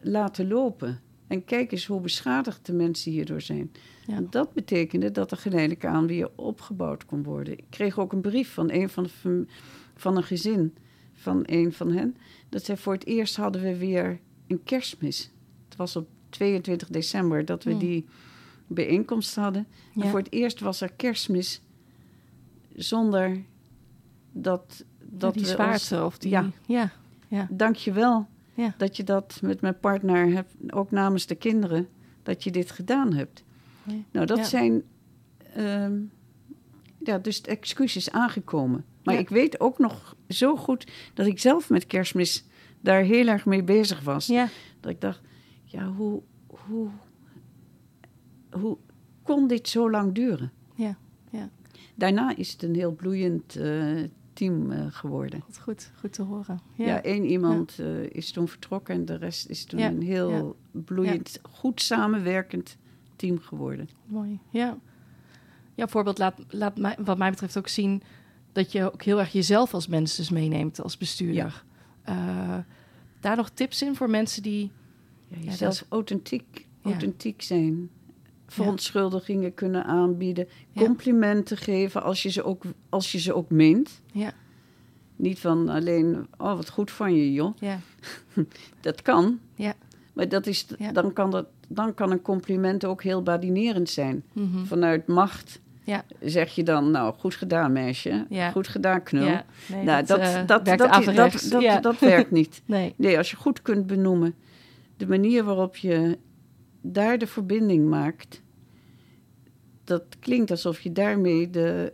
laten 0.00 0.48
lopen. 0.48 1.00
En 1.26 1.44
kijk 1.44 1.72
eens 1.72 1.86
hoe 1.86 2.00
beschadigd 2.00 2.66
de 2.66 2.72
mensen 2.72 3.12
hierdoor 3.12 3.40
zijn. 3.40 3.72
Ja. 4.08 4.20
Dat 4.30 4.52
betekende 4.52 5.10
dat 5.10 5.30
er 5.30 5.36
geleidelijk 5.36 5.84
aan 5.84 6.06
weer 6.06 6.30
opgebouwd 6.34 7.06
kon 7.06 7.22
worden. 7.22 7.58
Ik 7.58 7.64
kreeg 7.70 7.98
ook 7.98 8.12
een 8.12 8.20
brief 8.20 8.52
van 8.52 8.70
een 8.72 8.88
van, 8.88 9.02
de, 9.22 9.46
van 9.96 10.16
een 10.16 10.22
gezin, 10.22 10.74
van 11.14 11.42
een 11.46 11.72
van 11.72 11.92
hen. 11.92 12.16
Dat 12.48 12.64
zij 12.64 12.76
voor 12.76 12.92
het 12.92 13.06
eerst 13.06 13.36
hadden 13.36 13.62
we 13.62 13.76
weer 13.76 14.18
een 14.46 14.62
kerstmis. 14.64 15.30
Het 15.68 15.76
was 15.76 15.96
op 15.96 16.08
22 16.28 16.88
december 16.88 17.44
dat 17.44 17.64
we 17.64 17.70
Hmm. 17.70 17.78
die 17.80 18.06
bijeenkomst 18.66 19.34
hadden. 19.34 19.66
En 19.94 20.02
Ja. 20.02 20.08
voor 20.10 20.18
het 20.18 20.32
eerst 20.32 20.60
was 20.60 20.80
er 20.80 20.92
kerstmis 20.92 21.62
zonder 22.76 23.42
dat, 24.32 24.84
dat 25.02 25.32
die 25.34 25.42
ons- 25.42 25.52
zwaarte 25.52 26.04
of 26.04 26.18
die... 26.18 26.30
Ja. 26.30 26.50
ja. 26.66 26.90
ja. 27.28 27.46
Dank 27.50 27.76
je 27.76 27.92
wel 27.92 28.26
Ja. 28.54 28.74
dat 28.78 28.96
je 28.96 29.04
dat 29.04 29.38
met 29.42 29.60
mijn 29.60 29.78
partner 29.80 30.26
hebt, 30.32 30.54
ook 30.70 30.90
namens 30.90 31.26
de 31.26 31.34
kinderen, 31.34 31.88
dat 32.22 32.44
je 32.44 32.50
dit 32.50 32.70
gedaan 32.70 33.12
hebt. 33.12 33.44
Nou, 34.10 34.26
dat 34.26 34.38
Ja. 34.38 34.44
zijn 34.44 34.82
ehm, 35.54 36.00
ja, 36.98 37.18
dus 37.18 37.42
de 37.42 37.50
excuses 37.50 38.10
aangekomen. 38.10 38.84
Maar 39.02 39.14
Ja. 39.14 39.20
ik 39.20 39.28
weet 39.28 39.60
ook 39.60 39.78
nog 39.78 40.16
zo 40.28 40.56
goed 40.56 40.86
dat 41.14 41.26
ik 41.26 41.38
zelf 41.38 41.70
met 41.70 41.86
kerstmis 41.86 42.44
daar 42.80 43.02
heel 43.02 43.26
erg 43.26 43.46
mee 43.46 43.62
bezig 43.62 44.00
was. 44.00 44.26
Ja. 44.26 44.48
Dat 44.80 44.90
ik 44.90 45.00
dacht, 45.00 45.20
ja, 45.64 45.86
hoe, 45.86 46.22
hoe, 46.46 46.88
hoe 48.50 48.78
kon 49.22 49.46
dit 49.46 49.68
zo 49.68 49.90
lang 49.90 50.12
duren? 50.14 50.52
Ja, 50.74 50.96
ja. 51.30 51.50
Daarna 51.94 52.36
is 52.36 52.52
het 52.52 52.62
een 52.62 52.74
heel 52.74 52.92
bloeiend 52.92 53.56
eh, 53.56 54.02
team 54.32 54.70
eh, 54.72 54.86
geworden. 54.90 55.42
Goed, 55.60 55.90
goed 55.98 56.12
te 56.12 56.22
horen. 56.22 56.60
Ja, 56.74 56.86
Ja, 56.86 57.02
één 57.02 57.24
iemand 57.24 57.78
eh, 57.78 58.02
is 58.02 58.30
toen 58.32 58.48
vertrokken 58.48 58.94
en 58.94 59.04
de 59.04 59.14
rest 59.16 59.48
is 59.48 59.64
toen 59.64 59.80
een 59.80 60.02
heel 60.02 60.56
bloeiend, 60.70 61.40
goed 61.50 61.82
samenwerkend 61.82 62.76
team 63.18 63.38
geworden. 63.40 63.88
mooi. 64.06 64.38
Ja, 64.50 64.76
ja 65.74 65.88
voorbeeld 65.88 66.18
laat, 66.18 66.34
laat 66.48 66.78
mij, 66.78 66.96
wat 66.98 67.18
mij 67.18 67.30
betreft 67.30 67.58
ook 67.58 67.68
zien 67.68 68.02
dat 68.52 68.72
je 68.72 68.92
ook 68.92 69.02
heel 69.02 69.18
erg 69.18 69.32
jezelf 69.32 69.74
als 69.74 69.86
mens 69.86 70.16
dus 70.16 70.30
meeneemt 70.30 70.82
als 70.82 70.96
bestuurder. 70.96 71.64
Eh, 72.02 72.58
daar 73.20 73.36
nog 73.36 73.48
tips 73.50 73.82
in 73.82 73.94
voor 73.96 74.10
mensen 74.10 74.42
die... 74.42 74.70
Ja, 75.28 75.68
is- 75.68 75.84
authentiek, 75.88 76.66
authentiek 76.82 77.42
zijn. 77.42 77.90
Verontschuldigingen 78.46 79.54
kunnen 79.54 79.84
aanbieden. 79.84 80.48
Complimenten 80.76 81.56
geven 81.56 82.02
als 82.02 82.22
je, 82.22 82.28
ze 82.30 82.42
ook, 82.42 82.64
als 82.88 83.12
je 83.12 83.18
ze 83.18 83.34
ook 83.34 83.50
meent. 83.50 84.00
Ja, 84.12 84.32
Niet 85.16 85.38
van 85.38 85.68
alleen, 85.68 86.26
oh 86.38 86.54
wat 86.54 86.68
goed 86.70 86.90
van 86.90 87.14
je 87.14 87.32
joh. 87.32 87.56
ja, 87.58 87.80
Dat 88.80 89.02
kan. 89.02 89.38
Ja. 89.54 89.74
Maar 90.18 90.28
dat 90.28 90.46
is, 90.46 90.66
Ja. 90.78 90.92
dan, 90.92 91.12
kan 91.12 91.30
dat, 91.30 91.46
dan 91.68 91.94
kan 91.94 92.10
een 92.10 92.22
compliment 92.22 92.84
ook 92.84 93.02
heel 93.02 93.22
badinerend 93.22 93.88
zijn. 93.90 94.24
mhm. 94.32 94.64
Vanuit 94.64 95.06
macht 95.06 95.60
Ja. 95.84 96.04
zeg 96.20 96.54
je 96.54 96.62
dan, 96.62 96.90
nou 96.90 97.14
goed 97.18 97.34
gedaan 97.34 97.72
meisje. 97.72 98.26
Ja. 98.28 98.50
Goed 98.50 98.68
gedaan 98.68 99.02
knul. 99.02 99.26
ja. 99.26 99.44
Nee, 99.68 99.84
nou, 99.84 100.04
dat, 100.06 100.18
dat 101.80 101.98
werkt 101.98 102.30
niet. 102.30 102.62
Nee, 102.66 102.94
Nee, 102.96 103.16
als 103.16 103.30
je 103.30 103.36
goed 103.36 103.62
kunt 103.62 103.86
benoemen, 103.86 104.34
de 104.96 105.06
manier 105.06 105.44
waarop 105.44 105.76
je 105.76 106.18
daar 106.80 107.18
de 107.18 107.26
verbinding 107.26 107.88
maakt, 107.88 108.42
dat 109.84 110.04
klinkt 110.20 110.50
alsof 110.50 110.80
je 110.80 110.92
daarmee 110.92 111.50
de, 111.50 111.92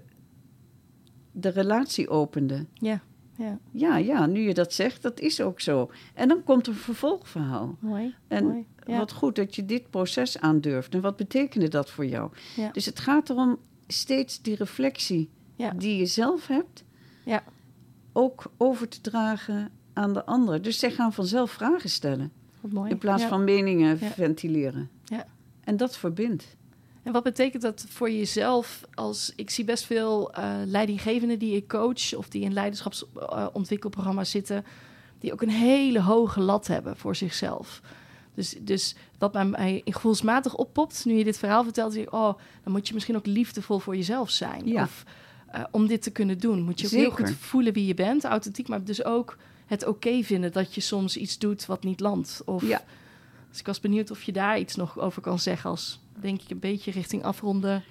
de 1.33 1.49
relatie 1.49 2.09
opende. 2.09 2.67
ja, 2.75 3.03
ja, 3.37 3.59
Ja, 3.71 3.97
ja, 3.97 4.27
nu 4.27 4.41
je 4.41 4.55
dat 4.55 4.73
zegt, 4.73 5.03
dat 5.03 5.21
is 5.21 5.41
ook 5.41 5.61
zo. 5.61 5.91
En 6.15 6.29
dan 6.29 6.43
komt 6.45 6.67
een 6.67 6.75
vervolgverhaal. 6.75 7.77
mooi. 7.81 8.15
En 8.29 8.45
mooi. 8.45 8.67
Ja. 8.87 8.99
wat 8.99 9.13
goed 9.13 9.37
dat 9.37 9.55
je 9.55 9.65
dit 9.65 9.91
proces 9.91 10.39
aandurft. 10.41 10.95
En 10.95 11.01
wat 11.01 11.17
betekende 11.17 11.69
dat 11.69 11.91
voor 11.91 12.07
jou? 12.07 12.31
Ja. 12.57 12.71
Dus 12.71 12.87
het 12.87 12.99
gaat 13.01 13.31
erom 13.31 13.59
steeds 13.87 14.43
die 14.43 14.55
reflectie 14.57 15.31
die 15.77 15.97
je 15.97 16.07
zelf 16.07 16.47
hebt, 16.47 16.85
Ja. 17.25 17.43
ook 18.13 18.53
over 18.57 18.89
te 18.89 19.01
dragen 19.01 19.71
aan 19.93 20.13
de 20.13 20.25
ander. 20.25 20.63
Dus 20.63 20.79
zij 20.79 20.91
gaan 20.91 21.13
vanzelf 21.13 21.51
vragen 21.51 21.91
stellen. 21.91 22.33
Wat 22.61 22.73
mooi. 22.73 22.91
In 22.91 22.99
plaats 22.99 23.25
van 23.25 23.45
meningen 23.45 23.99
ventileren. 23.99 24.91
Ja. 25.05 25.27
En 25.65 25.77
dat 25.77 25.97
verbindt. 25.97 26.57
En 27.05 27.13
wat 27.13 27.23
betekent 27.23 27.63
dat 27.63 27.87
voor 27.89 28.11
jezelf? 28.11 28.85
Als 28.95 29.33
ik 29.37 29.51
zie 29.51 29.65
best 29.65 29.85
veel 29.85 30.33
eh, 30.33 30.55
leidinggevenden 30.65 31.39
die 31.39 31.57
ik 31.57 31.69
coach 31.69 32.15
of 32.15 32.29
die 32.29 32.43
in 32.43 32.53
leiderschapsontwikkelprogramma's 32.53 34.31
zitten, 34.31 34.65
die 35.19 35.33
ook 35.33 35.43
een 35.43 35.51
hele 35.51 36.01
hoge 36.01 36.41
lat 36.41 36.67
hebben 36.67 36.97
voor 36.97 37.17
zichzelf. 37.17 37.81
Dus, 38.35 38.55
dus 38.61 38.95
wat 39.19 39.33
bij 39.33 39.45
mij 39.45 39.83
gevoelsmatig 39.85 40.55
oppopt, 40.55 41.05
nu 41.05 41.15
je 41.15 41.25
dit 41.25 41.39
verhaal 41.39 41.65
vertelt, 41.65 41.93
denk 41.93 42.07
ik, 42.07 42.13
oh, 42.13 42.39
dan 42.63 42.73
moet 42.73 42.89
je 42.89 42.95
misschien 42.95 43.17
ook 43.17 43.27
liefdevol 43.27 43.79
voor 43.79 43.97
jezelf 43.97 44.31
zijn. 44.31 44.67
Ja. 44.67 44.83
Of 44.83 45.05
eh, 45.47 45.65
om 45.71 45.87
dit 45.87 46.03
te 46.03 46.11
kunnen 46.11 46.39
doen, 46.39 46.63
moet 46.63 46.81
je 46.81 46.87
ook 46.87 46.93
heel 46.93 47.11
goed 47.11 47.31
voelen 47.31 47.73
wie 47.73 47.87
je 47.87 47.95
bent, 47.95 48.25
authentiek, 48.25 48.69
maar 48.69 48.85
dus 48.85 49.05
ook 49.05 49.37
het 49.67 49.87
oké 49.87 50.23
vinden 50.23 50.53
dat 50.53 50.75
je 50.75 50.81
soms 50.81 51.17
iets 51.17 51.39
doet 51.39 51.67
wat 51.67 51.85
niet 51.85 52.01
landt. 52.01 52.43
Of, 52.45 52.67
Ja. 52.67 52.83
Dus 53.51 53.63
ik 53.63 53.67
was 53.67 53.81
benieuwd 53.81 54.11
of 54.11 54.23
je 54.23 54.33
daar 54.33 54.59
iets 54.59 54.75
nog 54.75 54.99
over 54.99 55.23
kan 55.23 55.39
zeggen 55.39 55.71
als, 55.71 56.01
denk 56.21 56.43
ik, 56.43 56.51
een 56.51 56.59
beetje 56.59 56.91
richting 56.91 57.23
afronden. 57.23 57.83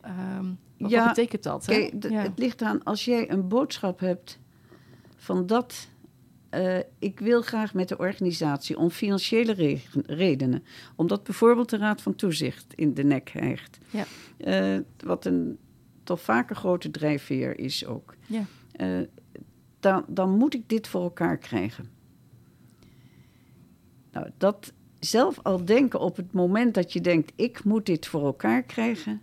Ehm, 0.00 0.46
wat, 0.78 0.90
Ja, 0.90 1.04
wat 1.04 1.14
betekent 1.14 1.42
dat? 1.42 1.66
Hè? 1.66 1.72
Kijk, 1.74 2.00
d- 2.00 2.10
ja. 2.10 2.22
het 2.22 2.38
ligt 2.38 2.62
aan 2.62 2.82
als 2.84 3.04
jij 3.04 3.30
een 3.30 3.48
boodschap 3.48 4.00
hebt 4.00 4.38
van 5.16 5.46
dat. 5.46 5.88
eh, 6.48 6.78
ik 6.98 7.20
wil 7.20 7.42
graag 7.42 7.74
met 7.74 7.88
de 7.88 7.98
organisatie 7.98 8.78
om 8.78 8.90
financiële 8.90 9.78
redenen. 10.06 10.64
Omdat 10.96 11.24
bijvoorbeeld 11.24 11.70
de 11.70 11.76
Raad 11.76 12.02
van 12.02 12.14
Toezicht 12.14 12.74
in 12.74 12.94
de 12.94 13.04
nek 13.04 13.28
hijgt. 13.30 13.78
Ja. 13.90 14.04
Eh, 14.36 14.78
wat 15.04 15.24
een 15.24 15.58
toch 16.04 16.20
vaak 16.20 16.50
een 16.50 16.56
grote 16.56 16.90
drijfveer 16.90 17.58
is 17.58 17.86
ook. 17.86 18.14
Ja. 18.26 18.44
Eh, 18.72 19.00
dan, 19.80 20.04
dan 20.08 20.30
moet 20.30 20.54
ik 20.54 20.68
dit 20.68 20.88
voor 20.88 21.02
elkaar 21.02 21.36
krijgen. 21.38 21.90
Nou, 24.12 24.30
dat 24.38 24.72
zelf 24.98 25.38
al 25.42 25.64
denken 25.64 26.00
op 26.00 26.16
het 26.16 26.32
moment 26.32 26.74
dat 26.74 26.92
je 26.92 27.00
denkt: 27.00 27.32
ik 27.36 27.64
moet 27.64 27.86
dit 27.86 28.06
voor 28.06 28.24
elkaar 28.24 28.62
krijgen, 28.62 29.20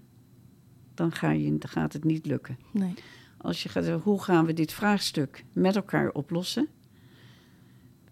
dan, 0.93 1.11
ga 1.11 1.31
je, 1.31 1.57
dan 1.57 1.69
gaat 1.69 1.93
het 1.93 2.03
niet 2.03 2.25
lukken. 2.25 2.57
Nee. 2.71 2.93
Als 3.37 3.63
je 3.63 3.69
gaat 3.69 4.01
hoe 4.01 4.21
gaan 4.21 4.45
we 4.45 4.53
dit 4.53 4.73
vraagstuk 4.73 5.45
met 5.53 5.75
elkaar 5.75 6.09
oplossen? 6.11 6.67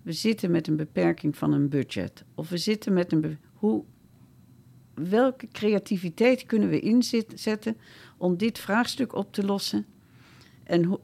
We 0.02 0.12
zitten 0.12 0.52
met 0.52 0.68
een 0.68 0.76
beperking 0.76 1.38
van 1.38 1.54
een 1.54 1.70
budget. 1.70 2.24
Of 2.36 2.50
we 2.50 2.58
zitten 2.58 2.94
met 2.94 3.12
een... 3.12 3.38
hoe, 3.54 3.84
welke 4.94 5.48
creativiteit 5.48 6.46
kunnen 6.46 6.70
we 6.70 6.80
inzetten 6.80 7.78
om 8.18 8.38
dit 8.38 8.60
vraagstuk 8.60 9.16
op 9.16 9.34
te 9.34 9.46
lossen? 9.46 9.86
En 10.64 10.84
hoe, 10.84 11.00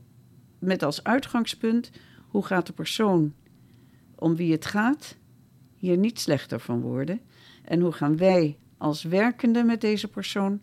met 0.60 0.84
als 0.84 1.04
uitgangspunt, 1.04 1.92
hoe 2.28 2.46
gaat 2.46 2.66
de 2.66 2.74
persoon 2.74 3.34
om 4.16 4.36
wie 4.36 4.52
het 4.52 4.66
gaat 4.66 5.18
hier 5.80 5.98
niet 5.98 6.20
slechter 6.20 6.60
van 6.60 6.82
worden? 6.82 7.20
En 7.64 7.80
hoe 7.80 7.92
gaan 7.92 8.18
wij 8.18 8.58
als 8.78 9.04
werkende 9.04 9.64
met 9.64 9.82
deze 9.82 10.08
persoon 10.08 10.60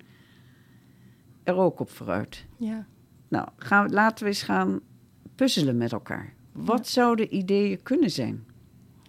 er 1.42 1.56
ook 1.56 1.80
op 1.80 1.90
vooruit? 1.90 2.44
Ja. 2.56 2.86
Nou, 3.28 3.48
gaan, 3.56 3.90
laten 3.92 4.24
we 4.24 4.30
eens 4.30 4.42
gaan 4.42 4.80
puzzelen 5.34 5.76
met 5.76 5.92
elkaar. 5.92 6.34
Wat 6.52 6.88
zouden 6.88 7.34
ideeën 7.34 7.82
kunnen 7.82 8.10
zijn? 8.10 8.44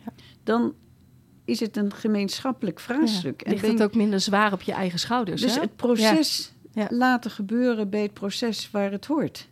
Ja. 0.06 0.14
Dan 0.44 0.74
is 1.46 1.60
het 1.60 1.78
een 1.78 1.94
gemeenschappelijk 1.94 2.80
vraagstuk. 2.80 3.44
Ja. 3.46 3.52
Ligt 3.52 3.68
het 3.68 3.84
ook 3.84 3.96
minder 3.96 4.20
zwaar 4.20 4.54
op 4.54 4.62
je 4.62 4.72
eigen 4.72 5.00
schouders? 5.00 5.42
dus 5.42 5.56
hè? 5.56 5.62
het 5.62 5.76
proces 5.76 6.54
Ja. 6.72 6.88
laten 6.90 7.32
gebeuren 7.32 7.90
bij 7.90 8.02
het 8.02 8.14
proces 8.14 8.72
waar 8.72 8.92
het 8.92 9.06
hoort. 9.06 9.50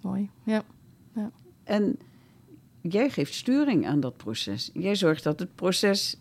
Mooi. 0.00 0.30
Ja. 0.42 0.62
En 1.64 1.98
jij 2.88 3.10
geeft 3.10 3.34
sturing 3.34 3.86
aan 3.86 4.00
dat 4.00 4.16
proces. 4.16 4.70
Jij 4.72 4.94
zorgt 4.94 5.22
dat 5.22 5.40
het 5.40 5.54
proces 5.54 6.20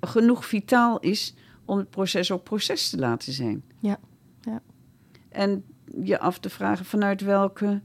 genoeg 0.00 0.46
vitaal 0.46 1.00
is 1.00 1.34
om 1.64 1.78
het 1.78 1.90
proces 1.90 2.32
ook 2.32 2.42
proces 2.42 2.90
te 2.90 2.98
laten 2.98 3.32
zijn. 3.32 3.64
Ja, 3.78 3.98
ja. 4.40 4.62
En 5.28 5.64
je 6.02 6.18
af 6.18 6.38
te 6.38 6.50
vragen 6.50 6.84
vanuit 6.84 7.20
welke. 7.20 7.80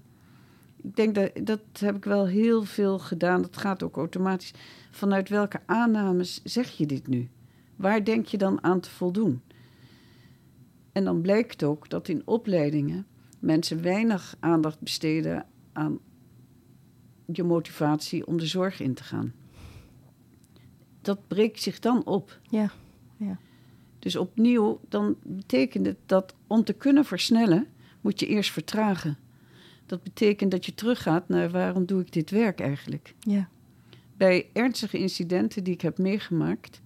Ik 0.83 0.95
denk 0.95 1.15
dat 1.15 1.31
dat 1.43 1.59
heb 1.79 1.95
ik 1.95 2.03
wel 2.05 2.27
heel 2.27 2.63
veel 2.63 2.99
gedaan. 2.99 3.41
Dat 3.41 3.57
gaat 3.57 3.83
ook 3.83 3.97
automatisch. 3.97 4.53
Vanuit 4.91 5.29
welke 5.29 5.59
aannames 5.65 6.41
zeg 6.43 6.71
je 6.71 6.85
dit 6.85 7.07
nu? 7.07 7.29
Waar 7.75 8.03
denk 8.03 8.25
je 8.25 8.37
dan 8.37 8.63
aan 8.63 8.79
te 8.79 8.89
voldoen? 8.89 9.41
En 10.91 11.03
dan 11.03 11.21
blijkt 11.21 11.63
ook 11.63 11.89
dat 11.89 12.07
in 12.07 12.21
opleidingen 12.25 13.05
mensen 13.39 13.81
weinig 13.81 14.35
aandacht 14.39 14.79
besteden 14.79 15.45
aan 15.73 15.99
je 17.25 17.43
motivatie 17.43 18.27
om 18.27 18.37
de 18.37 18.45
zorg 18.45 18.79
in 18.79 18.93
te 18.93 19.03
gaan. 19.03 19.33
Dat 21.01 21.27
breekt 21.27 21.61
zich 21.61 21.79
dan 21.79 22.05
op. 22.05 22.39
Ja, 22.49 22.71
ja. 23.17 23.37
Dus 23.99 24.15
opnieuw, 24.15 24.79
dan 24.89 25.15
betekent 25.23 25.85
het 25.85 25.97
dat 26.05 26.35
om 26.47 26.63
te 26.63 26.73
kunnen 26.73 27.05
versnellen, 27.05 27.67
moet 28.01 28.19
je 28.19 28.27
eerst 28.27 28.51
vertragen. 28.51 29.17
Dat 29.85 30.03
betekent 30.03 30.51
dat 30.51 30.65
je 30.65 30.75
teruggaat 30.75 31.27
naar 31.29 31.49
waarom 31.51 31.85
doe 31.85 32.01
ik 32.01 32.13
dit 32.13 32.29
werk 32.29 32.59
eigenlijk. 32.59 33.13
Ja. 33.19 33.49
Bij 34.17 34.49
ernstige 34.53 34.97
incidenten 34.97 35.63
die 35.63 35.73
ik 35.73 35.81
heb 35.81 35.97
meegemaakt, 35.97 36.81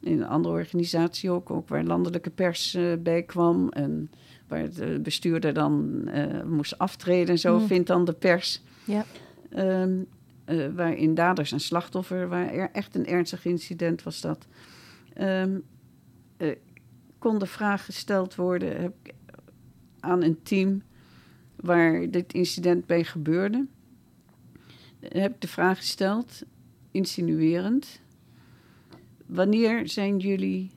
in 0.00 0.20
een 0.20 0.26
andere 0.28 0.54
organisatie 0.54 1.30
ook, 1.30 1.50
ook 1.50 1.68
waar 1.68 1.84
landelijke 1.84 2.30
pers 2.30 2.74
uh, 2.74 2.92
bij 2.98 3.22
kwam 3.22 3.68
en 3.68 4.10
waar 4.48 4.70
de 4.72 5.00
bestuurder 5.02 5.52
dan 5.52 6.02
uh, 6.04 6.42
moest 6.42 6.78
aftreden 6.78 7.28
en 7.28 7.38
zo, 7.38 7.58
Mm. 7.58 7.66
vindt 7.66 7.86
dan 7.86 8.04
de 8.04 8.12
pers. 8.12 8.62
Ja. 8.84 9.04
Ehm, 9.50 10.02
eh, 10.44 10.68
waarin 10.74 11.14
daders 11.14 11.52
en 11.52 11.60
slachtoffer, 11.60 12.28
waar 12.28 12.52
er 12.52 12.70
echt 12.72 12.94
een 12.94 13.06
ernstig 13.06 13.44
incident 13.44 14.02
was 14.02 14.20
dat. 14.20 14.46
Ehm, 15.14 15.58
eh, 16.36 16.56
kon 17.18 17.38
de 17.38 17.46
vraag 17.46 17.84
gesteld 17.84 18.34
worden 18.34 18.80
heb 18.80 18.94
aan 20.00 20.22
een 20.22 20.42
team 20.42 20.82
waar 21.56 22.10
dit 22.10 22.32
incident 22.32 22.86
bij 22.86 23.04
gebeurde. 23.04 23.66
Heb 25.00 25.34
ik 25.34 25.40
de 25.40 25.48
vraag 25.48 25.78
gesteld, 25.78 26.42
insinuerend. 26.90 28.00
Wanneer 29.26 29.88
zijn 29.88 30.18
jullie 30.18 30.70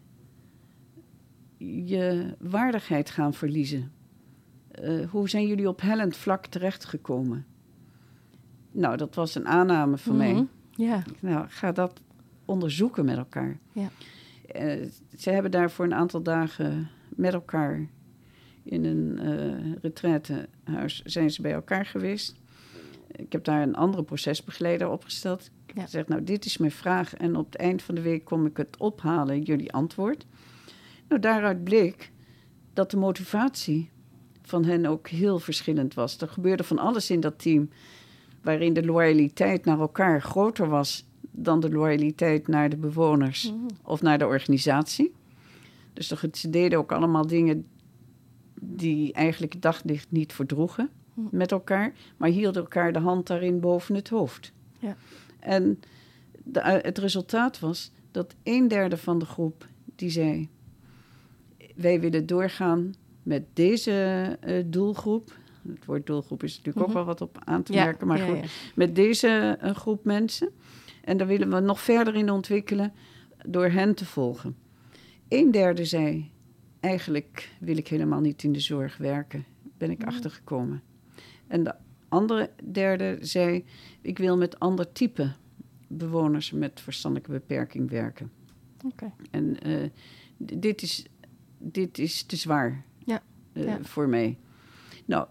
je 1.85 2.35
waardigheid 2.39 3.09
gaan 3.09 3.33
verliezen? 3.33 3.91
Eh, 4.71 5.09
hoe 5.09 5.29
zijn 5.29 5.47
jullie 5.47 5.67
op 5.67 5.81
hellend 5.81 6.15
vlak 6.15 6.45
terechtgekomen? 6.45 7.45
Nou, 8.73 8.97
dat 8.97 9.15
was 9.15 9.35
een 9.35 9.47
aanname 9.47 9.97
van 9.97 10.17
mij. 10.17 10.33
Mhm. 10.33 10.43
Ja. 10.71 11.03
Nou, 11.19 11.45
ga 11.49 11.71
dat 11.71 12.01
onderzoeken 12.45 13.05
met 13.05 13.17
elkaar. 13.17 13.57
Ja. 13.71 13.87
Eh, 14.47 14.87
ze 15.17 15.29
hebben 15.29 15.51
daar 15.51 15.71
voor 15.71 15.85
een 15.85 15.93
aantal 15.93 16.21
dagen 16.21 16.89
met 17.15 17.33
elkaar 17.33 17.87
in 18.63 18.85
een 18.85 19.19
eh 19.19 19.73
retraitehuis 19.81 21.01
zijn 21.03 21.31
ze 21.31 21.41
bij 21.41 21.53
elkaar 21.53 21.85
geweest. 21.85 22.35
Ik 23.11 23.31
heb 23.31 23.43
daar 23.43 23.61
een 23.61 23.75
andere 23.75 24.03
procesbegeleider 24.03 24.89
opgesteld. 24.89 25.41
Ik 25.45 25.51
heb 25.67 25.75
Ja. 25.77 25.83
gezegd, 25.83 26.07
nou, 26.07 26.23
dit 26.23 26.45
is 26.45 26.57
mijn 26.57 26.71
vraag 26.71 27.15
en 27.15 27.35
op 27.35 27.45
het 27.45 27.55
eind 27.55 27.81
van 27.81 27.95
de 27.95 28.01
week 28.01 28.25
kom 28.25 28.45
ik 28.45 28.57
het 28.57 28.77
ophalen, 28.77 29.41
jullie 29.41 29.73
antwoord. 29.73 30.25
Nou, 31.07 31.21
daaruit 31.21 31.63
bleek 31.63 32.11
dat 32.73 32.91
de 32.91 32.97
motivatie 32.97 33.89
van 34.41 34.65
hen 34.65 34.85
ook 34.85 35.07
heel 35.07 35.39
verschillend 35.39 35.93
was. 35.93 36.17
Er 36.21 36.27
gebeurde 36.27 36.63
van 36.63 36.79
alles 36.79 37.09
in 37.09 37.19
dat 37.19 37.39
team 37.39 37.69
waarin 38.43 38.73
de 38.73 38.85
loyaliteit 38.85 39.65
naar 39.65 39.79
elkaar 39.79 40.21
groter 40.21 40.69
was 40.69 41.05
dan 41.31 41.59
de 41.59 41.71
loyaliteit 41.71 42.47
naar 42.47 42.69
de 42.69 42.77
bewoners 42.77 43.51
Mhm. 43.51 43.65
of 43.83 44.01
naar 44.01 44.17
de 44.17 44.25
organisatie. 44.25 45.13
Dus 45.93 46.07
toch, 46.07 46.23
ze 46.31 46.49
deden 46.49 46.77
ook 46.79 46.91
allemaal 46.91 47.27
dingen 47.27 47.65
die 48.61 49.13
eigenlijk 49.13 49.53
het 49.53 49.61
daglicht 49.61 50.11
niet 50.11 50.33
verdroegen 50.33 50.89
Hm. 51.13 51.21
met 51.31 51.51
elkaar, 51.51 51.93
maar 52.17 52.29
hielden 52.29 52.61
elkaar 52.61 52.93
de 52.93 52.99
hand 52.99 53.27
daarin 53.27 53.59
boven 53.59 53.95
het 53.95 54.09
hoofd. 54.09 54.51
Ja. 54.79 54.95
En 55.39 55.79
de, 56.43 56.61
het 56.61 56.97
resultaat 56.97 57.59
was 57.59 57.91
dat 58.11 58.35
een 58.43 58.67
derde 58.67 58.97
van 58.97 59.19
de 59.19 59.25
groep 59.25 59.67
die 59.95 60.09
zei: 60.09 60.49
Wij 61.75 61.99
willen 61.99 62.25
doorgaan 62.25 62.93
met 63.23 63.43
deze 63.53 63.91
eh, 64.39 64.63
doelgroep. 64.65 65.33
Het 65.67 65.85
woord 65.85 66.05
doelgroep 66.05 66.43
is 66.43 66.57
natuurlijk 66.57 66.77
Mhm. 66.77 66.87
ook 66.87 66.93
wel 66.93 67.05
wat 67.05 67.21
op 67.21 67.37
aan 67.43 67.63
te 67.63 67.71
merken, 67.73 68.07
maar 68.07 68.19
goed 68.19 68.51
met 68.75 68.95
deze 68.95 69.57
eh, 69.59 69.75
groep 69.75 70.05
mensen. 70.05 70.49
En 71.03 71.17
daar 71.17 71.27
willen 71.27 71.49
we 71.49 71.59
nog 71.59 71.79
verder 71.81 72.15
in 72.15 72.29
ontwikkelen 72.29 72.93
door 73.47 73.65
hen 73.67 73.95
te 73.95 74.05
volgen. 74.05 74.55
Een 75.27 75.51
derde 75.51 75.85
zei, 75.85 76.31
eigenlijk 76.79 77.51
wil 77.59 77.77
ik 77.77 77.87
helemaal 77.87 78.19
niet 78.21 78.43
in 78.43 78.51
de 78.51 78.59
zorg 78.59 78.97
werken. 78.97 79.45
Ben 79.77 79.91
ik 79.91 79.97
Mhm. 79.99 80.07
achtergekomen. 80.07 80.81
En 81.47 81.63
de 81.63 81.75
andere 82.09 82.49
derde 82.71 83.17
zei, 83.21 83.65
ik 84.01 84.17
wil 84.17 84.37
met 84.37 84.59
ander 84.59 84.91
type 84.91 85.31
bewoners 85.87 86.51
met 86.51 86.81
verstandelijke 86.81 87.31
beperking 87.33 87.89
werken. 87.89 88.31
Oké. 88.85 89.11
En 89.31 89.59
eh, 89.61 89.89
dit, 90.37 90.81
is, 90.81 91.05
dit 91.57 91.97
is 91.97 92.23
te 92.23 92.35
zwaar 92.35 92.83
Ja, 93.05 93.21
eh, 93.53 93.63
ja. 93.65 93.77
voor 93.81 94.09
mij. 94.09 94.37
Nou, 95.05 95.27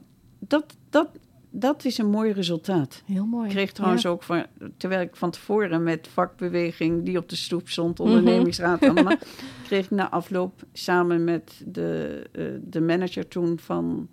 dat, 0.52 0.76
dat, 0.90 1.08
dat 1.50 1.84
is 1.84 1.98
een 1.98 2.10
mooi 2.10 2.32
resultaat. 2.32 3.02
Heel 3.06 3.24
mooi. 3.26 3.44
Ik 3.46 3.50
kreeg 3.54 3.72
trouwens 3.72 4.02
Ja. 4.02 4.08
ook, 4.10 4.22
van, 4.22 4.46
terwijl 4.76 5.00
ik 5.00 5.16
van 5.16 5.30
tevoren 5.30 5.82
met 5.82 6.08
vakbeweging 6.08 7.04
die 7.04 7.18
op 7.18 7.28
de 7.28 7.36
stoep 7.36 7.68
stond, 7.68 7.98
Mhm. 7.98 8.08
ondernemingsraad 8.08 8.82
allemaal, 8.88 9.16
kreeg 9.64 9.84
ik 9.84 9.90
na 9.90 10.10
afloop 10.10 10.62
samen 10.72 11.24
met 11.24 11.62
de, 11.66 12.22
eh, 12.32 12.44
de 12.64 12.80
manager 12.80 13.28
toen 13.28 13.58
van 13.58 14.08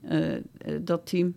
eh, 0.00 0.34
eh, 0.34 0.40
dat 0.80 1.06
team, 1.06 1.34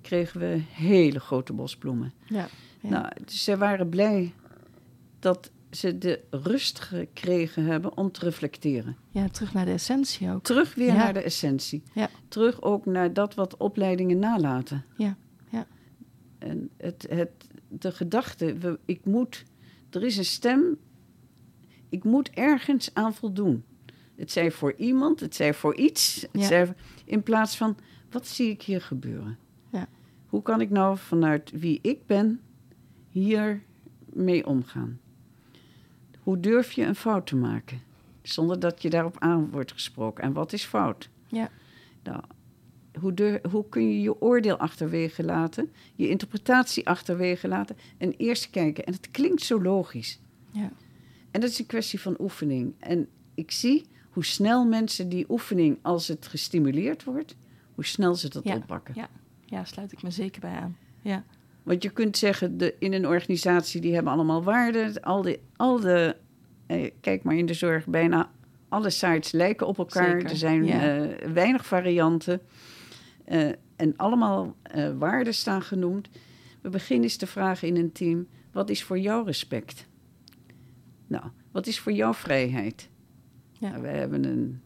kregen 0.00 0.40
we 0.40 0.60
hele 0.70 1.20
grote 1.20 1.52
bosbloemen. 1.52 2.12
Ja. 2.24 2.48
ja. 2.80 2.88
Nou, 2.88 3.06
dus 3.24 3.44
zij 3.44 3.56
waren 3.56 3.88
blij 3.88 4.32
dat 5.18 5.50
ze 5.70 5.98
de 5.98 6.20
rust 6.30 6.80
gekregen 6.80 7.64
hebben 7.64 7.96
om 7.96 8.12
te 8.12 8.20
reflecteren. 8.24 8.96
ja, 9.10 9.28
terug 9.28 9.52
naar 9.54 9.64
de 9.64 9.70
essentie 9.72 10.30
ook. 10.32 10.42
Terug 10.42 10.74
weer 10.74 10.86
Ja. 10.86 10.94
naar 10.94 11.12
de 11.12 11.22
essentie. 11.22 11.82
Ja. 11.94 12.08
Terug 12.28 12.62
ook 12.62 12.86
naar 12.86 13.12
dat 13.12 13.34
wat 13.34 13.56
opleidingen 13.56 14.18
nalaten. 14.18 14.84
Ja, 14.96 15.16
ja. 15.50 15.66
En 16.38 16.70
het, 16.76 17.06
het, 17.10 17.30
de 17.68 17.92
gedachte, 17.92 18.54
we, 18.58 18.78
ik 18.84 19.04
moet, 19.04 19.44
er 19.90 20.02
is 20.04 20.16
een 20.16 20.24
stem, 20.24 20.78
ik 21.88 22.04
moet 22.04 22.30
ergens 22.30 22.94
aan 22.94 23.14
voldoen. 23.14 23.64
Het 24.16 24.30
zij 24.32 24.50
voor 24.50 24.74
iemand, 24.76 25.20
het 25.20 25.34
zij 25.34 25.54
voor 25.54 25.74
iets. 25.76 26.20
Het 26.32 26.40
Ja. 26.40 26.46
zij, 26.46 26.74
in 27.04 27.22
plaats 27.22 27.56
van, 27.56 27.76
wat 28.10 28.26
zie 28.26 28.50
ik 28.50 28.62
hier 28.62 28.80
gebeuren? 28.82 29.38
Ja. 29.72 29.88
Hoe 30.26 30.42
kan 30.42 30.60
ik 30.60 30.70
nou 30.70 30.98
vanuit 30.98 31.50
wie 31.50 31.78
ik 31.82 32.06
ben 32.06 32.40
hier 33.08 33.62
mee 34.12 34.46
omgaan? 34.46 34.98
Hoe 36.26 36.40
durf 36.40 36.72
je 36.72 36.84
een 36.84 36.94
fout 36.94 37.26
te 37.26 37.36
maken? 37.36 37.80
Zonder 38.22 38.60
dat 38.60 38.82
je 38.82 38.90
daarop 38.90 39.16
aan 39.18 39.50
wordt 39.50 39.72
gesproken. 39.72 40.24
En 40.24 40.32
wat 40.32 40.52
is 40.52 40.64
fout? 40.64 41.08
Ja. 41.26 41.50
Nou, 42.02 42.22
hoe, 43.00 43.14
durf, 43.14 43.42
hoe 43.50 43.68
kun 43.68 43.88
je 43.92 44.00
je 44.00 44.20
oordeel 44.20 44.56
achterwege 44.56 45.24
laten, 45.24 45.72
je 45.94 46.08
interpretatie 46.08 46.86
achterwege 46.88 47.48
laten 47.48 47.76
en 47.98 48.12
eerst 48.16 48.50
kijken? 48.50 48.84
En 48.84 48.92
het 48.92 49.10
klinkt 49.10 49.42
zo 49.42 49.62
logisch. 49.62 50.20
Ja. 50.50 50.70
En 51.30 51.40
dat 51.40 51.50
is 51.50 51.58
een 51.58 51.66
kwestie 51.66 52.00
van 52.00 52.16
oefening. 52.20 52.74
En 52.78 53.08
ik 53.34 53.50
zie 53.50 53.86
hoe 54.10 54.24
snel 54.24 54.64
mensen 54.64 55.08
die 55.08 55.24
oefening, 55.28 55.78
als 55.82 56.08
het 56.08 56.26
gestimuleerd 56.26 57.04
wordt, 57.04 57.36
hoe 57.74 57.84
snel 57.84 58.14
ze 58.14 58.28
dat 58.28 58.44
Ja. 58.44 58.56
oppakken. 58.56 58.94
Ja. 58.96 59.08
ja, 59.44 59.64
sluit 59.64 59.92
ik 59.92 60.02
me 60.02 60.10
zeker 60.10 60.40
bij 60.40 60.54
aan. 60.54 60.76
Ja. 61.02 61.24
Want 61.66 61.82
je 61.82 61.90
kunt 61.90 62.16
zeggen, 62.16 62.58
de, 62.58 62.74
in 62.78 62.92
een 62.92 63.06
organisatie 63.06 63.80
die 63.80 63.94
hebben 63.94 64.12
allemaal 64.12 64.42
waarden. 64.42 65.00
Al 65.00 65.22
de, 65.22 65.40
al 65.56 65.80
de 65.80 66.16
eh, 66.66 66.90
kijk 67.00 67.22
maar 67.22 67.36
in 67.36 67.46
de 67.46 67.54
zorg, 67.54 67.86
bijna 67.86 68.30
alle 68.68 68.90
sites 68.90 69.32
lijken 69.32 69.66
op 69.66 69.78
elkaar. 69.78 70.10
Zeker, 70.10 70.30
Er 70.30 70.36
zijn 70.36 70.64
ja. 70.64 70.96
eh, 70.96 71.30
weinig 71.32 71.66
varianten. 71.66 72.40
Eh, 73.24 73.48
en 73.76 73.96
allemaal 73.96 74.56
eh, 74.62 74.90
waarden 74.98 75.34
staan 75.34 75.62
genoemd. 75.62 76.08
We 76.60 76.68
beginnen 76.68 77.04
eens 77.04 77.16
te 77.16 77.26
vragen 77.26 77.68
in 77.68 77.76
een 77.76 77.92
team, 77.92 78.26
wat 78.52 78.70
is 78.70 78.82
voor 78.84 78.98
jou 78.98 79.24
respect? 79.24 79.86
Nou, 81.06 81.24
wat 81.52 81.66
is 81.66 81.78
voor 81.78 81.92
jou 81.92 82.14
vrijheid? 82.14 82.88
Ja. 83.52 83.68
Nou, 83.68 83.82
we 83.82 83.88
hebben 83.88 84.24
een 84.24 84.60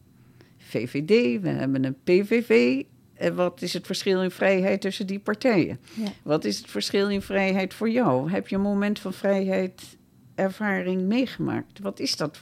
VVD, 0.57 1.41
we 1.41 1.49
hebben 1.49 1.85
een 1.85 1.97
PVV. 2.03 2.83
En 3.21 3.35
wat 3.35 3.61
is 3.61 3.73
het 3.73 3.85
verschil 3.85 4.21
in 4.23 4.31
vrijheid 4.31 4.81
tussen 4.81 5.07
die 5.07 5.19
partijen? 5.19 5.79
Ja. 5.93 6.07
Wat 6.23 6.45
is 6.45 6.57
het 6.57 6.69
verschil 6.69 7.09
in 7.09 7.21
vrijheid 7.21 7.73
voor 7.73 7.89
jou? 7.89 8.31
Heb 8.31 8.47
je 8.47 8.55
een 8.55 8.61
moment 8.61 8.99
van 8.99 9.13
vrijheid, 9.13 9.97
ervaring 10.35 11.01
meegemaakt? 11.01 11.79
Wat 11.79 11.99
is 11.99 12.15
dat? 12.17 12.41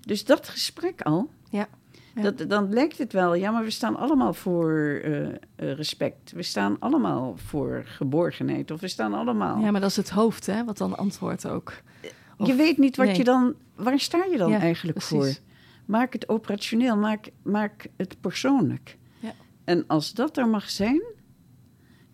Dus 0.00 0.24
dat 0.24 0.48
gesprek 0.48 1.02
al, 1.02 1.30
Ja. 1.50 1.68
Ja. 2.14 2.30
dat, 2.30 2.50
dan 2.50 2.72
lijkt 2.72 2.98
het 2.98 3.12
wel, 3.12 3.34
ja, 3.34 3.50
maar 3.50 3.64
we 3.64 3.70
staan 3.70 3.96
allemaal 3.96 4.34
voor 4.34 5.00
eh, 5.04 5.26
eh, 5.28 5.34
respect. 5.56 6.32
We 6.32 6.42
staan 6.42 6.76
allemaal 6.78 7.36
voor 7.36 7.82
geborgenheid. 7.84 8.70
Of 8.70 8.80
we 8.80 8.88
staan 8.88 9.14
allemaal. 9.14 9.58
ja, 9.60 9.70
maar 9.70 9.80
dat 9.80 9.90
is 9.90 9.96
het 9.96 10.10
hoofd, 10.10 10.46
hè, 10.46 10.64
wat 10.64 10.78
dan 10.78 10.96
antwoordt 10.96 11.46
ook. 11.48 11.72
Of- 12.38 12.46
je 12.46 12.54
weet 12.54 12.78
niet 12.78 12.96
wat 12.96 13.06
nee. 13.06 13.16
je 13.16 13.24
dan, 13.24 13.54
waar 13.74 13.98
sta 14.00 14.24
je 14.30 14.36
dan 14.36 14.50
Ja, 14.50 14.58
eigenlijk 14.60 14.98
precies. 14.98 15.16
voor? 15.36 15.44
Maak 15.84 16.12
het 16.12 16.28
operationeel, 16.28 16.96
maak, 16.96 17.30
maak 17.42 17.86
het 17.96 18.16
persoonlijk. 18.20 18.96
Ja. 19.70 19.76
En 19.76 19.84
als 19.86 20.12
dat 20.12 20.36
er 20.36 20.48
mag 20.48 20.70
zijn, 20.70 21.02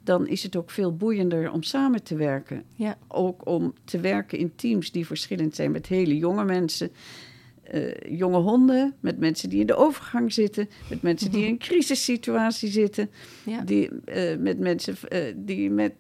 dan 0.05 0.27
is 0.27 0.43
het 0.43 0.57
ook 0.57 0.71
veel 0.71 0.97
boeiender 0.97 1.51
om 1.53 1.63
samen 1.63 2.03
te 2.03 2.17
werken. 2.17 2.63
Ja. 2.75 2.99
Ook 3.09 3.47
om 3.47 3.75
te 3.85 4.01
werken 4.01 4.39
in 4.39 4.53
teams 4.55 4.93
die 4.93 5.07
verschillend 5.07 5.55
zijn 5.55 5.71
met 5.71 5.87
hele 5.87 6.17
jonge 6.17 6.45
mensen. 6.45 6.91
eh, 7.63 8.19
jonge 8.19 8.39
honden, 8.39 8.95
met 9.01 9.19
mensen 9.19 9.49
die 9.49 9.61
in 9.61 9.67
de 9.67 9.75
overgang 9.75 10.33
zitten, 10.33 10.69
met 10.91 11.03
mensen 11.03 11.31
die 11.31 11.45
in 11.45 11.51
een 11.51 11.59
crisissituatie 11.69 12.71
zitten, 12.71 13.11
Ja. 13.45 13.61
die, 13.63 13.89
eh, 14.05 14.39
met 14.39 14.59
mensen 14.59 14.95
eh, 15.09 15.35
die 15.37 15.71
met, 15.71 15.93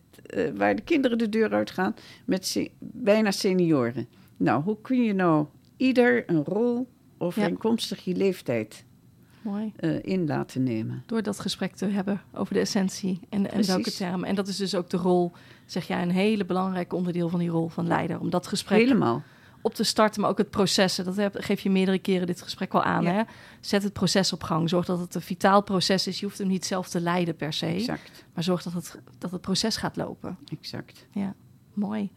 waar 0.54 0.76
de 0.76 0.82
kinderen 0.82 1.18
de 1.18 1.28
deur 1.28 1.52
uitgaan, 1.52 1.94
met 2.26 2.46
se- 2.46 2.70
bijna 2.78 3.30
senioren. 3.30 4.08
Nou, 4.36 4.62
hoe 4.62 4.80
kun 4.80 5.02
je 5.02 5.12
nou 5.12 5.46
ieder 5.76 6.30
een 6.30 6.44
rol 6.44 6.88
overeenkomstig 7.18 8.04
je 8.04 8.14
leeftijd 8.16 8.84
Mooi. 9.46 9.72
eh, 9.76 10.02
in 10.02 10.26
laten 10.26 10.62
nemen? 10.62 11.02
Door 11.06 11.22
dat 11.22 11.40
gesprek 11.40 11.76
te 11.76 11.86
hebben 11.86 12.20
over 12.32 12.54
de 12.54 12.60
essentie 12.60 13.20
en, 13.28 13.50
en 13.50 13.66
welke 13.66 13.92
termen. 13.92 14.28
En 14.28 14.34
dat 14.34 14.48
is 14.48 14.56
dus 14.56 14.74
ook 14.74 14.90
de 14.90 14.96
rol, 14.96 15.32
zeg 15.66 15.86
jij, 15.86 16.02
een 16.02 16.10
hele 16.10 16.44
belangrijk 16.44 16.92
onderdeel 16.92 17.28
van 17.28 17.38
die 17.38 17.48
rol 17.48 17.68
van 17.68 17.86
leider. 17.86 18.20
Om 18.20 18.30
dat 18.30 18.46
gesprek 18.46 18.78
Helemaal. 18.78 19.22
op 19.60 19.74
te 19.74 19.84
starten, 19.84 20.20
maar 20.20 20.30
ook 20.30 20.38
het 20.38 20.50
processen. 20.50 21.04
Dat 21.04 21.16
heb, 21.16 21.36
geef 21.38 21.60
je 21.60 21.70
meerdere 21.70 21.98
keren 21.98 22.26
dit 22.26 22.42
gesprek 22.42 22.74
al 22.74 22.82
aan. 22.82 23.02
Ja. 23.02 23.12
Hè? 23.12 23.22
Zet 23.60 23.82
het 23.82 23.92
proces 23.92 24.32
op 24.32 24.42
gang. 24.42 24.68
Zorg 24.68 24.86
dat 24.86 24.98
het 24.98 25.14
een 25.14 25.20
vitaal 25.22 25.62
proces 25.62 26.06
is. 26.06 26.20
Je 26.20 26.26
hoeft 26.26 26.38
hem 26.38 26.48
niet 26.48 26.64
zelf 26.64 26.88
te 26.88 27.00
leiden 27.00 27.36
per 27.36 27.52
se. 27.52 27.66
Exact. 27.66 28.24
Maar 28.34 28.44
zorg 28.44 28.62
dat 28.62 28.72
het, 28.72 28.98
dat 29.18 29.30
het 29.30 29.40
proces 29.40 29.76
gaat 29.76 29.96
lopen. 29.96 30.38
Exact. 30.60 31.06
Mooi. 31.72 32.10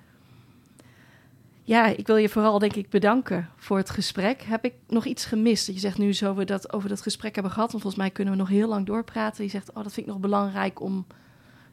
Ja, 1.69 1.85
ik 1.87 2.07
wil 2.07 2.15
je 2.15 2.29
vooral 2.29 2.59
denk 2.59 2.75
ik 2.75 2.89
bedanken 2.89 3.49
voor 3.55 3.77
het 3.77 3.89
gesprek. 3.89 4.41
Heb 4.41 4.65
ik 4.65 4.73
nog 4.87 5.05
iets 5.05 5.25
gemist? 5.25 5.65
Dat 5.65 5.75
je 5.75 5.81
zegt 5.81 5.97
nu 5.97 6.13
zo 6.13 6.35
we 6.35 6.45
dat 6.45 6.73
over 6.73 6.89
dat 6.89 7.01
gesprek 7.01 7.33
hebben 7.33 7.51
gehad. 7.51 7.71
Want 7.71 7.81
volgens 7.83 8.01
mij 8.03 8.11
kunnen 8.11 8.33
we 8.33 8.39
nog 8.39 8.49
heel 8.49 8.67
lang 8.67 8.85
doorpraten. 8.85 9.43
Je 9.43 9.49
zegt, 9.49 9.69
oh, 9.69 9.75
dat 9.83 9.93
vind 9.93 10.05
ik 10.07 10.11
nog 10.11 10.21
belangrijk 10.21 10.81
om 10.81 11.05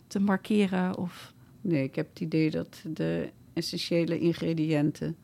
te 0.07 0.21
markeren. 0.21 0.97
Of 0.97 1.33
Nee, 1.61 1.83
ik 1.85 1.95
heb 1.95 2.09
het 2.09 2.21
idee 2.21 2.51
dat 2.51 2.81
de 2.85 3.31
essentiële 3.53 4.19
ingrediënten, 4.19 5.17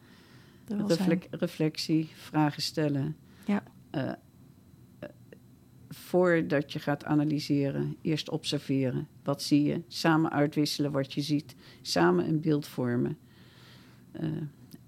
reflec- 0.86 1.26
reflectie, 1.30 2.08
vragen 2.14 2.62
stellen, 2.62 3.16
Ja. 3.46 3.62
eh, 3.90 4.08
eh, 4.08 5.08
voordat 5.88 6.72
je 6.72 6.78
gaat 6.78 7.04
analyseren, 7.04 7.96
eerst 8.02 8.30
observeren. 8.30 9.08
Wat 9.22 9.42
zie 9.42 9.62
je? 9.62 9.82
Samen 9.88 10.30
uitwisselen 10.32 10.92
wat 10.92 11.12
je 11.12 11.20
ziet. 11.20 11.54
Samen 11.82 12.28
een 12.28 12.40
beeld 12.40 12.66
vormen. 12.66 13.18
Eh, 14.12 14.28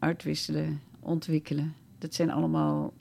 uitwisselen, 0.05 0.81
ontwikkelen. 1.01 1.75
Dat 1.99 2.15
zijn 2.15 2.31
allemaal 2.31 2.93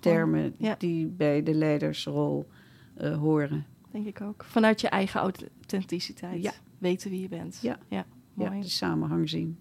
termen 0.00 0.54
Ja. 0.58 0.74
die 0.78 1.06
bij 1.06 1.42
de 1.42 1.54
leidersrol 1.54 2.48
eh, 2.94 3.18
horen. 3.18 3.66
Denk 3.90 4.06
ik 4.06 4.20
ook. 4.20 4.44
Vanuit 4.44 4.80
je 4.80 4.88
eigen 4.88 5.20
authenticiteit. 5.20 6.42
Ja. 6.42 6.52
Weten 6.78 7.10
wie 7.10 7.20
je 7.20 7.28
bent. 7.28 7.58
Ja. 7.62 7.78
ja 7.88 8.04
mooi. 8.34 8.60
De 8.60 8.68
samenhang 8.68 9.28
zien. 9.28 9.58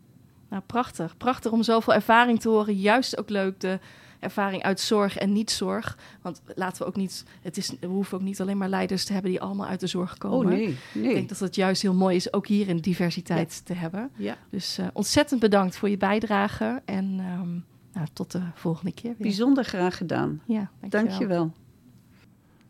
Nou, 0.49 0.63
prachtig. 0.65 1.17
Prachtig 1.17 1.51
om 1.51 1.63
zoveel 1.63 1.93
ervaring 1.93 2.39
te 2.39 2.49
horen. 2.49 2.75
Juist 2.75 3.17
ook 3.17 3.29
leuk 3.29 3.59
de 3.59 3.79
ervaring 4.21 4.63
uit 4.63 4.79
zorg 4.79 5.17
en 5.17 5.33
niet-zorg. 5.33 5.97
Want 6.21 6.41
laten 6.55 6.81
we 6.81 6.87
ook 6.87 6.95
niet... 6.95 7.23
Het 7.41 7.57
is, 7.57 7.73
we 7.79 7.87
hoeven 7.87 8.17
ook 8.17 8.23
niet 8.23 8.41
alleen 8.41 8.57
maar 8.57 8.69
leiders 8.69 9.05
te 9.05 9.13
hebben 9.13 9.31
die 9.31 9.41
allemaal 9.41 9.67
uit 9.67 9.79
de 9.79 9.87
zorg 9.87 10.17
komen. 10.17 10.51
Oh 10.53 10.57
nee, 10.57 10.67
Ik 10.67 10.77
nee. 10.93 11.13
denk 11.13 11.29
dat 11.29 11.39
het 11.39 11.55
juist 11.55 11.81
heel 11.81 11.93
mooi 11.93 12.15
is 12.15 12.33
ook 12.33 12.47
hier 12.47 12.67
in 12.67 12.77
diversiteit 12.77 13.65
te 13.65 13.73
hebben. 13.73 14.09
Ja, 14.15 14.37
Dus 14.49 14.77
eh, 14.77 14.87
ontzettend 14.93 15.39
bedankt 15.39 15.75
voor 15.77 15.89
je 15.89 15.97
bijdrage. 15.97 16.81
En 16.85 17.15
ehm, 17.19 17.49
nou, 17.93 18.07
tot 18.13 18.31
de 18.31 18.41
volgende 18.55 18.91
keer 18.93 19.13
weer. 19.17 19.27
bijzonder 19.27 19.63
graag 19.63 19.97
gedaan. 19.97 20.41
Ja, 20.45 20.69
dankjewel. 20.79 20.89
Dank 21.07 21.19
je 21.21 21.27
wel. 21.27 21.51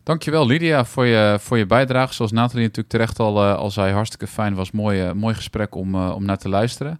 Dankjewel 0.04 0.45
Lydia 0.45 0.86
voor 0.86 1.06
je, 1.06 1.38
voor 1.39 1.58
je 1.58 1.66
bijdrage. 1.66 2.14
Zoals 2.14 2.32
Nathalie 2.32 2.62
natuurlijk 2.66 2.89
terecht 2.89 3.20
al, 3.20 3.43
eh, 3.43 3.56
al 3.56 3.72
zei, 3.72 3.93
hartstikke 3.93 4.28
fijn. 4.28 4.56
Was 4.56 4.72
mooi, 4.72 5.02
eh, 5.02 5.12
mooi 5.12 5.36
gesprek 5.36 5.76
om, 5.76 5.95
om 5.95 6.26
naar 6.26 6.38
te 6.38 6.49
luisteren. 6.49 6.99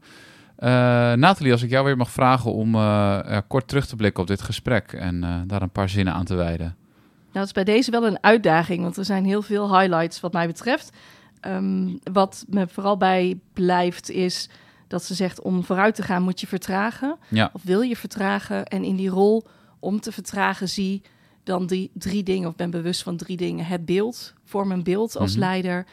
Eh 0.62 0.70
Nathalie, 1.14 1.52
als 1.52 1.62
ik 1.62 1.70
jou 1.70 1.86
weer 1.86 1.98
mag 1.98 2.12
vragen 2.12 2.54
om 2.54 2.76
eh, 2.76 3.38
kort 3.48 3.68
terug 3.68 3.86
te 3.88 3.96
blikken 3.96 4.22
op 4.22 4.28
dit 4.28 4.42
gesprek 4.42 4.94
en 4.94 5.24
eh, 5.24 5.36
daar 5.48 5.62
een 5.62 5.70
paar 5.70 5.90
zinnen 5.90 6.14
aan 6.14 6.26
te 6.26 6.36
wijden. 6.36 6.76
Nou, 7.34 7.46
dat 7.46 7.46
is 7.46 7.52
bij 7.52 7.64
deze 7.64 7.92
wel 7.92 8.06
een 8.08 8.24
uitdaging, 8.24 8.82
want 8.84 8.98
er 8.98 9.06
zijn 9.06 9.26
heel 9.26 9.42
veel 9.42 9.80
highlights 9.80 10.20
wat 10.20 10.34
mij 10.34 10.48
betreft. 10.48 10.90
Ehm, 11.40 11.90
wat 12.12 12.46
me 12.50 12.68
vooral 12.68 12.98
bij 12.98 13.40
blijft 13.54 14.10
is 14.10 14.50
dat 14.88 15.04
ze 15.04 15.14
zegt 15.14 15.42
om 15.42 15.64
vooruit 15.64 15.96
te 15.96 16.04
gaan 16.04 16.24
moet 16.24 16.40
je 16.40 16.48
vertragen. 16.48 17.18
Ja. 17.28 17.50
Of 17.54 17.64
wil 17.64 17.82
je 17.82 17.96
vertragen? 17.96 18.66
En 18.66 18.84
in 18.84 18.96
die 18.96 19.10
rol 19.10 19.48
om 19.80 20.00
te 20.00 20.12
vertragen 20.12 20.70
zie 20.70 21.02
dan 21.44 21.66
die 21.68 21.92
drie 21.94 22.24
dingen, 22.24 22.48
of 22.50 22.56
ben 22.56 22.70
bewust 22.72 23.04
van 23.04 23.18
drie 23.18 23.38
dingen. 23.38 23.66
Het 23.66 23.86
beeld, 23.86 24.34
vorm 24.46 24.72
een 24.72 24.84
beeld 24.84 25.18
als 25.18 25.32
Mhm. 25.32 25.40
leider. 25.40 25.86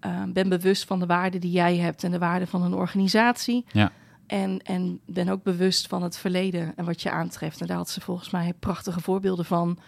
Ehm, 0.00 0.32
ben 0.32 0.48
bewust 0.48 0.84
van 0.84 0.98
de 0.98 1.06
waarden 1.06 1.40
die 1.40 1.50
jij 1.50 1.76
hebt 1.76 2.04
en 2.04 2.10
de 2.10 2.18
waarden 2.18 2.48
van 2.48 2.62
een 2.62 2.74
organisatie. 2.74 3.64
Ja. 3.72 3.92
En, 4.26 4.60
en 4.62 5.00
ben 5.06 5.28
ook 5.28 5.42
bewust 5.42 5.86
van 5.86 6.02
het 6.02 6.16
verleden 6.16 6.72
en 6.76 6.84
wat 6.84 7.02
je 7.02 7.10
aantreft. 7.10 7.60
En 7.60 7.66
daar 7.66 7.76
had 7.76 7.90
ze 7.90 8.00
volgens 8.00 8.30
mij 8.30 8.52
prachtige 8.58 9.00
voorbeelden 9.00 9.44
van. 9.44 9.78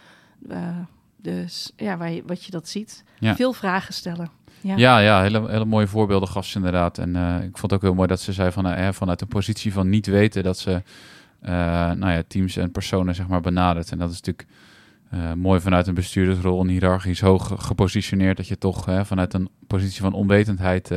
Eh, 0.49 0.79
dus 1.17 1.73
ja, 1.77 1.97
waar 1.97 2.11
je, 2.11 2.23
wat 2.27 2.45
je 2.45 2.51
dat 2.51 2.69
ziet. 2.69 3.05
Ja. 3.19 3.37
Veel 3.37 3.53
vragen 3.53 3.95
stellen. 3.95 4.31
Ja. 4.61 4.77
Ja, 4.77 4.99
ja, 4.99 5.23
hele, 5.23 5.51
hele 5.51 5.65
mooie 5.65 5.87
voorbeelden 5.87 6.29
gaf 6.29 6.47
ze 6.47 6.57
inderdaad. 6.57 6.99
En 6.99 7.17
eh, 7.17 7.37
ik 7.37 7.59
vond 7.59 7.63
het 7.63 7.73
ook 7.73 7.83
heel 7.83 7.95
mooi 7.95 8.09
dat 8.09 8.21
ze 8.21 8.33
zei 8.33 8.53
van, 8.53 8.67
eh, 8.67 8.93
vanuit 8.93 9.21
een 9.21 9.29
positie 9.29 9.73
van 9.73 9.89
niet 9.89 10.07
weten 10.07 10.43
dat 10.43 10.59
ze 10.59 10.83
nou 11.41 12.11
ja, 12.11 12.23
teams 12.29 12.57
en 12.57 12.73
personen 12.73 13.15
zeg 13.15 13.27
maar 13.27 13.41
benadert. 13.41 13.91
En 13.91 13.99
dat 13.99 14.11
is 14.11 14.21
natuurlijk 14.21 14.49
mooi 15.37 15.61
vanuit 15.61 15.87
een 15.87 15.95
bestuurdersrol 15.95 16.61
en 16.61 16.69
hiërarchisch 16.69 17.21
hoog 17.21 17.53
gepositioneerd, 17.59 18.37
dat 18.37 18.49
je 18.49 18.59
toch 18.59 18.85
hè, 18.85 19.05
vanuit 19.05 19.35
een 19.35 19.49
positie 19.67 20.01
van 20.01 20.13
onwetendheid 20.13 20.91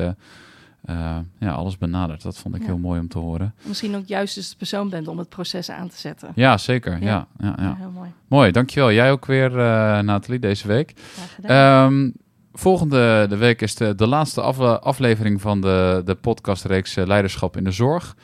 eh, 0.86 1.18
ja, 1.40 1.52
alles 1.52 1.78
benadert. 1.78 2.22
Dat 2.22 2.38
vond 2.38 2.56
ik 2.56 2.62
Ja. 2.62 2.68
heel 2.68 2.78
mooi 2.78 3.00
om 3.00 3.08
te 3.08 3.18
horen. 3.20 3.54
Misschien 3.62 3.96
ook 3.96 4.08
juist 4.08 4.36
dus 4.36 4.50
de 4.50 4.56
persoon 4.58 4.90
bent 4.90 5.08
om 5.08 5.18
het 5.18 5.30
proces 5.30 5.70
aan 5.72 5.88
te 5.90 5.98
zetten. 5.98 6.32
Ja, 6.36 6.58
zeker. 6.58 7.02
Ja. 7.02 7.28
Ja. 7.40 7.56
Ja, 7.58 7.76
heel 7.80 7.92
mooi. 7.92 8.10
Mooi, 8.28 8.52
dankjewel. 8.52 8.92
Jij 8.92 9.12
ook 9.12 9.26
weer, 9.26 9.52
eh 9.60 10.00
Nathalie, 10.00 10.40
deze 10.40 10.68
week. 10.68 10.94
Ehm, 11.42 12.10
volgende 12.54 13.26
de 13.30 13.38
week 13.38 13.62
is 13.62 13.76
de, 13.76 13.96
de 13.96 14.08
laatste 14.08 14.42
afle- 14.42 14.80
aflevering 14.80 15.42
van 15.42 15.62
de, 15.62 16.02
de 16.06 16.16
podcastreeks 16.16 16.96
eh, 16.96 17.06
Leiderschap 17.06 17.58
in 17.58 17.64
de 17.64 17.72
Zorg. 17.72 18.16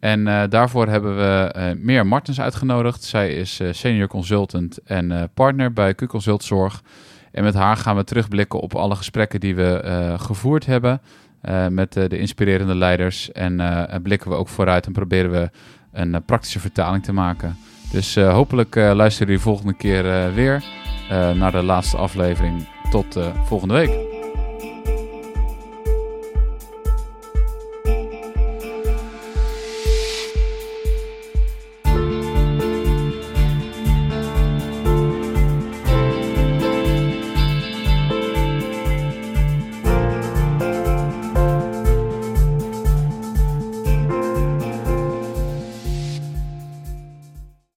En 0.00 0.24
daarvoor 0.50 0.88
hebben 0.88 1.16
we 1.16 1.50
eh 1.52 1.70
Meer 1.76 2.06
Martens 2.06 2.40
uitgenodigd. 2.40 3.02
Zij 3.02 3.34
is 3.34 3.60
senior 3.70 4.08
consultant 4.08 4.78
en 4.84 5.30
partner 5.34 5.72
bij 5.72 5.94
Q-Consult 5.94 6.44
Zorg. 6.44 6.82
En 7.32 7.44
met 7.44 7.54
haar 7.54 7.76
gaan 7.76 7.96
we 7.96 8.04
terugblikken 8.04 8.60
op 8.60 8.74
alle 8.74 8.94
gesprekken 8.96 9.40
die 9.40 9.54
we 9.54 10.14
gevoerd 10.18 10.66
hebben 10.66 11.00
eh, 11.40 11.66
met 11.66 11.96
eh, 11.96 12.08
de 12.08 12.18
inspirerende 12.18 12.74
leiders. 12.74 13.32
En 13.32 13.60
eh, 13.60 13.92
en 13.92 14.02
blikken 14.02 14.30
we 14.30 14.36
ook 14.36 14.48
vooruit 14.48 14.86
en 14.86 14.92
proberen 14.92 15.30
we 15.30 15.50
een 15.92 16.14
eh, 16.14 16.20
praktische 16.26 16.60
vertaling 16.60 17.04
te 17.04 17.12
maken. 17.12 17.56
Dus 17.92 18.16
eh, 18.16 18.32
hopelijk 18.32 18.76
eh, 18.76 18.92
luisteren 18.94 19.28
jullie 19.28 19.42
volgende 19.42 19.74
keer 19.76 20.10
eh, 20.10 20.34
weer 20.34 20.64
eh, 21.10 21.30
naar 21.30 21.52
de 21.52 21.62
laatste 21.62 21.96
aflevering. 21.96 22.68
Tot 22.90 23.16
eh, 23.16 23.44
volgende 23.44 23.74
week. 23.74 24.19